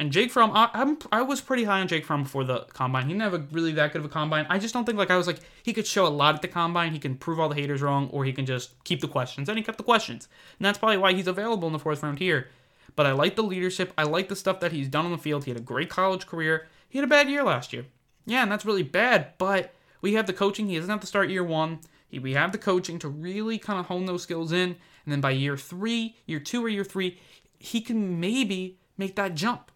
And 0.00 0.12
Jake 0.12 0.30
Fromm, 0.30 0.52
I, 0.54 0.70
I'm, 0.74 0.96
I 1.10 1.22
was 1.22 1.40
pretty 1.40 1.64
high 1.64 1.80
on 1.80 1.88
Jake 1.88 2.06
Fromm 2.06 2.22
before 2.22 2.44
the 2.44 2.60
combine. 2.72 3.08
He 3.08 3.14
never 3.14 3.44
really 3.50 3.72
that 3.72 3.92
good 3.92 3.98
of 3.98 4.04
a 4.04 4.08
combine. 4.08 4.46
I 4.48 4.60
just 4.60 4.72
don't 4.72 4.84
think 4.84 4.96
like 4.96 5.10
I 5.10 5.16
was 5.16 5.26
like 5.26 5.40
he 5.64 5.72
could 5.72 5.88
show 5.88 6.06
a 6.06 6.08
lot 6.08 6.36
at 6.36 6.40
the 6.40 6.46
combine. 6.46 6.92
He 6.92 7.00
can 7.00 7.16
prove 7.16 7.40
all 7.40 7.48
the 7.48 7.56
haters 7.56 7.82
wrong, 7.82 8.08
or 8.10 8.24
he 8.24 8.32
can 8.32 8.46
just 8.46 8.72
keep 8.84 9.00
the 9.00 9.08
questions. 9.08 9.48
And 9.48 9.58
he 9.58 9.64
kept 9.64 9.76
the 9.76 9.84
questions, 9.84 10.28
and 10.58 10.64
that's 10.64 10.78
probably 10.78 10.98
why 10.98 11.14
he's 11.14 11.26
available 11.26 11.66
in 11.66 11.72
the 11.72 11.80
fourth 11.80 12.02
round 12.04 12.20
here. 12.20 12.46
But 12.94 13.06
I 13.06 13.12
like 13.12 13.34
the 13.34 13.42
leadership. 13.42 13.92
I 13.98 14.04
like 14.04 14.28
the 14.28 14.36
stuff 14.36 14.60
that 14.60 14.70
he's 14.70 14.88
done 14.88 15.04
on 15.04 15.10
the 15.10 15.18
field. 15.18 15.44
He 15.44 15.50
had 15.50 15.60
a 15.60 15.64
great 15.64 15.90
college 15.90 16.26
career. 16.26 16.68
He 16.88 16.98
had 16.98 17.04
a 17.04 17.10
bad 17.10 17.28
year 17.28 17.42
last 17.42 17.72
year. 17.72 17.86
Yeah, 18.24 18.42
and 18.42 18.52
that's 18.52 18.64
really 18.64 18.84
bad. 18.84 19.32
But 19.36 19.74
we 20.00 20.14
have 20.14 20.26
the 20.26 20.32
coaching. 20.32 20.68
He 20.68 20.76
doesn't 20.76 20.90
have 20.90 21.00
to 21.00 21.06
start 21.08 21.28
year 21.28 21.44
one. 21.44 21.80
He, 22.08 22.20
we 22.20 22.34
have 22.34 22.52
the 22.52 22.58
coaching 22.58 23.00
to 23.00 23.08
really 23.08 23.58
kind 23.58 23.80
of 23.80 23.86
hone 23.86 24.06
those 24.06 24.22
skills 24.22 24.52
in. 24.52 24.76
And 25.04 25.12
then 25.12 25.20
by 25.20 25.32
year 25.32 25.56
three, 25.56 26.16
year 26.26 26.38
two, 26.38 26.64
or 26.64 26.68
year 26.68 26.84
three, 26.84 27.18
he 27.58 27.80
can 27.80 28.20
maybe 28.20 28.78
make 28.96 29.16
that 29.16 29.34
jump. 29.34 29.72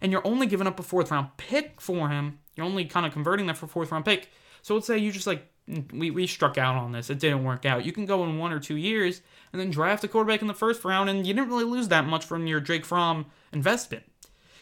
And 0.00 0.12
you're 0.12 0.26
only 0.26 0.46
giving 0.46 0.66
up 0.66 0.78
a 0.78 0.82
fourth 0.82 1.10
round 1.10 1.28
pick 1.36 1.80
for 1.80 2.08
him. 2.08 2.38
You're 2.56 2.66
only 2.66 2.84
kind 2.84 3.06
of 3.06 3.12
converting 3.12 3.46
that 3.46 3.56
for 3.56 3.66
fourth 3.66 3.92
round 3.92 4.04
pick. 4.04 4.30
So 4.62 4.74
let's 4.74 4.86
say 4.86 4.98
you 4.98 5.12
just 5.12 5.26
like, 5.26 5.46
mm, 5.68 5.92
we, 5.92 6.10
we 6.10 6.26
struck 6.26 6.58
out 6.58 6.76
on 6.76 6.92
this. 6.92 7.10
It 7.10 7.18
didn't 7.18 7.44
work 7.44 7.66
out. 7.66 7.84
You 7.84 7.92
can 7.92 8.06
go 8.06 8.24
in 8.24 8.38
one 8.38 8.52
or 8.52 8.60
two 8.60 8.76
years 8.76 9.20
and 9.52 9.60
then 9.60 9.70
draft 9.70 10.04
a 10.04 10.08
quarterback 10.08 10.40
in 10.42 10.48
the 10.48 10.54
first 10.54 10.84
round, 10.84 11.08
and 11.10 11.26
you 11.26 11.34
didn't 11.34 11.48
really 11.48 11.64
lose 11.64 11.88
that 11.88 12.06
much 12.06 12.24
from 12.24 12.46
your 12.46 12.60
Jake 12.60 12.84
Fromm 12.84 13.26
investment. 13.52 14.04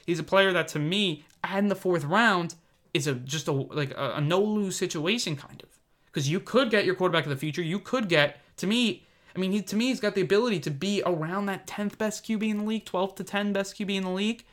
He's 0.05 0.19
a 0.19 0.25
player 0.25 0.53
that, 0.53 0.69
to 0.69 0.79
me, 0.79 1.25
in 1.57 1.69
the 1.69 1.77
fourth 1.77 2.05
round, 2.05 2.55
is 2.93 3.07
a 3.07 3.15
just 3.15 3.49
a 3.49 3.53
like 3.53 3.93
a, 3.93 4.15
a 4.17 4.21
no 4.21 4.41
lose 4.41 4.77
situation 4.77 5.37
kind 5.37 5.63
of 5.63 5.69
because 6.07 6.29
you 6.29 6.41
could 6.41 6.71
get 6.71 6.85
your 6.85 6.95
quarterback 6.95 7.25
of 7.25 7.31
the 7.31 7.37
future. 7.37 7.63
You 7.63 7.79
could 7.79 8.09
get 8.09 8.39
to 8.59 8.67
me. 8.67 9.07
I 9.35 9.39
mean, 9.39 9.53
he, 9.53 9.63
to 9.63 9.77
me, 9.77 9.87
he's 9.87 10.01
got 10.01 10.15
the 10.15 10.21
ability 10.21 10.61
to 10.61 10.71
be 10.71 11.03
around 11.07 11.47
that 11.47 11.67
10th 11.67 11.97
best 11.97 12.27
QB 12.27 12.51
in 12.51 12.59
the 12.59 12.65
league, 12.65 12.85
12th 12.85 13.17
to 13.17 13.25
10 13.25 13.55
best 13.55 13.79
QB 13.79 13.95
in 13.95 14.05
the 14.05 14.11
league. 14.11 14.45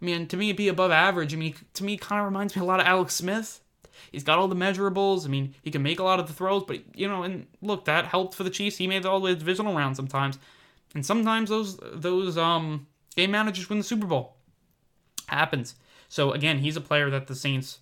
Mean, 0.00 0.26
to 0.28 0.36
me, 0.36 0.52
be 0.52 0.68
above 0.68 0.90
average. 0.90 1.34
I 1.34 1.36
mean, 1.36 1.54
to 1.74 1.84
me, 1.84 1.96
kind 1.96 2.20
of 2.20 2.26
reminds 2.26 2.56
me 2.56 2.62
a 2.62 2.64
lot 2.64 2.80
of 2.80 2.86
Alex 2.86 3.14
Smith. 3.14 3.60
He's 4.10 4.24
got 4.24 4.38
all 4.38 4.48
the 4.48 4.56
measurables. 4.56 5.26
I 5.26 5.28
mean, 5.28 5.54
he 5.62 5.70
can 5.70 5.82
make 5.82 6.00
a 6.00 6.02
lot 6.02 6.18
of 6.20 6.26
the 6.26 6.32
throws, 6.32 6.64
but 6.64 6.78
you 6.96 7.06
know, 7.06 7.22
and 7.22 7.46
look, 7.60 7.84
that 7.84 8.06
helped 8.06 8.34
for 8.34 8.44
the 8.44 8.50
Chiefs. 8.50 8.78
He 8.78 8.86
made 8.86 9.04
all 9.04 9.20
the 9.20 9.34
divisional 9.34 9.74
rounds 9.74 9.96
sometimes, 9.96 10.38
and 10.94 11.04
sometimes 11.04 11.50
those 11.50 11.78
those 11.92 12.38
um 12.38 12.86
game 13.14 13.30
managers 13.30 13.68
win 13.68 13.78
the 13.78 13.84
Super 13.84 14.06
Bowl. 14.06 14.36
Happens. 15.26 15.74
So 16.08 16.32
again, 16.32 16.58
he's 16.58 16.76
a 16.76 16.80
player 16.80 17.10
that 17.10 17.26
the 17.26 17.34
Saints, 17.34 17.78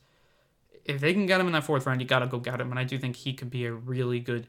if 0.84 1.00
they 1.00 1.12
can 1.12 1.26
get 1.26 1.40
him 1.40 1.46
in 1.46 1.52
that 1.52 1.64
fourth 1.64 1.86
round, 1.86 2.00
you 2.00 2.06
got 2.06 2.18
to 2.18 2.26
go 2.26 2.38
get 2.38 2.60
him. 2.60 2.70
And 2.70 2.78
I 2.78 2.84
do 2.84 2.98
think 2.98 3.16
he 3.16 3.32
could 3.32 3.50
be 3.50 3.64
a 3.64 3.72
really 3.72 4.20
good 4.20 4.46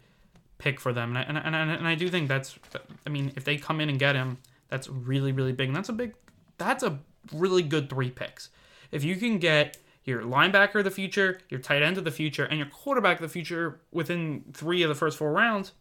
pick 0.58 0.80
for 0.80 0.92
them. 0.92 1.16
And 1.16 1.38
I, 1.38 1.42
and, 1.42 1.56
I, 1.56 1.60
and 1.62 1.88
I 1.88 1.96
do 1.96 2.10
think 2.10 2.28
that's, 2.28 2.60
I 3.06 3.10
mean, 3.10 3.32
if 3.38 3.46
they 3.46 3.56
come 3.56 3.80
in 3.80 3.88
and 3.88 3.98
get 3.98 4.16
him, 4.16 4.38
that's 4.68 4.90
really, 4.90 5.32
really 5.32 5.54
big. 5.54 5.70
And 5.70 5.76
that's 5.76 5.88
a 5.88 5.94
big, 5.94 6.14
that's 6.58 6.84
a 6.84 7.00
really 7.32 7.64
good 7.64 7.90
three 7.90 8.10
picks. 8.10 8.50
If 8.92 9.04
you 9.04 9.16
can 9.16 9.40
get 9.40 9.78
your 10.04 10.22
linebacker 10.22 10.76
of 10.76 10.84
the 10.84 10.92
future, 10.92 11.40
your 11.50 11.60
tight 11.60 11.84
end 11.84 11.98
of 11.98 12.04
the 12.04 12.12
future, 12.12 12.46
and 12.46 12.58
your 12.58 12.68
quarterback 12.68 13.18
of 13.18 13.22
the 13.22 13.30
future 13.30 13.80
within 13.92 14.44
three 14.54 14.82
of 14.84 14.90
the 14.90 14.96
first 14.96 15.18
four 15.18 15.32
rounds, 15.32 15.74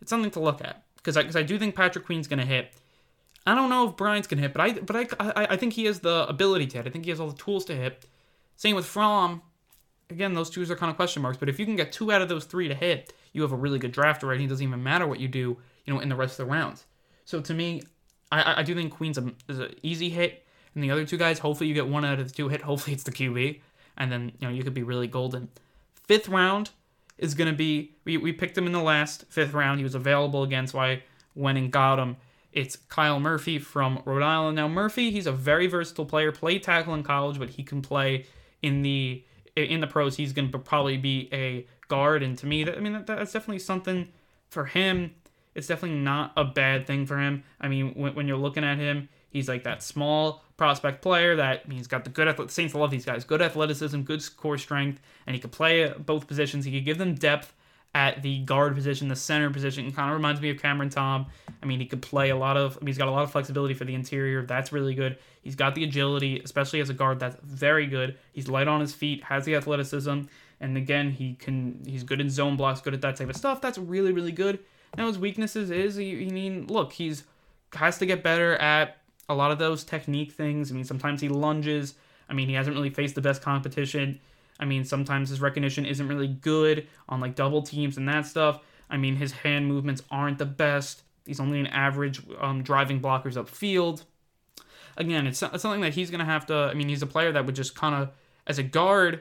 it's 0.00 0.10
something 0.10 0.30
to 0.32 0.40
look 0.40 0.60
at. 0.60 0.82
Because 0.96 1.16
I, 1.16 1.22
cause 1.22 1.36
I 1.36 1.42
do 1.42 1.58
think 1.58 1.74
Patrick 1.74 2.04
Queen's 2.04 2.28
going 2.28 2.40
to 2.40 2.46
hit. 2.46 2.74
I 3.46 3.54
don't 3.54 3.70
know 3.70 3.88
if 3.88 3.96
Bryant's 3.96 4.28
gonna 4.28 4.42
hit, 4.42 4.52
but 4.52 4.60
I 4.60 4.72
but 4.72 4.96
I, 4.96 5.06
I 5.18 5.46
I 5.52 5.56
think 5.56 5.72
he 5.72 5.86
has 5.86 6.00
the 6.00 6.26
ability 6.28 6.66
to 6.68 6.76
hit. 6.78 6.86
I 6.86 6.90
think 6.90 7.04
he 7.04 7.10
has 7.10 7.20
all 7.20 7.28
the 7.28 7.36
tools 7.36 7.64
to 7.66 7.74
hit. 7.74 8.06
Same 8.56 8.76
with 8.76 8.84
Fromm. 8.84 9.42
Again, 10.10 10.34
those 10.34 10.50
two 10.50 10.62
are 10.62 10.76
kind 10.76 10.90
of 10.90 10.96
question 10.96 11.22
marks. 11.22 11.38
But 11.38 11.48
if 11.48 11.58
you 11.58 11.64
can 11.64 11.76
get 11.76 11.92
two 11.92 12.12
out 12.12 12.20
of 12.20 12.28
those 12.28 12.44
three 12.44 12.68
to 12.68 12.74
hit, 12.74 13.12
you 13.32 13.42
have 13.42 13.52
a 13.52 13.56
really 13.56 13.78
good 13.78 13.92
draft 13.92 14.22
already. 14.22 14.44
It 14.44 14.48
doesn't 14.48 14.66
even 14.66 14.82
matter 14.82 15.06
what 15.06 15.20
you 15.20 15.28
do, 15.28 15.56
you 15.86 15.94
know, 15.94 16.00
in 16.00 16.08
the 16.08 16.16
rest 16.16 16.38
of 16.38 16.46
the 16.46 16.52
rounds. 16.52 16.84
So 17.24 17.40
to 17.40 17.54
me, 17.54 17.82
I 18.30 18.60
I 18.60 18.62
do 18.62 18.74
think 18.74 18.92
Queen's 18.92 19.18
a, 19.18 19.32
is 19.48 19.58
an 19.58 19.74
easy 19.82 20.10
hit, 20.10 20.44
and 20.74 20.82
the 20.82 20.90
other 20.90 21.04
two 21.04 21.16
guys, 21.16 21.38
hopefully 21.38 21.68
you 21.68 21.74
get 21.74 21.88
one 21.88 22.04
out 22.04 22.18
of 22.18 22.28
the 22.28 22.34
two 22.34 22.48
hit. 22.48 22.62
Hopefully 22.62 22.94
it's 22.94 23.02
the 23.02 23.12
QB, 23.12 23.60
and 23.96 24.10
then 24.10 24.32
you 24.38 24.48
know 24.48 24.52
you 24.52 24.62
could 24.62 24.74
be 24.74 24.82
really 24.82 25.06
golden. 25.06 25.48
Fifth 25.94 26.28
round 26.28 26.70
is 27.18 27.34
gonna 27.34 27.52
be 27.52 27.92
we 28.04 28.16
we 28.16 28.32
picked 28.32 28.56
him 28.56 28.66
in 28.66 28.72
the 28.72 28.82
last 28.82 29.24
fifth 29.28 29.52
round. 29.52 29.78
He 29.78 29.84
was 29.84 29.94
available 29.94 30.42
against 30.42 30.74
why 30.74 31.02
went 31.34 31.58
and 31.58 31.70
got 31.70 31.98
him. 31.98 32.16
It's 32.52 32.76
Kyle 32.76 33.20
Murphy 33.20 33.58
from 33.58 34.02
Rhode 34.04 34.22
Island. 34.22 34.56
Now 34.56 34.66
Murphy, 34.66 35.10
he's 35.10 35.26
a 35.26 35.32
very 35.32 35.68
versatile 35.68 36.04
player. 36.04 36.32
Played 36.32 36.64
tackle 36.64 36.94
in 36.94 37.04
college, 37.04 37.38
but 37.38 37.50
he 37.50 37.62
can 37.62 37.80
play 37.80 38.26
in 38.62 38.82
the 38.82 39.24
in 39.56 39.80
the 39.80 39.86
pros. 39.86 40.16
He's 40.16 40.32
going 40.32 40.50
to 40.50 40.58
probably 40.58 40.96
be 40.96 41.28
a 41.32 41.66
guard, 41.88 42.22
and 42.22 42.36
to 42.38 42.46
me, 42.46 42.64
that, 42.64 42.76
I 42.76 42.80
mean, 42.80 42.92
that, 42.92 43.06
that's 43.06 43.32
definitely 43.32 43.58
something 43.58 44.08
for 44.48 44.66
him. 44.66 45.14
It's 45.60 45.68
definitely 45.68 45.98
not 45.98 46.32
a 46.38 46.44
bad 46.44 46.86
thing 46.86 47.04
for 47.04 47.18
him. 47.18 47.44
I 47.60 47.68
mean, 47.68 47.92
when, 47.92 48.14
when 48.14 48.26
you're 48.26 48.38
looking 48.38 48.64
at 48.64 48.78
him, 48.78 49.10
he's 49.28 49.46
like 49.46 49.64
that 49.64 49.82
small 49.82 50.42
prospect 50.56 51.02
player 51.02 51.36
that 51.36 51.62
I 51.66 51.68
mean, 51.68 51.76
he's 51.76 51.86
got 51.86 52.04
the 52.04 52.08
good 52.08 52.28
athletic. 52.28 52.50
Saints 52.50 52.74
love 52.74 52.90
these 52.90 53.04
guys. 53.04 53.24
Good 53.24 53.42
athleticism, 53.42 54.00
good 54.00 54.24
core 54.38 54.56
strength, 54.56 55.02
and 55.26 55.36
he 55.36 55.40
could 55.40 55.52
play 55.52 55.92
both 55.98 56.26
positions. 56.26 56.64
He 56.64 56.72
could 56.72 56.86
give 56.86 56.96
them 56.96 57.14
depth 57.14 57.52
at 57.94 58.22
the 58.22 58.38
guard 58.40 58.74
position, 58.74 59.08
the 59.08 59.16
center 59.16 59.50
position. 59.50 59.84
It 59.86 59.94
kind 59.94 60.08
of 60.08 60.16
reminds 60.16 60.40
me 60.40 60.48
of 60.48 60.62
Cameron 60.62 60.88
Tom. 60.88 61.26
I 61.62 61.66
mean, 61.66 61.78
he 61.78 61.84
could 61.84 62.00
play 62.00 62.30
a 62.30 62.36
lot 62.36 62.56
of. 62.56 62.76
I 62.76 62.80
mean, 62.80 62.86
he's 62.86 62.98
got 62.98 63.08
a 63.08 63.10
lot 63.10 63.24
of 63.24 63.32
flexibility 63.32 63.74
for 63.74 63.84
the 63.84 63.94
interior. 63.94 64.46
That's 64.46 64.72
really 64.72 64.94
good. 64.94 65.18
He's 65.42 65.56
got 65.56 65.74
the 65.74 65.84
agility, 65.84 66.40
especially 66.42 66.80
as 66.80 66.88
a 66.88 66.94
guard. 66.94 67.20
That's 67.20 67.36
very 67.42 67.86
good. 67.86 68.16
He's 68.32 68.48
light 68.48 68.66
on 68.66 68.80
his 68.80 68.94
feet, 68.94 69.24
has 69.24 69.44
the 69.44 69.56
athleticism, 69.56 70.22
and 70.58 70.76
again, 70.78 71.10
he 71.10 71.34
can. 71.34 71.82
He's 71.86 72.02
good 72.02 72.20
in 72.20 72.30
zone 72.30 72.56
blocks, 72.56 72.80
good 72.80 72.94
at 72.94 73.02
that 73.02 73.16
type 73.16 73.28
of 73.28 73.36
stuff. 73.36 73.60
That's 73.60 73.78
really, 73.78 74.12
really 74.12 74.32
good. 74.32 74.60
Now 74.96 75.06
his 75.06 75.18
weaknesses 75.18 75.70
is, 75.70 75.98
I 75.98 76.30
mean, 76.30 76.66
look, 76.66 76.92
he's 76.92 77.24
has 77.74 77.98
to 77.98 78.06
get 78.06 78.22
better 78.22 78.56
at 78.56 78.98
a 79.28 79.34
lot 79.34 79.52
of 79.52 79.58
those 79.58 79.84
technique 79.84 80.32
things. 80.32 80.70
I 80.70 80.74
mean, 80.74 80.84
sometimes 80.84 81.20
he 81.20 81.28
lunges. 81.28 81.94
I 82.28 82.34
mean, 82.34 82.48
he 82.48 82.54
hasn't 82.54 82.74
really 82.74 82.90
faced 82.90 83.14
the 83.14 83.20
best 83.20 83.42
competition. 83.42 84.18
I 84.58 84.64
mean, 84.64 84.84
sometimes 84.84 85.30
his 85.30 85.40
recognition 85.40 85.86
isn't 85.86 86.06
really 86.06 86.28
good 86.28 86.86
on 87.08 87.20
like 87.20 87.34
double 87.34 87.62
teams 87.62 87.96
and 87.96 88.08
that 88.08 88.26
stuff. 88.26 88.60
I 88.90 88.96
mean, 88.96 89.16
his 89.16 89.32
hand 89.32 89.66
movements 89.66 90.02
aren't 90.10 90.38
the 90.38 90.46
best. 90.46 91.02
He's 91.24 91.40
only 91.40 91.60
an 91.60 91.68
average 91.68 92.20
um, 92.40 92.62
driving 92.62 93.00
blockers 93.00 93.34
upfield. 93.34 94.02
Again, 94.96 95.26
it's, 95.26 95.42
it's 95.42 95.62
something 95.62 95.80
that 95.82 95.94
he's 95.94 96.10
going 96.10 96.18
to 96.18 96.24
have 96.24 96.46
to. 96.46 96.54
I 96.54 96.74
mean, 96.74 96.88
he's 96.88 97.02
a 97.02 97.06
player 97.06 97.30
that 97.32 97.46
would 97.46 97.54
just 97.54 97.74
kind 97.76 97.94
of, 97.94 98.10
as 98.46 98.58
a 98.58 98.64
guard, 98.64 99.20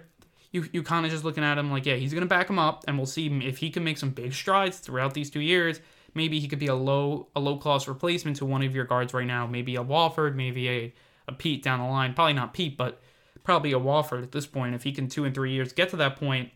you, 0.51 0.65
you 0.71 0.83
kind 0.83 1.05
of 1.05 1.11
just 1.11 1.23
looking 1.23 1.43
at 1.43 1.57
him 1.57 1.71
like, 1.71 1.85
yeah, 1.85 1.95
he's 1.95 2.13
to 2.13 2.25
back 2.25 2.49
him 2.49 2.59
up, 2.59 2.83
and 2.87 2.97
we'll 2.97 3.05
see 3.05 3.27
if 3.43 3.59
he 3.59 3.69
can 3.69 3.83
make 3.83 3.97
some 3.97 4.09
big 4.09 4.33
strides 4.33 4.79
throughout 4.79 5.13
these 5.13 5.29
two 5.29 5.41
years. 5.41 5.79
Maybe 6.15 6.39
he 6.39 6.47
could 6.47 6.59
be 6.59 6.67
a 6.67 6.75
low 6.75 7.27
a 7.35 7.39
low 7.39 7.57
cost 7.57 7.87
replacement 7.87 8.37
to 8.37 8.45
one 8.45 8.63
of 8.63 8.73
your 8.73 8.85
guards 8.85 9.13
right 9.13 9.27
now. 9.27 9.45
Maybe 9.45 9.75
a 9.75 9.83
Warford, 9.83 10.35
maybe 10.35 10.67
a, 10.69 10.93
a 11.27 11.33
Peat 11.33 11.61
down 11.61 11.79
the 11.79 11.85
line. 11.85 12.13
Probably 12.13 12.33
not 12.33 12.53
Peat, 12.53 12.77
but 12.77 12.99
probably 13.43 13.71
a 13.71 13.79
Warford 13.79 14.23
at 14.23 14.31
this 14.31 14.47
point. 14.47 14.73
If 14.73 14.83
he 14.83 14.91
can 14.91 15.07
two 15.07 15.25
and 15.25 15.35
three 15.35 15.51
years 15.51 15.71
get 15.71 15.89
to 15.89 15.97
that 15.97 16.15
point, 16.15 16.49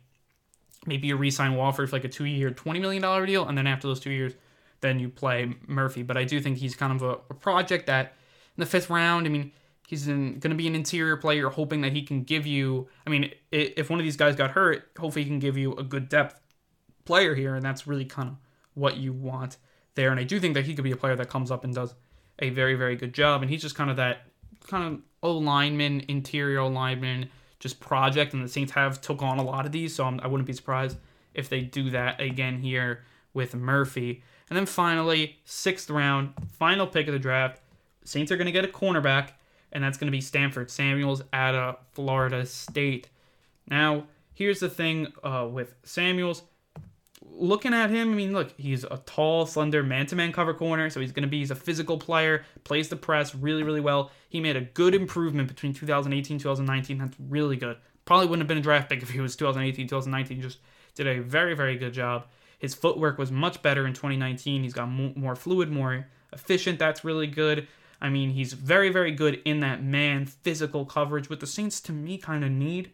maybe 0.88 1.08
you 1.08 1.16
re-sign 1.16 1.56
Warford 1.56 1.90
for 1.90 1.96
like 1.96 2.04
a 2.04 2.10
two-year, 2.10 2.50
twenty 2.52 2.80
million 2.80 3.02
dollar 3.04 3.26
deal, 3.28 3.48
and 3.48 3.56
then 3.56 3.68
after 3.68 3.88
those 3.88 4.00
two 4.00 4.12
years, 4.12 4.34
then 4.82 5.00
you 5.00 5.08
play 5.08 5.54
Murphy. 5.68 6.02
But 6.02 6.18
I 6.18 6.24
do 6.24 6.40
think 6.42 6.58
he's 6.58 6.76
kind 6.76 6.92
of 6.92 7.04
a, 7.04 7.20
a 7.30 7.36
project 7.36 7.86
that 7.86 8.16
in 8.58 8.62
the 8.62 8.66
fifth 8.66 8.90
round, 8.90 9.28
I 9.28 9.30
mean, 9.30 9.52
he's 9.94 10.08
going 10.08 10.40
to 10.40 10.56
be 10.56 10.68
an 10.68 10.76
interior 10.76 11.18
player, 11.18 11.50
hoping 11.50 11.82
that 11.82 11.94
he 11.94 12.02
can 12.02 12.24
give 12.24 12.46
you. 12.46 12.88
I 13.06 13.10
mean, 13.10 13.32
if 13.52 13.90
one 13.90 14.00
of 14.00 14.04
these 14.04 14.18
guys 14.18 14.36
got 14.36 14.52
hurt, 14.52 14.90
hopefully 14.98 15.24
he 15.24 15.30
can 15.30 15.40
give 15.40 15.58
you 15.58 15.74
a 15.74 15.84
good 15.84 16.10
depth 16.10 16.40
player 17.06 17.36
here, 17.36 17.56
and 17.56 17.64
that's 17.64 17.86
really 17.86 18.06
kind 18.06 18.30
of 18.30 18.36
what 18.74 18.98
you 18.98 19.14
want 19.14 19.58
there. 19.96 20.12
And 20.12 20.20
I 20.20 20.24
do 20.24 20.40
think 20.40 20.56
that 20.56 20.66
he 20.66 20.74
could 20.74 20.84
be 20.84 20.92
a 20.92 20.98
player 20.98 21.16
that 21.16 21.30
comes 21.30 21.52
up 21.52 21.64
and 21.64 21.74
does 21.74 21.94
a 22.40 22.50
very, 22.50 22.76
very 22.76 22.96
good 22.96 23.14
job. 23.14 23.42
And 23.42 23.52
he's 23.52 23.62
just 23.62 23.76
kind 23.76 23.90
of 23.90 23.98
that 23.98 24.26
kind 24.68 24.94
of 24.94 25.02
O 25.22 25.38
lineman, 25.38 26.04
interior 26.08 26.64
lineman, 26.64 27.30
just 27.60 27.80
project. 27.80 28.34
And 28.34 28.44
the 28.44 28.48
Saints 28.48 28.72
have 28.72 29.00
took 29.02 29.22
on 29.22 29.38
a 29.38 29.44
lot 29.44 29.66
of 29.66 29.72
these, 29.72 29.96
so 29.96 30.06
I'm, 30.06 30.20
I 30.22 30.28
wouldn't 30.28 30.48
be 30.48 30.54
surprised 30.54 30.98
if 31.34 31.50
they 31.50 31.62
do 31.62 31.90
that 31.92 32.20
again 32.20 32.60
here 32.60 33.04
with 33.34 33.56
Murphy. 33.56 34.24
And 34.50 34.58
then 34.58 34.66
finally, 34.66 35.38
sixth 35.46 35.90
round, 35.90 36.34
final 36.58 36.88
pick 36.88 37.08
of 37.08 37.14
the 37.14 37.20
draft. 37.20 37.62
Saints 38.04 38.32
are 38.32 38.38
going 38.38 38.46
to 38.46 38.52
get 38.52 38.66
a 38.66 38.68
cornerback, 38.68 39.30
and 39.74 39.84
that's 39.84 39.98
going 39.98 40.08
to 40.08 40.12
be 40.12 40.22
Stanford 40.22 40.72
Samuels 40.72 41.22
out 41.34 41.56
of 41.56 41.78
Florida 41.92 42.46
State. 42.46 43.10
Now, 43.68 44.06
here's 44.34 44.62
the 44.62 44.70
thing 44.70 45.12
uh, 45.24 45.48
with 45.52 45.76
Samuels 45.84 46.44
looking 47.36 47.74
at 47.74 47.90
him, 47.90 48.12
I 48.12 48.16
mean, 48.16 48.34
look, 48.34 48.54
he's 48.58 48.84
a 48.84 49.02
tall, 49.06 49.46
slender 49.46 49.84
man-to-man 49.84 50.32
cover 50.32 50.54
corner, 50.54 50.90
so 50.90 51.00
he's 51.00 51.12
going 51.12 51.24
to 51.24 51.30
be 51.30 51.40
he's 51.40 51.52
a 51.52 51.56
physical 51.56 51.98
player, 51.98 52.46
plays 52.64 52.90
the 52.90 52.96
press 52.96 53.36
really, 53.36 53.64
really 53.64 53.82
well. 53.82 54.12
He 54.30 54.40
made 54.40 54.56
a 54.56 54.62
good 54.62 54.96
improvement 54.96 55.48
between 55.48 55.74
2018 55.74 56.40
2019. 56.40 56.98
That's 56.98 57.18
really 57.30 57.58
good. 57.58 57.78
Probably 58.06 58.28
wouldn't 58.28 58.42
have 58.42 58.48
been 58.48 58.58
a 58.58 58.62
draft 58.62 58.90
pick 58.90 59.02
if 59.02 59.10
he 59.10 59.20
was 59.20 59.36
2018 59.36 59.88
2019. 59.88 60.42
Just 60.42 60.60
did 60.96 61.08
a 61.08 61.20
very, 61.20 61.56
very 61.56 61.78
good 61.78 61.94
job. 61.94 62.28
His 62.60 62.74
footwork 62.74 63.18
was 63.18 63.32
much 63.32 63.62
better 63.62 63.86
in 63.88 63.94
2019. 63.94 64.64
He's 64.64 64.74
got 64.74 64.88
mo- 64.88 65.14
more 65.16 65.36
fluid, 65.36 65.70
more 65.70 66.08
efficient. 66.32 66.80
That's 66.80 67.04
really 67.04 67.28
good. 67.28 67.68
I 68.04 68.10
mean, 68.10 68.32
he's 68.32 68.52
very, 68.52 68.90
very 68.90 69.12
good 69.12 69.42
in 69.46 69.62
that 69.62 69.82
man 69.82 70.26
physical 70.26 70.86
coverage, 70.86 71.30
what 71.30 71.40
the 71.40 71.48
Saints 71.48 71.80
to 71.82 71.94
me 71.94 72.18
kind 72.18 72.44
of 72.44 72.52
need. 72.52 72.92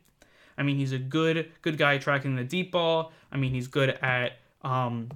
I 0.55 0.61
mean, 0.61 0.77
he's 0.77 0.91
a 0.91 0.99
good 0.99 1.51
good 1.63 1.77
guy 1.77 1.97
tracking 1.97 2.35
the 2.35 2.43
deep 2.43 2.71
ball. 2.71 3.11
I 3.31 3.37
mean, 3.37 3.51
he's 3.51 3.67
good 3.67 3.89
at 4.03 4.33
um, 4.61 5.09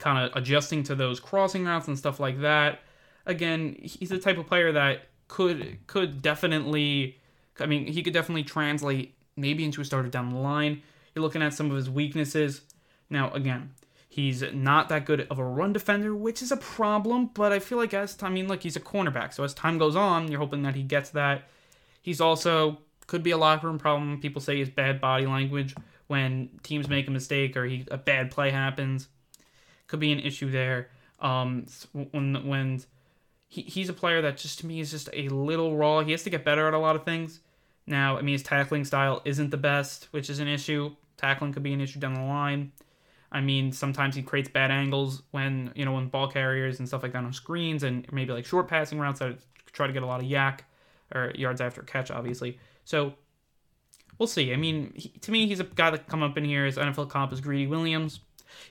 kind 0.00 0.18
of 0.18 0.36
adjusting 0.36 0.82
to 0.84 0.96
those 0.96 1.20
crossing 1.20 1.64
routes 1.64 1.86
and 1.86 1.96
stuff 1.96 2.18
like 2.18 2.40
that. 2.40 2.80
Again, 3.26 3.76
he's 3.80 4.08
the 4.08 4.18
type 4.18 4.38
of 4.38 4.46
player 4.48 4.72
that 4.72 5.02
could 5.28 5.78
could 5.86 6.20
definitely. 6.20 7.18
I 7.60 7.66
mean, 7.66 7.86
he 7.86 8.02
could 8.02 8.12
definitely 8.12 8.42
translate 8.42 9.14
maybe 9.36 9.64
into 9.64 9.80
a 9.80 9.84
starter 9.84 10.08
down 10.08 10.30
the 10.30 10.38
line. 10.38 10.82
You're 11.14 11.22
looking 11.22 11.42
at 11.42 11.54
some 11.54 11.70
of 11.70 11.76
his 11.76 11.88
weaknesses. 11.88 12.62
Now, 13.08 13.30
again, 13.30 13.70
he's 14.16 14.42
not 14.54 14.88
that 14.88 15.04
good 15.04 15.26
of 15.30 15.38
a 15.38 15.44
run 15.44 15.74
defender, 15.74 16.14
which 16.14 16.40
is 16.40 16.50
a 16.50 16.56
problem. 16.56 17.26
But 17.34 17.52
I 17.52 17.58
feel 17.58 17.76
like 17.76 17.92
as 17.92 18.14
time, 18.14 18.32
I 18.32 18.34
mean, 18.34 18.48
look, 18.48 18.62
he's 18.62 18.74
a 18.74 18.80
cornerback, 18.80 19.34
so 19.34 19.44
as 19.44 19.52
time 19.52 19.76
goes 19.76 19.94
on, 19.94 20.30
you're 20.30 20.40
hoping 20.40 20.62
that 20.62 20.74
he 20.74 20.82
gets 20.82 21.10
that. 21.10 21.48
He's 22.00 22.18
also 22.18 22.78
could 23.06 23.22
be 23.22 23.30
a 23.30 23.36
locker 23.36 23.66
room 23.66 23.78
problem. 23.78 24.18
People 24.18 24.40
say 24.40 24.56
his 24.56 24.70
bad 24.70 25.02
body 25.02 25.26
language 25.26 25.74
when 26.06 26.48
teams 26.62 26.88
make 26.88 27.06
a 27.08 27.10
mistake 27.10 27.56
or 27.58 27.66
he 27.66 27.86
a 27.90 27.98
bad 27.98 28.30
play 28.30 28.50
happens. 28.50 29.08
Could 29.86 30.00
be 30.00 30.12
an 30.12 30.20
issue 30.20 30.50
there. 30.50 30.88
Um, 31.20 31.66
when 31.92 32.48
when 32.48 32.82
he, 33.48 33.62
he's 33.62 33.90
a 33.90 33.92
player 33.92 34.22
that 34.22 34.38
just 34.38 34.60
to 34.60 34.66
me 34.66 34.80
is 34.80 34.90
just 34.90 35.10
a 35.12 35.28
little 35.28 35.76
raw. 35.76 36.00
He 36.00 36.12
has 36.12 36.22
to 36.22 36.30
get 36.30 36.42
better 36.42 36.66
at 36.66 36.72
a 36.72 36.78
lot 36.78 36.96
of 36.96 37.04
things. 37.04 37.40
Now, 37.86 38.16
I 38.16 38.22
mean, 38.22 38.32
his 38.32 38.42
tackling 38.42 38.86
style 38.86 39.20
isn't 39.26 39.50
the 39.50 39.58
best, 39.58 40.08
which 40.10 40.30
is 40.30 40.38
an 40.38 40.48
issue. 40.48 40.96
Tackling 41.18 41.52
could 41.52 41.62
be 41.62 41.74
an 41.74 41.82
issue 41.82 42.00
down 42.00 42.14
the 42.14 42.22
line. 42.22 42.72
I 43.36 43.42
mean, 43.42 43.70
sometimes 43.70 44.16
he 44.16 44.22
creates 44.22 44.48
bad 44.48 44.70
angles 44.70 45.22
when 45.30 45.70
you 45.74 45.84
know 45.84 45.92
when 45.92 46.08
ball 46.08 46.26
carriers 46.26 46.78
and 46.78 46.88
stuff 46.88 47.02
like 47.02 47.12
that 47.12 47.22
on 47.22 47.34
screens, 47.34 47.82
and 47.82 48.10
maybe 48.10 48.32
like 48.32 48.46
short 48.46 48.66
passing 48.66 48.98
routes 48.98 49.20
that 49.20 49.36
try 49.72 49.86
to 49.86 49.92
get 49.92 50.02
a 50.02 50.06
lot 50.06 50.20
of 50.20 50.26
YAC 50.26 50.60
or 51.14 51.32
yards 51.34 51.60
after 51.60 51.82
catch, 51.82 52.10
obviously. 52.10 52.58
So 52.86 53.12
we'll 54.18 54.26
see. 54.26 54.54
I 54.54 54.56
mean, 54.56 54.90
he, 54.96 55.10
to 55.10 55.30
me, 55.30 55.46
he's 55.46 55.60
a 55.60 55.64
guy 55.64 55.90
that 55.90 56.08
come 56.08 56.22
up 56.22 56.38
in 56.38 56.46
here. 56.46 56.64
His 56.64 56.78
NFL 56.78 57.10
comp 57.10 57.30
is 57.34 57.42
Greedy 57.42 57.66
Williams. 57.66 58.20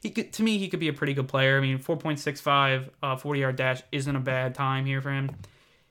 He 0.01 0.09
could, 0.09 0.33
to 0.33 0.41
me, 0.41 0.57
he 0.57 0.67
could 0.67 0.79
be 0.79 0.87
a 0.87 0.93
pretty 0.93 1.13
good 1.13 1.27
player. 1.27 1.59
I 1.59 1.61
mean, 1.61 1.77
4.65, 1.77 2.89
uh, 3.03 3.17
40 3.17 3.39
yard 3.39 3.55
dash 3.55 3.83
isn't 3.91 4.15
a 4.15 4.19
bad 4.19 4.55
time 4.55 4.87
here 4.87 4.99
for 4.99 5.11
him. 5.11 5.29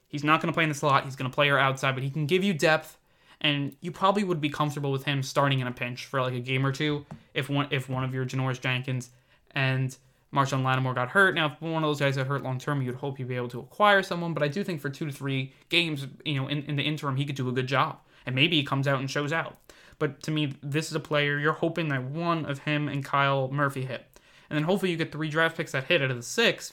He's 0.08 0.24
not 0.24 0.40
going 0.40 0.52
to 0.52 0.54
play 0.54 0.64
in 0.64 0.68
the 0.68 0.74
slot. 0.74 1.04
He's 1.04 1.14
going 1.14 1.30
to 1.30 1.34
play 1.34 1.48
her 1.48 1.58
outside, 1.60 1.94
but 1.94 2.02
he 2.02 2.10
can 2.10 2.26
give 2.26 2.42
you 2.42 2.54
depth. 2.54 2.98
And 3.44 3.76
you 3.82 3.92
probably 3.92 4.24
would 4.24 4.40
be 4.40 4.48
comfortable 4.48 4.90
with 4.90 5.04
him 5.04 5.22
starting 5.22 5.60
in 5.60 5.66
a 5.66 5.72
pinch 5.72 6.06
for 6.06 6.20
like 6.20 6.32
a 6.32 6.40
game 6.40 6.64
or 6.66 6.72
two 6.72 7.04
if 7.34 7.48
one 7.48 7.68
if 7.70 7.88
one 7.88 8.02
of 8.02 8.12
your 8.12 8.24
Janoris 8.24 8.60
Jenkins 8.60 9.10
and 9.52 9.96
Marshon 10.34 10.64
Lattimore 10.64 10.94
got 10.94 11.10
hurt. 11.10 11.34
Now, 11.34 11.46
if 11.46 11.60
one 11.60 11.84
of 11.84 11.88
those 11.88 12.00
guys 12.00 12.16
got 12.16 12.26
hurt 12.26 12.42
long 12.42 12.58
term, 12.58 12.82
you'd 12.82 12.96
hope 12.96 13.18
you'd 13.18 13.28
be 13.28 13.36
able 13.36 13.50
to 13.50 13.60
acquire 13.60 14.02
someone. 14.02 14.32
But 14.34 14.42
I 14.42 14.48
do 14.48 14.64
think 14.64 14.80
for 14.80 14.88
two 14.88 15.06
to 15.06 15.12
three 15.12 15.52
games, 15.68 16.06
you 16.24 16.40
know, 16.40 16.48
in, 16.48 16.62
in 16.64 16.76
the 16.76 16.82
interim, 16.82 17.16
he 17.16 17.26
could 17.26 17.36
do 17.36 17.48
a 17.48 17.52
good 17.52 17.68
job. 17.68 17.98
And 18.26 18.34
maybe 18.34 18.56
he 18.56 18.64
comes 18.64 18.88
out 18.88 18.98
and 18.98 19.10
shows 19.10 19.32
out. 19.32 19.58
But 19.98 20.22
to 20.22 20.30
me, 20.30 20.54
this 20.62 20.88
is 20.88 20.94
a 20.94 21.00
player 21.00 21.38
you're 21.38 21.52
hoping 21.52 21.88
that 21.88 22.02
one 22.02 22.46
of 22.46 22.60
him 22.60 22.88
and 22.88 23.04
Kyle 23.04 23.48
Murphy 23.50 23.84
hit. 23.84 24.06
And 24.48 24.56
then 24.56 24.64
hopefully 24.64 24.90
you 24.90 24.96
get 24.96 25.12
three 25.12 25.28
draft 25.28 25.56
picks 25.56 25.72
that 25.72 25.84
hit 25.84 26.02
out 26.02 26.10
of 26.10 26.16
the 26.16 26.22
six, 26.22 26.72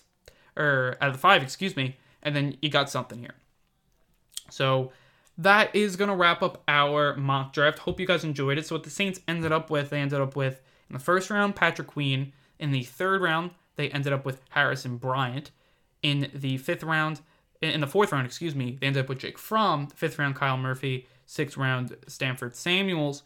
or 0.55 0.97
out 1.01 1.09
of 1.09 1.15
the 1.15 1.19
five, 1.19 1.43
excuse 1.43 1.75
me, 1.75 1.97
and 2.23 2.35
then 2.35 2.57
you 2.61 2.69
got 2.69 2.89
something 2.89 3.19
here. 3.19 3.35
So 4.49 4.91
that 5.37 5.75
is 5.75 5.95
going 5.95 6.09
to 6.09 6.15
wrap 6.15 6.41
up 6.41 6.63
our 6.67 7.15
mock 7.15 7.53
draft. 7.53 7.79
Hope 7.79 7.99
you 7.99 8.07
guys 8.07 8.23
enjoyed 8.23 8.57
it. 8.57 8.65
So 8.65 8.75
what 8.75 8.83
the 8.83 8.89
Saints 8.89 9.19
ended 9.27 9.51
up 9.51 9.69
with, 9.69 9.89
they 9.89 9.99
ended 9.99 10.21
up 10.21 10.35
with 10.35 10.61
in 10.89 10.93
the 10.93 10.99
first 10.99 11.29
round, 11.29 11.55
Patrick 11.55 11.87
Queen. 11.87 12.33
In 12.59 12.71
the 12.71 12.83
third 12.83 13.21
round, 13.21 13.51
they 13.75 13.89
ended 13.89 14.13
up 14.13 14.25
with 14.25 14.41
Harrison 14.49 14.97
Bryant. 14.97 15.51
In 16.03 16.29
the 16.33 16.57
fifth 16.57 16.83
round, 16.83 17.21
in 17.61 17.79
the 17.79 17.87
fourth 17.87 18.11
round, 18.11 18.25
excuse 18.25 18.55
me, 18.55 18.77
they 18.79 18.87
ended 18.87 19.03
up 19.03 19.09
with 19.09 19.19
Jake 19.19 19.37
Fromm. 19.37 19.87
Fifth 19.87 20.19
round, 20.19 20.35
Kyle 20.35 20.57
Murphy. 20.57 21.07
Sixth 21.25 21.55
round, 21.55 21.95
Stanford 22.07 22.55
Samuels. 22.55 23.23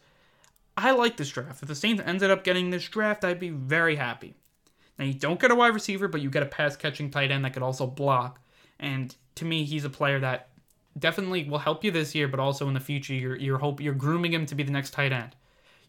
I 0.76 0.92
like 0.92 1.16
this 1.16 1.30
draft. 1.30 1.62
If 1.62 1.68
the 1.68 1.74
Saints 1.74 2.02
ended 2.06 2.30
up 2.30 2.44
getting 2.44 2.70
this 2.70 2.88
draft, 2.88 3.24
I'd 3.24 3.40
be 3.40 3.50
very 3.50 3.96
happy. 3.96 4.36
Now, 4.98 5.06
you 5.06 5.14
don't 5.14 5.40
get 5.40 5.50
a 5.50 5.54
wide 5.54 5.74
receiver, 5.74 6.06
but 6.06 6.20
you 6.20 6.30
get 6.30 6.42
a 6.42 6.46
pass 6.46 6.76
catching 6.76 7.10
tight 7.10 7.30
end 7.30 7.44
that 7.44 7.52
could 7.52 7.62
also 7.64 7.86
block. 7.86 8.40
And 8.78 9.14
to 9.34 9.44
me, 9.44 9.64
he's 9.64 9.84
a 9.84 9.90
player 9.90 10.20
that 10.20 10.50
definitely 10.98 11.48
will 11.48 11.58
help 11.58 11.84
you 11.84 11.90
this 11.90 12.14
year, 12.14 12.28
but 12.28 12.40
also 12.40 12.68
in 12.68 12.74
the 12.74 12.80
future, 12.80 13.14
you're 13.14 13.36
you're 13.36 13.58
hope 13.58 13.80
you're 13.80 13.94
grooming 13.94 14.32
him 14.32 14.46
to 14.46 14.54
be 14.54 14.62
the 14.62 14.72
next 14.72 14.90
tight 14.90 15.12
end. 15.12 15.36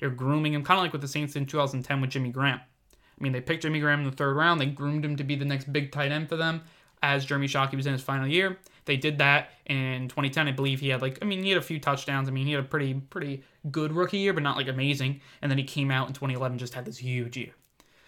You're 0.02 0.12
grooming 0.12 0.54
him 0.54 0.64
kind 0.64 0.78
of 0.80 0.84
like 0.84 0.92
with 0.92 1.02
the 1.02 1.08
Saints 1.08 1.36
in 1.36 1.46
2010 1.46 2.02
with 2.02 2.12
Jimmy 2.12 2.30
Graham. 2.30 2.60
I 2.60 3.24
mean, 3.24 3.32
they 3.32 3.42
picked 3.42 3.64
Jimmy 3.64 3.80
Graham 3.80 4.00
in 4.02 4.06
the 4.06 4.16
third 4.16 4.36
round. 4.36 4.62
They 4.62 4.68
groomed 4.68 5.04
him 5.04 5.16
to 5.16 5.24
be 5.24 5.36
the 5.36 5.46
next 5.46 5.72
big 5.74 5.92
tight 5.92 6.12
end 6.12 6.30
for 6.30 6.36
them 6.36 6.62
as 7.02 7.26
Jeremy 7.26 7.48
Shockey 7.48 7.76
was 7.76 7.86
in 7.86 7.94
his 7.94 8.02
final 8.02 8.28
year. 8.28 8.58
They 8.86 8.98
did 8.98 9.18
that 9.18 9.52
in 9.66 10.08
2010. 10.08 10.48
I 10.48 10.52
believe 10.52 10.80
he 10.80 10.90
had 10.90 11.02
like, 11.02 11.20
I 11.22 11.26
mean, 11.26 11.44
he 11.44 11.50
had 11.50 11.58
a 11.58 11.64
few 11.64 11.80
touchdowns. 11.80 12.28
I 12.28 12.32
mean, 12.32 12.46
he 12.46 12.54
had 12.54 12.64
a 12.64 12.68
pretty, 12.68 12.94
pretty 12.94 13.44
good 13.72 13.92
rookie 13.92 14.20
year, 14.20 14.34
but 14.34 14.44
not 14.44 14.56
like 14.56 14.68
amazing. 14.68 15.22
And 15.42 15.52
then 15.52 15.58
he 15.58 15.64
came 15.64 15.92
out 15.92 16.08
in 16.08 16.14
2011, 16.14 16.58
just 16.58 16.74
had 16.74 16.86
this 16.86 16.98
huge 16.98 17.38
year. 17.38 17.52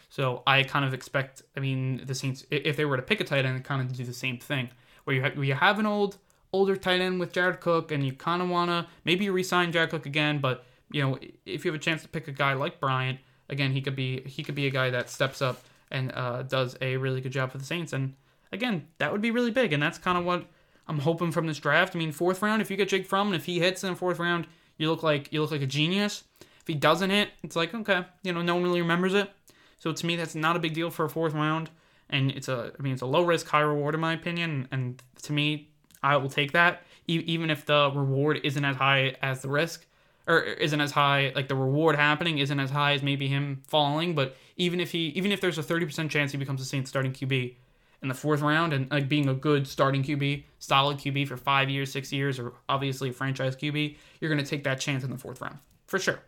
So 0.09 0.41
I 0.47 0.63
kind 0.63 0.85
of 0.85 0.93
expect, 0.93 1.43
I 1.55 1.59
mean, 1.59 2.03
the 2.05 2.15
Saints, 2.15 2.45
if 2.49 2.77
they 2.77 2.85
were 2.85 2.97
to 2.97 3.03
pick 3.03 3.19
a 3.19 3.23
tight 3.23 3.45
end, 3.45 3.63
kind 3.63 3.81
of 3.81 3.95
do 3.95 4.03
the 4.03 4.13
same 4.13 4.37
thing, 4.37 4.69
where 5.03 5.15
you 5.15 5.21
have, 5.21 5.35
where 5.35 5.45
you 5.45 5.53
have 5.53 5.79
an 5.79 5.85
old, 5.85 6.17
older 6.51 6.75
tight 6.75 7.01
end 7.01 7.19
with 7.19 7.31
Jared 7.31 7.59
Cook, 7.59 7.91
and 7.91 8.05
you 8.05 8.13
kind 8.13 8.41
of 8.41 8.49
want 8.49 8.69
to 8.69 8.87
maybe 9.05 9.29
resign 9.29 9.71
Jared 9.71 9.91
Cook 9.91 10.05
again, 10.05 10.39
but 10.39 10.65
you 10.91 11.01
know, 11.01 11.19
if 11.45 11.65
you 11.65 11.71
have 11.71 11.79
a 11.79 11.83
chance 11.83 12.01
to 12.01 12.07
pick 12.07 12.27
a 12.27 12.31
guy 12.31 12.53
like 12.53 12.79
Bryant, 12.79 13.19
again, 13.49 13.71
he 13.71 13.81
could 13.81 13.95
be 13.95 14.21
he 14.21 14.43
could 14.43 14.55
be 14.55 14.67
a 14.67 14.71
guy 14.71 14.89
that 14.89 15.09
steps 15.09 15.41
up 15.41 15.61
and 15.91 16.11
uh, 16.13 16.43
does 16.43 16.75
a 16.81 16.97
really 16.97 17.21
good 17.21 17.31
job 17.31 17.51
for 17.51 17.57
the 17.57 17.65
Saints. 17.65 17.93
And 17.93 18.15
again, 18.51 18.87
that 18.97 19.11
would 19.11 19.21
be 19.21 19.31
really 19.31 19.51
big, 19.51 19.73
and 19.73 19.81
that's 19.81 19.97
kind 19.97 20.17
of 20.17 20.25
what 20.25 20.45
I'm 20.87 20.99
hoping 20.99 21.31
from 21.31 21.47
this 21.47 21.59
draft. 21.59 21.95
I 21.95 21.99
mean, 21.99 22.11
fourth 22.11 22.41
round, 22.41 22.61
if 22.61 22.71
you 22.71 22.77
get 22.77 22.89
Jake 22.89 23.05
Fromm, 23.05 23.27
and 23.27 23.35
if 23.35 23.45
he 23.45 23.59
hits 23.59 23.83
in 23.83 23.91
the 23.91 23.95
fourth 23.95 24.19
round, 24.19 24.47
you 24.77 24.89
look 24.89 25.03
like 25.03 25.31
you 25.31 25.41
look 25.41 25.51
like 25.51 25.61
a 25.61 25.67
genius. 25.67 26.23
If 26.41 26.67
he 26.67 26.73
doesn't 26.73 27.09
hit, 27.09 27.29
it's 27.43 27.55
like 27.55 27.73
okay, 27.73 28.05
you 28.23 28.33
know, 28.33 28.41
no 28.41 28.55
one 28.55 28.63
really 28.63 28.81
remembers 28.81 29.13
it. 29.13 29.31
So 29.77 29.93
to 29.93 30.05
me, 30.05 30.15
that's 30.15 30.35
not 30.35 30.55
a 30.55 30.59
big 30.59 30.73
deal 30.73 30.89
for 30.89 31.05
a 31.05 31.09
fourth 31.09 31.33
round, 31.33 31.69
and 32.09 32.31
it's 32.31 32.47
a 32.47 32.73
I 32.77 32.81
mean, 32.81 32.93
it's 32.93 33.01
a 33.01 33.07
low 33.07 33.23
risk, 33.23 33.47
high 33.47 33.61
reward 33.61 33.93
in 33.95 34.01
my 34.01 34.13
opinion. 34.13 34.67
And 34.71 35.01
to 35.23 35.33
me, 35.33 35.69
I 36.01 36.17
will 36.17 36.29
take 36.29 36.53
that, 36.53 36.83
e- 37.07 37.23
even 37.25 37.49
if 37.49 37.65
the 37.65 37.91
reward 37.93 38.41
isn't 38.43 38.63
as 38.63 38.75
high 38.75 39.15
as 39.21 39.41
the 39.41 39.49
risk 39.49 39.85
or 40.29 40.41
isn't 40.41 40.79
as 40.79 40.91
high 40.91 41.33
like 41.35 41.47
the 41.47 41.55
reward 41.55 41.95
happening 41.95 42.37
isn't 42.37 42.59
as 42.59 42.69
high 42.69 42.93
as 42.93 43.01
maybe 43.01 43.27
him 43.27 43.61
falling 43.67 44.13
but 44.13 44.37
even 44.55 44.79
if 44.79 44.91
he 44.91 45.07
even 45.09 45.31
if 45.31 45.41
there's 45.41 45.57
a 45.57 45.63
30% 45.63 46.09
chance 46.09 46.31
he 46.31 46.37
becomes 46.37 46.61
a 46.61 46.65
Saints 46.65 46.89
starting 46.89 47.11
QB 47.11 47.55
in 48.01 48.07
the 48.07 48.13
fourth 48.13 48.41
round 48.41 48.71
and 48.71 48.89
like 48.91 49.09
being 49.09 49.27
a 49.27 49.33
good 49.33 49.67
starting 49.67 50.03
QB 50.03 50.43
solid 50.59 50.97
QB 50.97 51.27
for 51.27 51.35
five 51.35 51.69
years 51.69 51.91
six 51.91 52.13
years 52.13 52.39
or 52.39 52.53
obviously 52.69 53.11
franchise 53.11 53.55
QB 53.55 53.97
you're 54.21 54.33
to 54.35 54.45
take 54.45 54.63
that 54.63 54.79
chance 54.79 55.03
in 55.03 55.09
the 55.09 55.17
fourth 55.17 55.41
round 55.41 55.57
for 55.87 55.97
sure. 55.99 56.19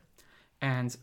And 0.62 0.96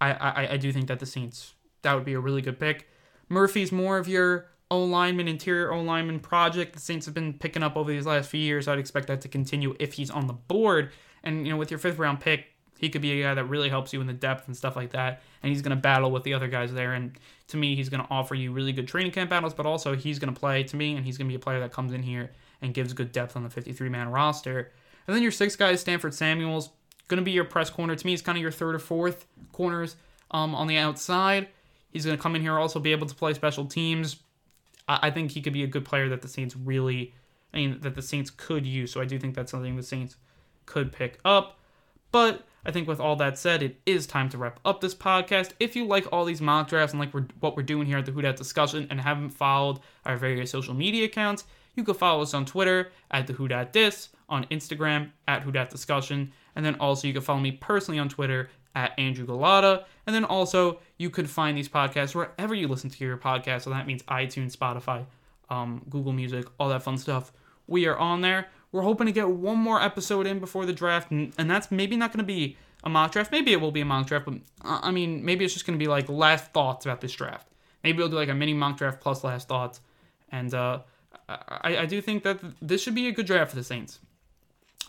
I, 0.00 0.12
I 0.12 0.48
I 0.52 0.56
do 0.56 0.72
think 0.72 0.88
that 0.88 1.00
the 1.00 1.06
Saints 1.06 1.54
that 1.82 1.94
would 1.94 2.04
be 2.04 2.14
a 2.14 2.20
really 2.20 2.42
good 2.42 2.60
pick. 2.60 2.88
Murphy's 3.28 3.72
more 3.72 3.96
of 3.98 4.06
your 4.06 4.50
O 4.70 4.82
lineman, 4.84 5.28
interior 5.28 5.72
O 5.72 5.80
lineman 5.82 6.20
project 6.20 6.72
the 6.72 6.80
Saints 6.80 7.06
have 7.06 7.14
been 7.14 7.34
picking 7.34 7.62
up 7.62 7.76
over 7.76 7.90
these 7.90 8.06
last 8.06 8.30
few 8.30 8.40
years. 8.40 8.66
I'd 8.66 8.78
expect 8.78 9.08
that 9.08 9.20
to 9.22 9.28
continue 9.28 9.76
if 9.78 9.94
he's 9.94 10.10
on 10.10 10.26
the 10.26 10.32
board. 10.32 10.90
And 11.22 11.46
you 11.46 11.52
know, 11.52 11.58
with 11.58 11.70
your 11.70 11.78
fifth 11.78 11.98
round 11.98 12.20
pick, 12.20 12.46
He 12.78 12.88
could 12.88 13.02
be 13.02 13.20
a 13.20 13.22
guy 13.22 13.34
that 13.34 13.44
really 13.44 13.68
helps 13.68 13.92
you 13.92 14.00
in 14.00 14.06
the 14.06 14.12
depth 14.12 14.46
and 14.46 14.56
stuff 14.56 14.76
like 14.76 14.90
that. 14.90 15.22
And 15.42 15.50
he's 15.52 15.62
going 15.62 15.76
to 15.76 15.80
battle 15.80 16.10
with 16.10 16.24
the 16.24 16.34
other 16.34 16.48
guys 16.48 16.72
there. 16.72 16.92
And 16.92 17.16
to 17.48 17.56
me, 17.56 17.76
he's 17.76 17.88
going 17.88 18.02
to 18.02 18.10
offer 18.10 18.34
you 18.34 18.52
really 18.52 18.72
good 18.72 18.88
training 18.88 19.12
camp 19.12 19.30
battles, 19.30 19.54
but 19.54 19.66
also 19.66 19.94
he's 19.94 20.18
going 20.18 20.32
to 20.32 20.38
play 20.38 20.64
to 20.64 20.76
me, 20.76 20.96
and 20.96 21.04
he's 21.04 21.16
going 21.16 21.28
to 21.28 21.32
be 21.32 21.36
a 21.36 21.40
player 21.40 21.60
that 21.60 21.72
comes 21.72 21.92
in 21.92 22.02
here 22.02 22.32
and 22.60 22.74
gives 22.74 22.92
good 22.92 23.12
depth 23.12 23.36
on 23.36 23.42
the 23.42 23.50
53 23.50 23.88
man 23.88 24.08
roster. 24.10 24.72
And 25.06 25.14
then 25.14 25.22
your 25.22 25.32
six 25.32 25.56
guys, 25.56 25.80
Stanford 25.80 26.14
Samuels, 26.14 26.70
going 27.08 27.18
to 27.18 27.24
be 27.24 27.32
your 27.32 27.44
press 27.44 27.70
corner. 27.70 27.94
To 27.94 28.06
me, 28.06 28.12
he's 28.12 28.22
kind 28.22 28.36
of 28.36 28.42
your 28.42 28.50
third 28.50 28.74
or 28.74 28.78
fourth 28.78 29.26
corners 29.52 29.96
um, 30.30 30.54
on 30.54 30.66
the 30.66 30.78
outside. 30.78 31.48
He's 31.90 32.04
going 32.04 32.16
to 32.16 32.22
come 32.22 32.34
in 32.34 32.42
here 32.42 32.58
also 32.58 32.80
be 32.80 32.92
able 32.92 33.06
to 33.06 33.14
play 33.14 33.34
special 33.34 33.66
teams. 33.66 34.16
I, 34.88 34.98
I 35.02 35.10
think 35.10 35.32
he 35.32 35.40
could 35.40 35.52
be 35.52 35.64
a 35.64 35.68
good 35.68 35.84
player 35.84 36.08
that 36.08 36.22
the 36.22 36.28
Saints 36.28 36.56
really, 36.56 37.14
I 37.52 37.58
mean, 37.58 37.80
that 37.80 37.94
the 37.94 38.02
Saints 38.02 38.30
could 38.30 38.66
use. 38.66 38.92
So 38.92 39.00
I 39.00 39.04
do 39.04 39.18
think 39.18 39.34
that's 39.34 39.50
something 39.50 39.76
the 39.76 39.82
Saints 39.82 40.16
could 40.66 40.92
pick 40.92 41.18
up. 41.24 41.58
But 42.12 42.44
I 42.66 42.70
think 42.70 42.88
with 42.88 43.00
all 43.00 43.16
that 43.16 43.38
said, 43.38 43.62
it 43.62 43.76
is 43.84 44.06
time 44.06 44.28
to 44.30 44.38
wrap 44.38 44.60
up 44.64 44.80
this 44.80 44.94
podcast. 44.94 45.50
If 45.60 45.76
you 45.76 45.84
like 45.84 46.06
all 46.12 46.24
these 46.24 46.40
mock 46.40 46.68
drafts 46.68 46.92
and 46.92 47.00
like 47.00 47.12
we're, 47.12 47.26
what 47.40 47.56
we're 47.56 47.62
doing 47.62 47.86
here 47.86 47.98
at 47.98 48.06
the 48.06 48.12
Who 48.12 48.22
Dat 48.22 48.36
discussion 48.36 48.86
and 48.88 49.00
haven't 49.00 49.30
followed 49.30 49.80
our 50.04 50.16
various 50.16 50.50
social 50.50 50.74
media 50.74 51.04
accounts, 51.04 51.44
you 51.74 51.84
can 51.84 51.94
follow 51.94 52.22
us 52.22 52.32
on 52.32 52.44
Twitter 52.44 52.92
at 53.10 53.26
the 53.26 53.32
Who 53.32 53.48
Dat 53.48 53.72
Dis, 53.72 54.10
on 54.28 54.44
Instagram 54.46 55.10
at 55.28 55.42
Who 55.42 55.52
Dat 55.52 55.70
Discussion, 55.70 56.32
and 56.56 56.64
then 56.64 56.76
also 56.76 57.06
you 57.06 57.12
can 57.12 57.22
follow 57.22 57.40
me 57.40 57.52
personally 57.52 57.98
on 57.98 58.08
Twitter 58.08 58.48
at 58.74 58.98
Andrew 58.98 59.26
Gullotta. 59.26 59.84
And 60.06 60.14
then 60.14 60.24
also 60.24 60.80
you 60.98 61.10
could 61.10 61.28
find 61.30 61.56
these 61.56 61.68
podcasts 61.68 62.14
wherever 62.14 62.54
you 62.54 62.68
listen 62.68 62.90
to 62.90 63.04
your 63.04 63.16
podcast. 63.16 63.62
So 63.62 63.70
that 63.70 63.86
means 63.86 64.02
iTunes, 64.04 64.56
Spotify, 64.56 65.06
um, 65.50 65.82
Google 65.88 66.12
Music, 66.12 66.46
all 66.58 66.68
that 66.68 66.82
fun 66.82 66.98
stuff. 66.98 67.32
We 67.66 67.86
are 67.86 67.96
on 67.96 68.20
there. 68.20 68.48
We're 68.72 68.82
hoping 68.82 69.06
to 69.06 69.12
get 69.12 69.28
one 69.28 69.58
more 69.58 69.80
episode 69.80 70.26
in 70.26 70.40
before 70.40 70.66
the 70.66 70.72
draft, 70.72 71.12
and, 71.12 71.32
and 71.38 71.48
that's 71.48 71.70
maybe 71.70 71.96
not 71.96 72.12
going 72.12 72.18
to 72.18 72.24
be 72.24 72.56
a 72.82 72.90
mock 72.90 73.12
draft. 73.12 73.30
Maybe 73.30 73.52
it 73.52 73.60
will 73.60 73.70
be 73.70 73.80
a 73.80 73.84
mock 73.84 74.08
draft, 74.08 74.24
but 74.24 74.34
uh, 74.64 74.80
I 74.82 74.90
mean, 74.90 75.24
maybe 75.24 75.44
it's 75.44 75.54
just 75.54 75.64
going 75.64 75.78
to 75.78 75.82
be 75.82 75.88
like 75.88 76.08
last 76.08 76.52
thoughts 76.52 76.84
about 76.84 77.00
this 77.00 77.12
draft. 77.12 77.48
Maybe 77.84 77.98
we'll 77.98 78.08
do 78.08 78.16
like 78.16 78.28
a 78.28 78.34
mini 78.34 78.52
mock 78.52 78.76
draft 78.76 79.00
plus 79.00 79.22
last 79.22 79.46
thoughts. 79.46 79.80
And 80.32 80.52
uh, 80.52 80.80
I, 81.28 81.78
I 81.78 81.86
do 81.86 82.00
think 82.00 82.24
that 82.24 82.40
this 82.60 82.82
should 82.82 82.94
be 82.94 83.06
a 83.08 83.12
good 83.12 83.26
draft 83.26 83.50
for 83.50 83.56
the 83.56 83.64
Saints. 83.64 84.00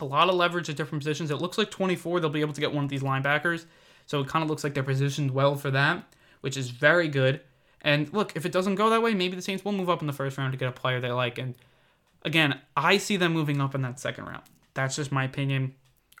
A 0.00 0.04
lot 0.04 0.28
of 0.28 0.34
leverage 0.34 0.68
at 0.68 0.76
different 0.76 1.02
positions. 1.02 1.30
It 1.30 1.36
looks 1.36 1.58
like 1.58 1.70
24, 1.70 2.20
they'll 2.20 2.30
be 2.30 2.40
able 2.40 2.52
to 2.52 2.60
get 2.60 2.72
one 2.72 2.84
of 2.84 2.90
these 2.90 3.02
linebackers. 3.02 3.64
So 4.06 4.20
it 4.20 4.28
kind 4.28 4.42
of 4.42 4.48
looks 4.48 4.64
like 4.64 4.74
they're 4.74 4.82
positioned 4.82 5.30
well 5.30 5.56
for 5.56 5.70
that, 5.70 6.04
which 6.40 6.56
is 6.56 6.70
very 6.70 7.08
good. 7.08 7.40
And 7.82 8.12
look, 8.12 8.36
if 8.36 8.46
it 8.46 8.52
doesn't 8.52 8.76
go 8.76 8.90
that 8.90 9.02
way, 9.02 9.14
maybe 9.14 9.36
the 9.36 9.42
Saints 9.42 9.64
will 9.64 9.72
move 9.72 9.90
up 9.90 10.00
in 10.00 10.06
the 10.06 10.12
first 10.12 10.38
round 10.38 10.52
to 10.52 10.58
get 10.58 10.68
a 10.68 10.72
player 10.72 11.00
they 11.00 11.10
like. 11.10 11.38
And 11.38 11.54
again, 12.24 12.60
I 12.76 12.98
see 12.98 13.16
them 13.16 13.32
moving 13.32 13.60
up 13.60 13.74
in 13.74 13.82
that 13.82 14.00
second 14.00 14.24
round. 14.24 14.42
That's 14.74 14.96
just 14.96 15.12
my 15.12 15.24
opinion. 15.24 15.74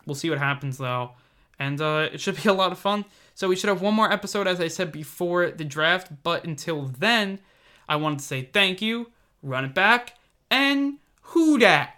We'll 0.06 0.14
see 0.14 0.30
what 0.30 0.38
happens 0.38 0.78
though. 0.78 1.12
And 1.58 1.80
uh, 1.80 2.08
it 2.12 2.20
should 2.20 2.42
be 2.42 2.48
a 2.48 2.54
lot 2.54 2.72
of 2.72 2.78
fun. 2.78 3.04
So 3.34 3.48
we 3.48 3.56
should 3.56 3.68
have 3.68 3.82
one 3.82 3.94
more 3.94 4.10
episode, 4.12 4.46
as 4.46 4.60
I 4.60 4.68
said 4.68 4.92
before 4.92 5.50
the 5.50 5.64
draft. 5.64 6.10
But 6.22 6.44
until 6.44 6.82
then, 6.82 7.40
I 7.88 7.96
wanted 7.96 8.20
to 8.20 8.24
say 8.24 8.42
thank 8.42 8.80
you, 8.80 9.10
run 9.42 9.64
it 9.64 9.74
back, 9.74 10.14
and 10.50 10.98
who 11.22 11.58
dat? 11.58 11.95